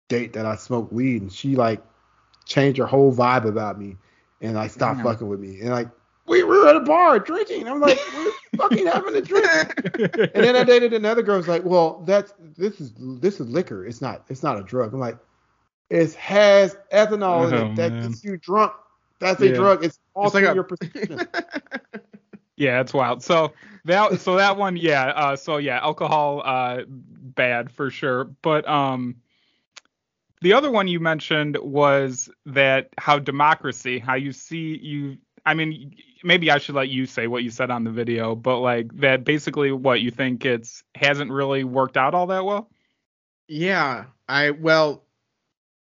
[0.08, 1.84] date that I smoked weed and she like
[2.46, 3.98] changed her whole vibe about me
[4.42, 5.06] and like stopped Damn.
[5.06, 5.60] fucking with me.
[5.62, 5.90] And like
[6.28, 7.68] we were at a bar drinking.
[7.68, 9.74] I'm like, we're fucking having a drink.
[10.34, 13.86] and then I dated another girl who's like, well, that's this is this is liquor.
[13.86, 14.94] It's not it's not a drug.
[14.94, 15.18] I'm like,
[15.90, 18.08] it has ethanol oh, in it oh, that man.
[18.10, 18.74] gets you drunk.
[19.20, 19.52] That's yeah.
[19.52, 19.84] a drug.
[19.84, 21.28] It's also like your perception.
[22.58, 23.24] yeah, it's wild.
[23.24, 23.54] So
[23.86, 25.08] that so that one, yeah.
[25.08, 28.26] Uh, so yeah, alcohol, uh, bad for sure.
[28.26, 29.16] But um,
[30.42, 35.18] the other one you mentioned was that how democracy, how you see you.
[35.46, 38.60] I mean, maybe I should let you say what you said on the video, but
[38.60, 42.70] like that basically what you think it's hasn't really worked out all that well.
[43.48, 45.06] Yeah, I well,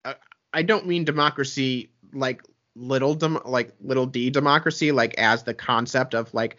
[0.05, 0.14] uh,
[0.52, 2.43] I don't mean democracy like
[2.74, 6.56] little dem- like little d democracy like as the concept of like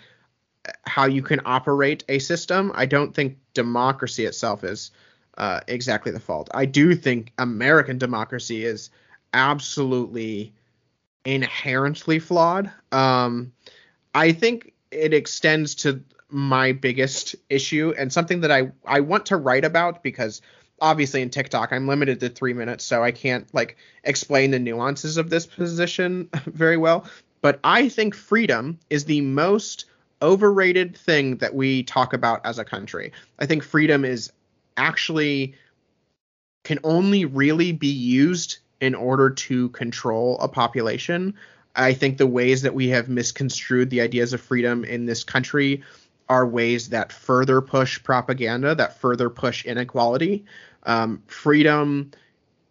[0.68, 2.72] uh, how you can operate a system.
[2.76, 4.92] I don't think democracy itself is
[5.38, 6.50] uh, exactly the fault.
[6.54, 8.90] I do think American democracy is
[9.34, 10.54] absolutely
[11.26, 12.72] inherently flawed.
[12.92, 13.54] Um,
[14.14, 19.38] I think it extends to my biggest issue and something that I I want to
[19.38, 20.42] write about because
[20.80, 25.18] obviously in TikTok I'm limited to three minutes, so I can't like explain the nuances
[25.18, 27.06] of this position very well.
[27.42, 29.86] But I think freedom is the most
[30.22, 33.12] overrated thing that we talk about as a country.
[33.40, 34.32] I think freedom is
[34.78, 35.56] actually
[36.64, 41.36] can only really be used in order to control a population.
[41.76, 45.84] I think the ways that we have misconstrued the ideas of freedom in this country
[46.28, 50.46] are ways that further push propaganda, that further push inequality.
[50.84, 52.12] Um, freedom,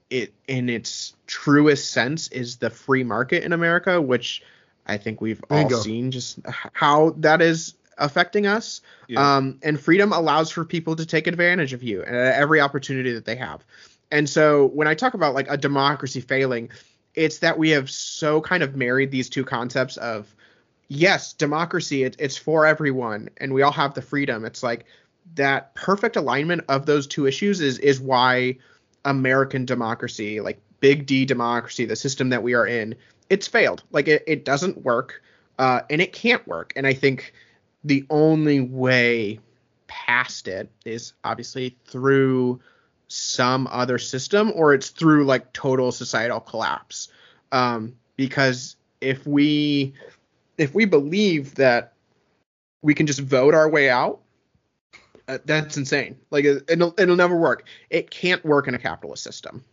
[0.09, 4.43] it in its truest sense, is the free market in America, which
[4.87, 6.41] I think we've all seen just
[6.73, 8.81] how that is affecting us.
[9.09, 9.37] Yeah.
[9.37, 13.25] Um, and freedom allows for people to take advantage of you at every opportunity that
[13.25, 13.65] they have.
[14.11, 16.71] And so when I talk about like a democracy failing,
[17.15, 20.35] it's that we have so kind of married these two concepts of
[20.89, 24.45] yes, democracy, it, it's for everyone, and we all have the freedom.
[24.45, 24.85] It's like
[25.35, 28.59] that perfect alignment of those two issues is is why
[29.05, 32.97] American democracy, like big D democracy, the system that we are in,
[33.31, 33.83] it's failed.
[33.93, 35.23] Like it, it doesn't work,
[35.59, 36.73] uh, and it can't work.
[36.77, 37.33] And I think
[37.85, 39.41] the only way
[39.87, 42.61] past it is obviously through
[43.09, 47.09] some other system or it's through like total societal collapse.
[47.53, 49.95] Um, because if we
[50.59, 51.95] if we believe that
[52.83, 54.21] we can just vote our way out
[55.29, 56.17] uh, that's insane.
[56.31, 57.65] Like it'll, it'll never work.
[57.89, 59.65] It can't work in a capitalist system.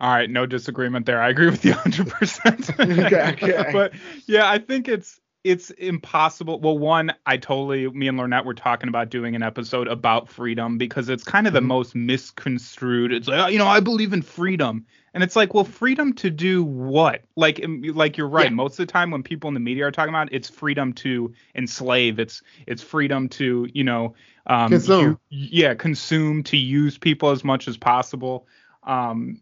[0.00, 1.20] All right no disagreement there.
[1.20, 3.70] I agree with you 100% okay, okay.
[3.72, 3.92] but
[4.26, 6.60] yeah i think it's it's impossible.
[6.60, 10.76] Well, one, I totally, me and Lornett were talking about doing an episode about freedom
[10.76, 11.68] because it's kind of the mm-hmm.
[11.68, 13.12] most misconstrued.
[13.12, 14.84] It's like, you know, I believe in freedom.
[15.14, 17.22] And it's like, well, freedom to do what?
[17.36, 18.44] Like, like you're right.
[18.44, 18.50] Yeah.
[18.50, 20.92] Most of the time when people in the media are talking about it, it's freedom
[20.94, 22.18] to enslave.
[22.18, 24.14] It's, it's freedom to, you know,
[24.46, 25.18] um, consume.
[25.30, 28.46] You, yeah, consume to use people as much as possible.
[28.82, 29.40] Um,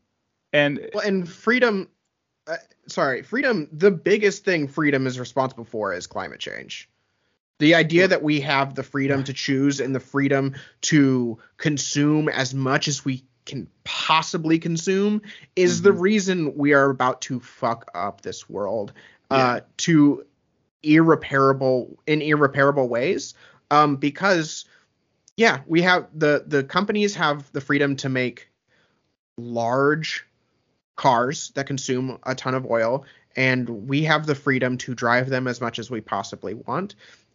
[0.52, 1.88] and, well, and freedom,
[2.48, 2.56] uh,
[2.86, 3.68] sorry, freedom.
[3.72, 6.88] The biggest thing freedom is responsible for is climate change.
[7.58, 12.54] The idea that we have the freedom to choose and the freedom to consume as
[12.54, 15.22] much as we can possibly consume
[15.56, 15.84] is mm-hmm.
[15.84, 18.92] the reason we are about to fuck up this world
[19.30, 19.44] uh, yeah.
[19.44, 20.24] uh, to
[20.82, 23.34] irreparable in irreparable ways.
[23.70, 24.64] Um, because
[25.36, 28.48] yeah, we have the the companies have the freedom to make
[29.36, 30.27] large
[30.98, 33.06] cars that consume a ton of oil,
[33.36, 36.94] and we have the freedom to drive them as much as we possibly want.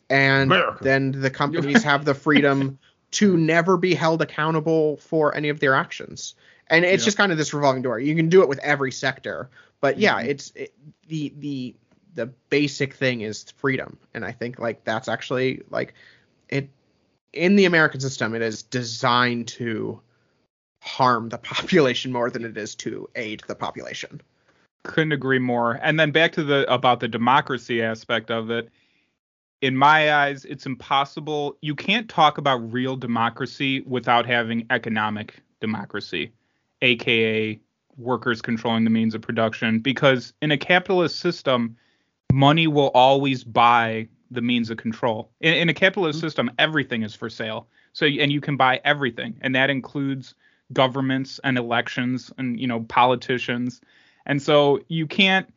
[0.09, 0.83] And America.
[0.83, 2.77] then the companies have the freedom
[3.11, 6.35] to never be held accountable for any of their actions.
[6.67, 7.05] And it's yeah.
[7.05, 7.99] just kind of this revolving door.
[7.99, 9.49] You can do it with every sector,
[9.81, 10.29] but yeah, mm-hmm.
[10.29, 10.73] it's it,
[11.07, 11.75] the the
[12.15, 15.93] the basic thing is freedom, and I think like that's actually like
[16.49, 16.69] it
[17.31, 18.35] in the American system.
[18.35, 20.01] It is designed to
[20.83, 24.21] harm the population more than it is to aid the population.
[24.83, 25.79] couldn't agree more.
[25.81, 28.69] And then back to the about the democracy aspect of it.
[29.61, 31.57] In my eyes, it's impossible.
[31.61, 36.33] You can't talk about real democracy without having economic democracy,
[36.81, 37.57] aka
[37.95, 39.79] workers controlling the means of production.
[39.79, 41.77] Because in a capitalist system,
[42.33, 45.31] money will always buy the means of control.
[45.39, 46.27] In, in a capitalist mm-hmm.
[46.27, 47.67] system, everything is for sale.
[47.93, 50.35] So and you can buy everything, and that includes
[50.71, 53.81] governments and elections and you know politicians.
[54.25, 55.51] And so you can't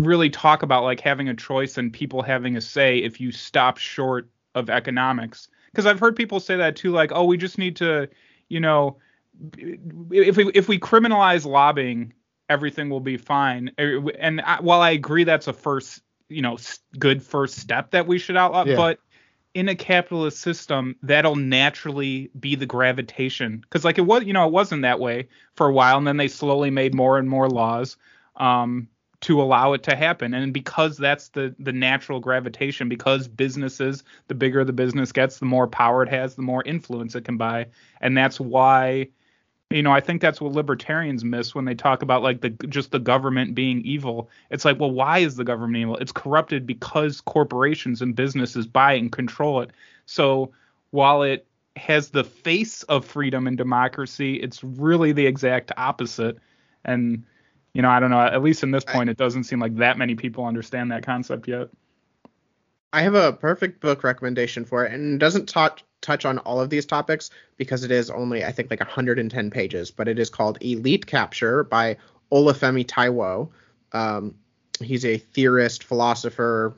[0.00, 3.78] really talk about like having a choice and people having a say if you stop
[3.78, 5.48] short of economics.
[5.70, 8.08] Because I've heard people say that too, like, oh, we just need to,
[8.48, 8.96] you know,
[9.54, 12.12] if we if we criminalize lobbying,
[12.48, 13.70] everything will be fine.
[13.78, 16.58] Eh, and I, while I agree that's a first, you know,
[16.98, 18.76] good first step that we should outlaw, yeah.
[18.76, 18.98] but
[19.54, 23.58] in a capitalist system, that'll naturally be the gravitation.
[23.58, 26.16] Because like it was, you know, it wasn't that way for a while, and then
[26.16, 27.96] they slowly made more and more laws
[28.36, 28.88] um,
[29.22, 30.34] to allow it to happen.
[30.34, 35.46] And because that's the the natural gravitation, because businesses, the bigger the business gets, the
[35.46, 37.66] more power it has, the more influence it can buy,
[38.00, 39.08] and that's why
[39.70, 42.90] you know, I think that's what libertarians miss when they talk about like the just
[42.90, 44.28] the government being evil.
[44.50, 45.96] It's like, well, why is the government evil?
[45.96, 49.70] It's corrupted because corporations and businesses buy and control it.
[50.06, 50.50] So
[50.90, 56.38] while it has the face of freedom and democracy, it's really the exact opposite.
[56.84, 57.24] And
[57.72, 58.20] you know, I don't know.
[58.20, 61.46] At least in this point, it doesn't seem like that many people understand that concept
[61.46, 61.68] yet.
[62.92, 66.60] I have a perfect book recommendation for it, and it doesn't talk touch on all
[66.60, 70.30] of these topics because it is only I think like 110 pages, but it is
[70.30, 71.96] called Elite Capture by
[72.32, 73.50] Olufemi Taiwo.
[73.92, 74.34] Um,
[74.80, 76.74] he's a theorist, philosopher,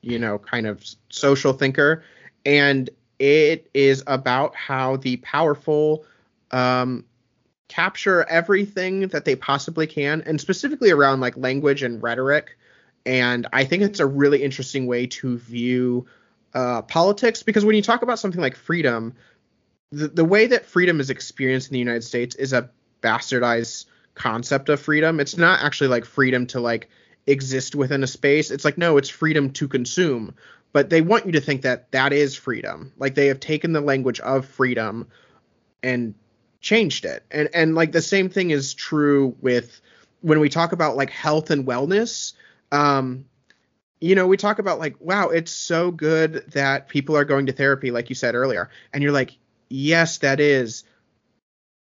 [0.00, 2.02] you know, kind of social thinker,
[2.44, 6.04] and it is about how the powerful
[6.50, 7.04] um,
[7.68, 12.58] capture everything that they possibly can, and specifically around like language and rhetoric.
[13.04, 16.06] And I think it's a really interesting way to view
[16.54, 19.14] uh, politics because when you talk about something like freedom,
[19.90, 22.70] the, the way that freedom is experienced in the United States is a
[23.02, 25.20] bastardized concept of freedom.
[25.20, 26.88] It's not actually like freedom to like
[27.26, 28.50] exist within a space.
[28.50, 30.34] It's like no, it's freedom to consume.
[30.72, 32.92] But they want you to think that that is freedom.
[32.96, 35.08] Like they have taken the language of freedom
[35.82, 36.14] and
[36.60, 37.24] changed it.
[37.30, 39.80] And and like the same thing is true with
[40.20, 42.32] when we talk about like health and wellness.
[42.72, 43.26] Um,
[44.00, 47.52] you know, we talk about like, wow, it's so good that people are going to
[47.52, 48.68] therapy, like you said earlier.
[48.92, 49.38] And you're like,
[49.68, 50.82] yes, that is.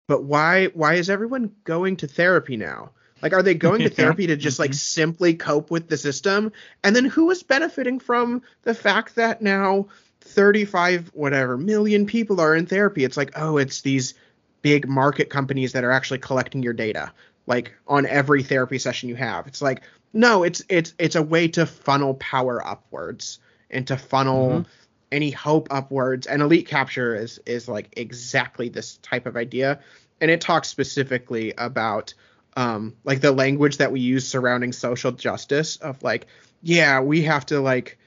[0.06, 2.90] But why why is everyone going to therapy now?
[3.22, 4.76] Like, are they going to therapy to just like mm-hmm.
[4.76, 6.52] simply cope with the system?
[6.84, 9.88] And then who is benefiting from the fact that now
[10.20, 13.04] 35 whatever million people are in therapy?
[13.04, 14.14] It's like, oh, it's these
[14.60, 17.12] big market companies that are actually collecting your data,
[17.46, 19.46] like on every therapy session you have.
[19.46, 23.38] It's like, no, it's it's it's a way to funnel power upwards
[23.70, 24.70] and to funnel mm-hmm.
[25.12, 26.26] any hope upwards.
[26.26, 29.80] And elite capture is is like exactly this type of idea.
[30.20, 32.14] And it talks specifically about
[32.56, 36.26] um like the language that we use surrounding social justice of like,
[36.62, 37.98] yeah, we have to like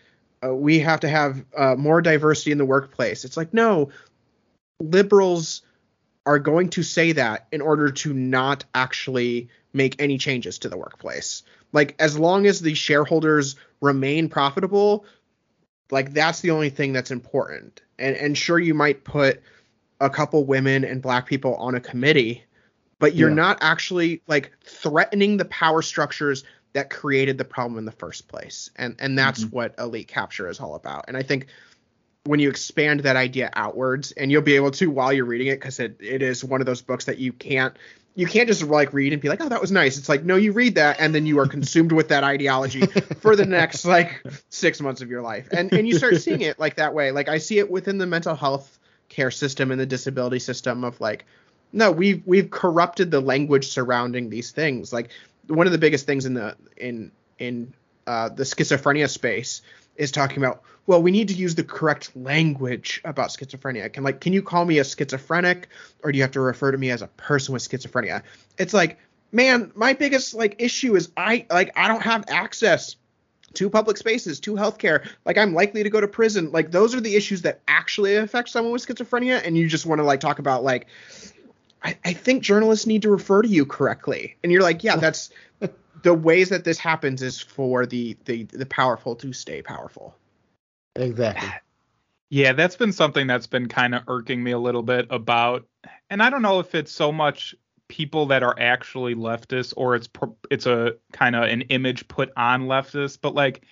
[0.46, 3.24] uh, we have to have uh, more diversity in the workplace.
[3.24, 3.90] It's like no,
[4.82, 5.62] liberals
[6.26, 10.78] are going to say that in order to not actually make any changes to the
[10.78, 11.44] workplace.
[11.74, 15.06] Like as long as the shareholders remain profitable,
[15.92, 17.82] like that's the only thing that's important.
[18.00, 19.42] And and sure you might put
[20.00, 22.44] a couple women and black people on a committee,
[23.00, 23.36] but you're yeah.
[23.36, 26.44] not actually like threatening the power structures
[26.74, 28.70] that created the problem in the first place.
[28.76, 29.56] And and that's mm-hmm.
[29.56, 31.06] what elite capture is all about.
[31.08, 31.48] And I think
[32.26, 35.56] when you expand that idea outwards and you'll be able to while you're reading it
[35.56, 37.76] because it, it is one of those books that you can't
[38.16, 39.98] you can't just like read and be like, oh, that was nice.
[39.98, 42.86] It's like, no, you read that and then you are consumed with that ideology
[43.20, 45.48] for the next like six months of your life.
[45.52, 47.12] And and you start seeing it like that way.
[47.12, 48.80] Like I see it within the mental health
[49.10, 51.26] care system and the disability system of like,
[51.72, 54.94] no, we've we've corrupted the language surrounding these things.
[54.94, 55.10] Like
[55.48, 57.74] one of the biggest things in the in in
[58.06, 59.62] uh, the schizophrenia space
[59.96, 63.92] is talking about well we need to use the correct language about schizophrenia.
[63.92, 65.68] Can like can you call me a schizophrenic
[66.04, 68.24] or do you have to refer to me as a person with schizophrenia?
[68.58, 69.00] It's like
[69.32, 72.96] man my biggest like issue is i like i don't have access
[73.56, 75.08] to public spaces to healthcare.
[75.26, 76.52] Like i'm likely to go to prison.
[76.52, 80.00] Like those are the issues that actually affect someone with schizophrenia and you just want
[80.00, 80.88] to like talk about like
[81.84, 84.38] I, I think journalists need to refer to you correctly.
[84.44, 85.30] And you're like yeah that's
[86.04, 90.16] the ways that this happens is for the the the powerful to stay powerful.
[90.96, 91.50] Exactly.
[92.30, 95.66] Yeah, that's been something that's been kind of irking me a little bit about
[96.10, 97.56] and I don't know if it's so much
[97.88, 100.10] people that are actually leftists or it's
[100.50, 103.66] it's a kind of an image put on leftists, but like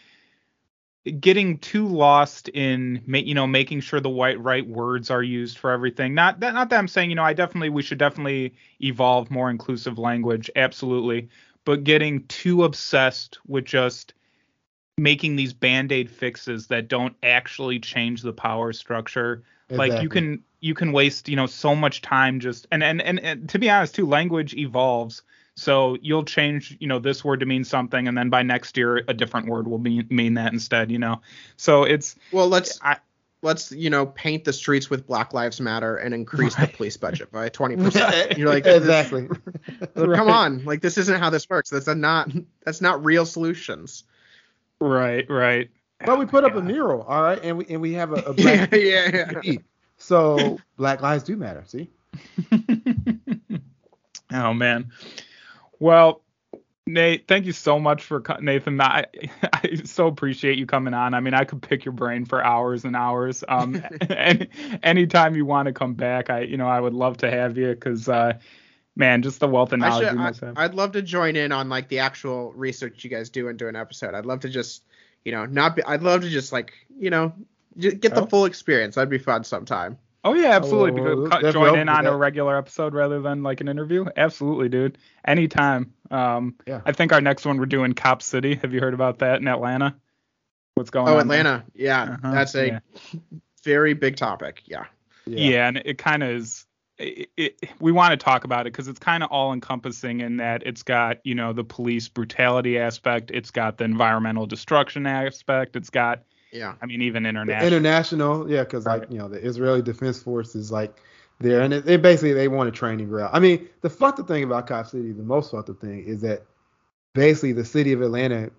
[1.19, 5.71] getting too lost in you know making sure the white right words are used for
[5.71, 8.53] everything not that not that i'm saying you know i definitely we should definitely
[8.83, 11.27] evolve more inclusive language absolutely
[11.65, 14.13] but getting too obsessed with just
[14.97, 19.89] making these band-aid fixes that don't actually change the power structure exactly.
[19.89, 23.19] like you can you can waste you know so much time just and, and and
[23.19, 25.23] and to be honest too language evolves
[25.55, 29.03] so you'll change, you know, this word to mean something, and then by next year
[29.07, 31.21] a different word will mean mean that instead, you know.
[31.57, 32.97] So it's well, let's I,
[33.41, 36.69] let's you know paint the streets with Black Lives Matter and increase right.
[36.69, 38.37] the police budget by twenty percent.
[38.37, 39.27] You're like exactly.
[39.95, 40.15] right.
[40.15, 41.69] Come on, like this isn't how this works.
[41.69, 42.31] That's not
[42.65, 44.03] that's not real solutions.
[44.79, 45.69] Right, right.
[46.03, 48.21] But we oh put up a mural, all right, and we and we have a,
[48.21, 49.57] a black yeah, yeah, yeah.
[49.97, 51.63] So Black Lives do matter.
[51.67, 51.89] See.
[54.33, 54.91] oh man.
[55.79, 56.21] Well,
[56.93, 58.79] Nate, thank you so much for Nathan.
[58.81, 59.05] I
[59.53, 61.13] I so appreciate you coming on.
[61.13, 63.43] I mean, I could pick your brain for hours and hours.
[63.47, 64.47] Um, and
[64.83, 67.69] anytime you want to come back, I you know I would love to have you
[67.69, 68.33] because uh,
[68.95, 70.57] man, just the wealth of knowledge should, you must have.
[70.57, 73.67] I'd love to join in on like the actual research you guys do and do
[73.67, 74.13] an episode.
[74.13, 74.83] I'd love to just
[75.23, 75.83] you know not be.
[75.83, 77.33] I'd love to just like you know
[77.77, 78.25] get the oh.
[78.25, 78.95] full experience.
[78.95, 79.97] That'd be fun sometime.
[80.23, 81.01] Oh yeah, absolutely.
[81.01, 84.05] Oh, join in on a regular episode rather than like an interview.
[84.15, 84.97] Absolutely, dude.
[85.25, 85.93] Anytime.
[86.11, 86.81] Um, yeah.
[86.85, 88.55] I think our next one we're doing Cop City.
[88.55, 89.95] Have you heard about that in Atlanta?
[90.75, 91.17] What's going oh, on?
[91.17, 91.63] Oh, Atlanta.
[91.73, 91.85] There?
[91.85, 92.31] Yeah, uh-huh.
[92.31, 92.79] that's a yeah.
[93.63, 94.61] very big topic.
[94.65, 94.85] Yeah.
[95.25, 96.65] Yeah, yeah and it kind of is.
[96.97, 100.37] It, it, we want to talk about it because it's kind of all encompassing in
[100.37, 105.75] that it's got you know the police brutality aspect, it's got the environmental destruction aspect,
[105.75, 106.21] it's got
[106.51, 106.75] yeah.
[106.81, 107.67] I mean, even international.
[107.67, 108.99] International, yeah, because right.
[108.99, 110.95] like you know the Israeli Defense Force is like
[111.39, 113.31] there, and they basically they want a training ground.
[113.33, 116.21] I mean, the fucked up thing about Cop City, the most fucked up thing is
[116.21, 116.43] that
[117.13, 118.51] basically the city of Atlanta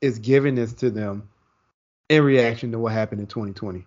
[0.00, 1.28] is giving this to them
[2.08, 3.84] in reaction to what happened in 2020.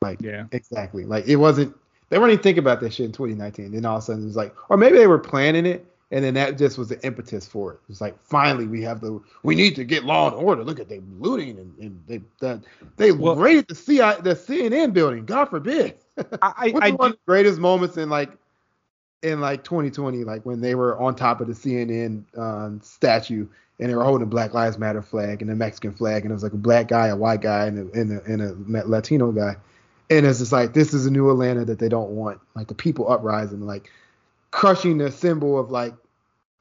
[0.00, 1.04] Like, yeah, exactly.
[1.04, 1.74] Like it wasn't.
[2.10, 3.72] They weren't even thinking about that shit in 2019.
[3.72, 6.24] Then all of a sudden it was like, or maybe they were planning it, and
[6.24, 7.80] then that just was the impetus for it.
[7.88, 10.62] It's like finally we have the we need to get law and order.
[10.62, 12.60] Look at they looting and, and they that
[12.96, 15.26] they well, raided the CI the CNN building.
[15.26, 15.96] God forbid.
[16.40, 18.30] I, I, one of the greatest moments in like
[19.24, 23.48] in like 2020, like when they were on top of the CNN um, statue
[23.80, 26.34] and they were holding a Black Lives Matter flag and a Mexican flag, and it
[26.34, 28.40] was like a black guy, a white guy, and a, and a, and
[28.76, 29.56] a Latino guy.
[30.10, 32.40] And it's just like this is a new Atlanta that they don't want.
[32.54, 33.90] Like the people uprising, like
[34.52, 35.94] crushing the symbol of like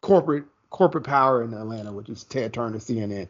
[0.04, 3.28] corporate corporate power in Atlanta, which is Ted Turner, CNN.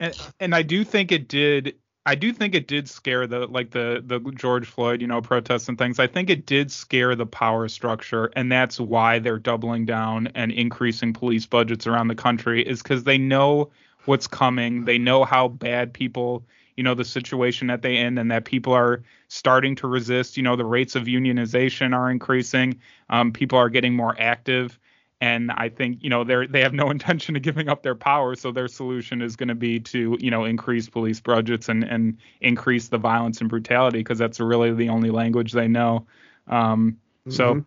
[0.00, 1.76] And and I do think it did.
[2.04, 5.68] I do think it did scare the like the the George Floyd, you know, protests
[5.68, 6.00] and things.
[6.00, 10.50] I think it did scare the power structure, and that's why they're doubling down and
[10.50, 13.70] increasing police budgets around the country is because they know
[14.06, 14.84] what's coming.
[14.84, 16.44] They know how bad people,
[16.76, 20.36] you know, the situation that they in, and that people are starting to resist.
[20.36, 22.80] You know, the rates of unionization are increasing.
[23.10, 24.78] Um, people are getting more active
[25.20, 28.34] and I think you know they they have no intention of giving up their power,
[28.34, 32.18] so their solution is going to be to you know increase police budgets and and
[32.40, 36.06] increase the violence and brutality because that's really the only language they know.
[36.48, 37.30] Um, mm-hmm.
[37.30, 37.64] So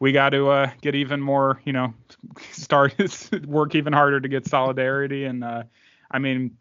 [0.00, 1.94] we got to uh, get even more, you know,
[2.52, 2.94] start
[3.46, 5.64] work even harder to get solidarity and uh,
[6.10, 6.56] I mean.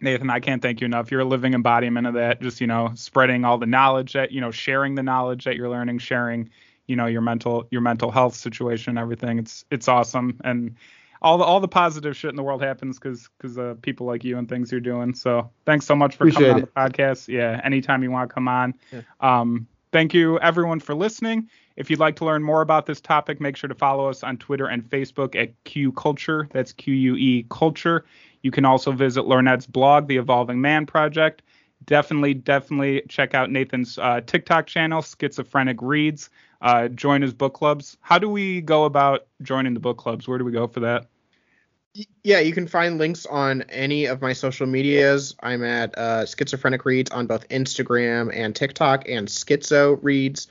[0.00, 1.12] Nathan, I can't thank you enough.
[1.12, 2.42] You're a living embodiment of that.
[2.42, 5.68] Just you know, spreading all the knowledge that you know, sharing the knowledge that you're
[5.68, 6.50] learning, sharing
[6.86, 9.38] you know your mental your mental health situation and everything.
[9.38, 10.76] It's it's awesome and
[11.22, 14.24] all the all the positive shit in the world happens because because uh, people like
[14.24, 15.14] you and things you're doing.
[15.14, 17.28] So thanks so much for Appreciate coming on the podcast.
[17.28, 18.74] Yeah, anytime you want to come on.
[18.92, 19.02] Yeah.
[19.20, 21.48] Um, thank you everyone for listening.
[21.76, 24.36] If you'd like to learn more about this topic, make sure to follow us on
[24.36, 26.48] Twitter and Facebook at Q Culture.
[26.52, 28.04] That's Q U E Culture.
[28.42, 31.42] You can also visit Lornett's blog, The Evolving Man Project.
[31.86, 36.30] Definitely, definitely check out Nathan's uh, TikTok channel, Schizophrenic Reads
[36.62, 37.96] uh, join his book clubs.
[38.00, 40.26] How do we go about joining the book clubs?
[40.28, 41.08] Where do we go for that?
[42.22, 45.34] Yeah, you can find links on any of my social medias.
[45.42, 50.46] I'm at uh, Schizophrenic Reads on both Instagram and TikTok, and Schizo Reads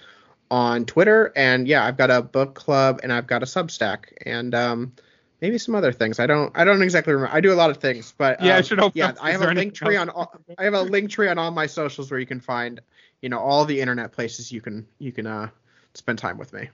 [0.51, 1.31] on Twitter.
[1.35, 4.91] And yeah, I've got a book club and I've got a Substack and um,
[5.39, 6.19] maybe some other things.
[6.19, 7.35] I don't I don't exactly remember.
[7.35, 8.93] I do a lot of things, but yeah, um, I should hope.
[8.95, 10.09] Yeah, I have a link tree else?
[10.09, 12.81] on all, I have a link tree on all my socials where you can find
[13.21, 15.49] you know all the internet places you can you can uh
[15.93, 16.69] spend time with me.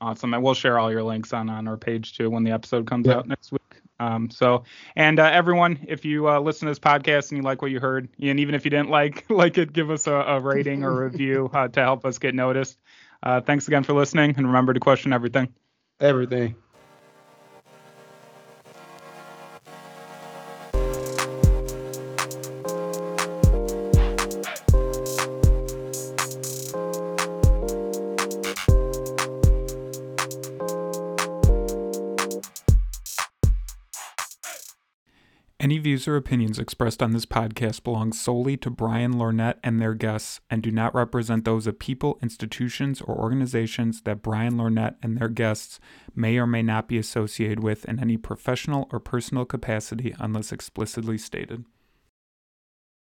[0.00, 0.34] Awesome.
[0.34, 3.08] And we'll share all your links on, on our page too when the episode comes
[3.08, 3.60] out next week.
[4.00, 4.64] Um, so,
[4.96, 7.80] and uh, everyone, if you uh, listen to this podcast and you like what you
[7.80, 11.04] heard, and even if you didn't like like it, give us a, a rating or
[11.04, 12.78] review uh, to help us get noticed.
[13.22, 15.54] Uh, thanks again for listening, and remember to question everything.
[16.00, 16.56] Everything.
[36.04, 40.38] Views or opinions expressed on this podcast belong solely to Brian Lornett and their guests
[40.50, 45.30] and do not represent those of people, institutions, or organizations that Brian Lornett and their
[45.30, 45.80] guests
[46.14, 51.16] may or may not be associated with in any professional or personal capacity unless explicitly
[51.16, 51.64] stated.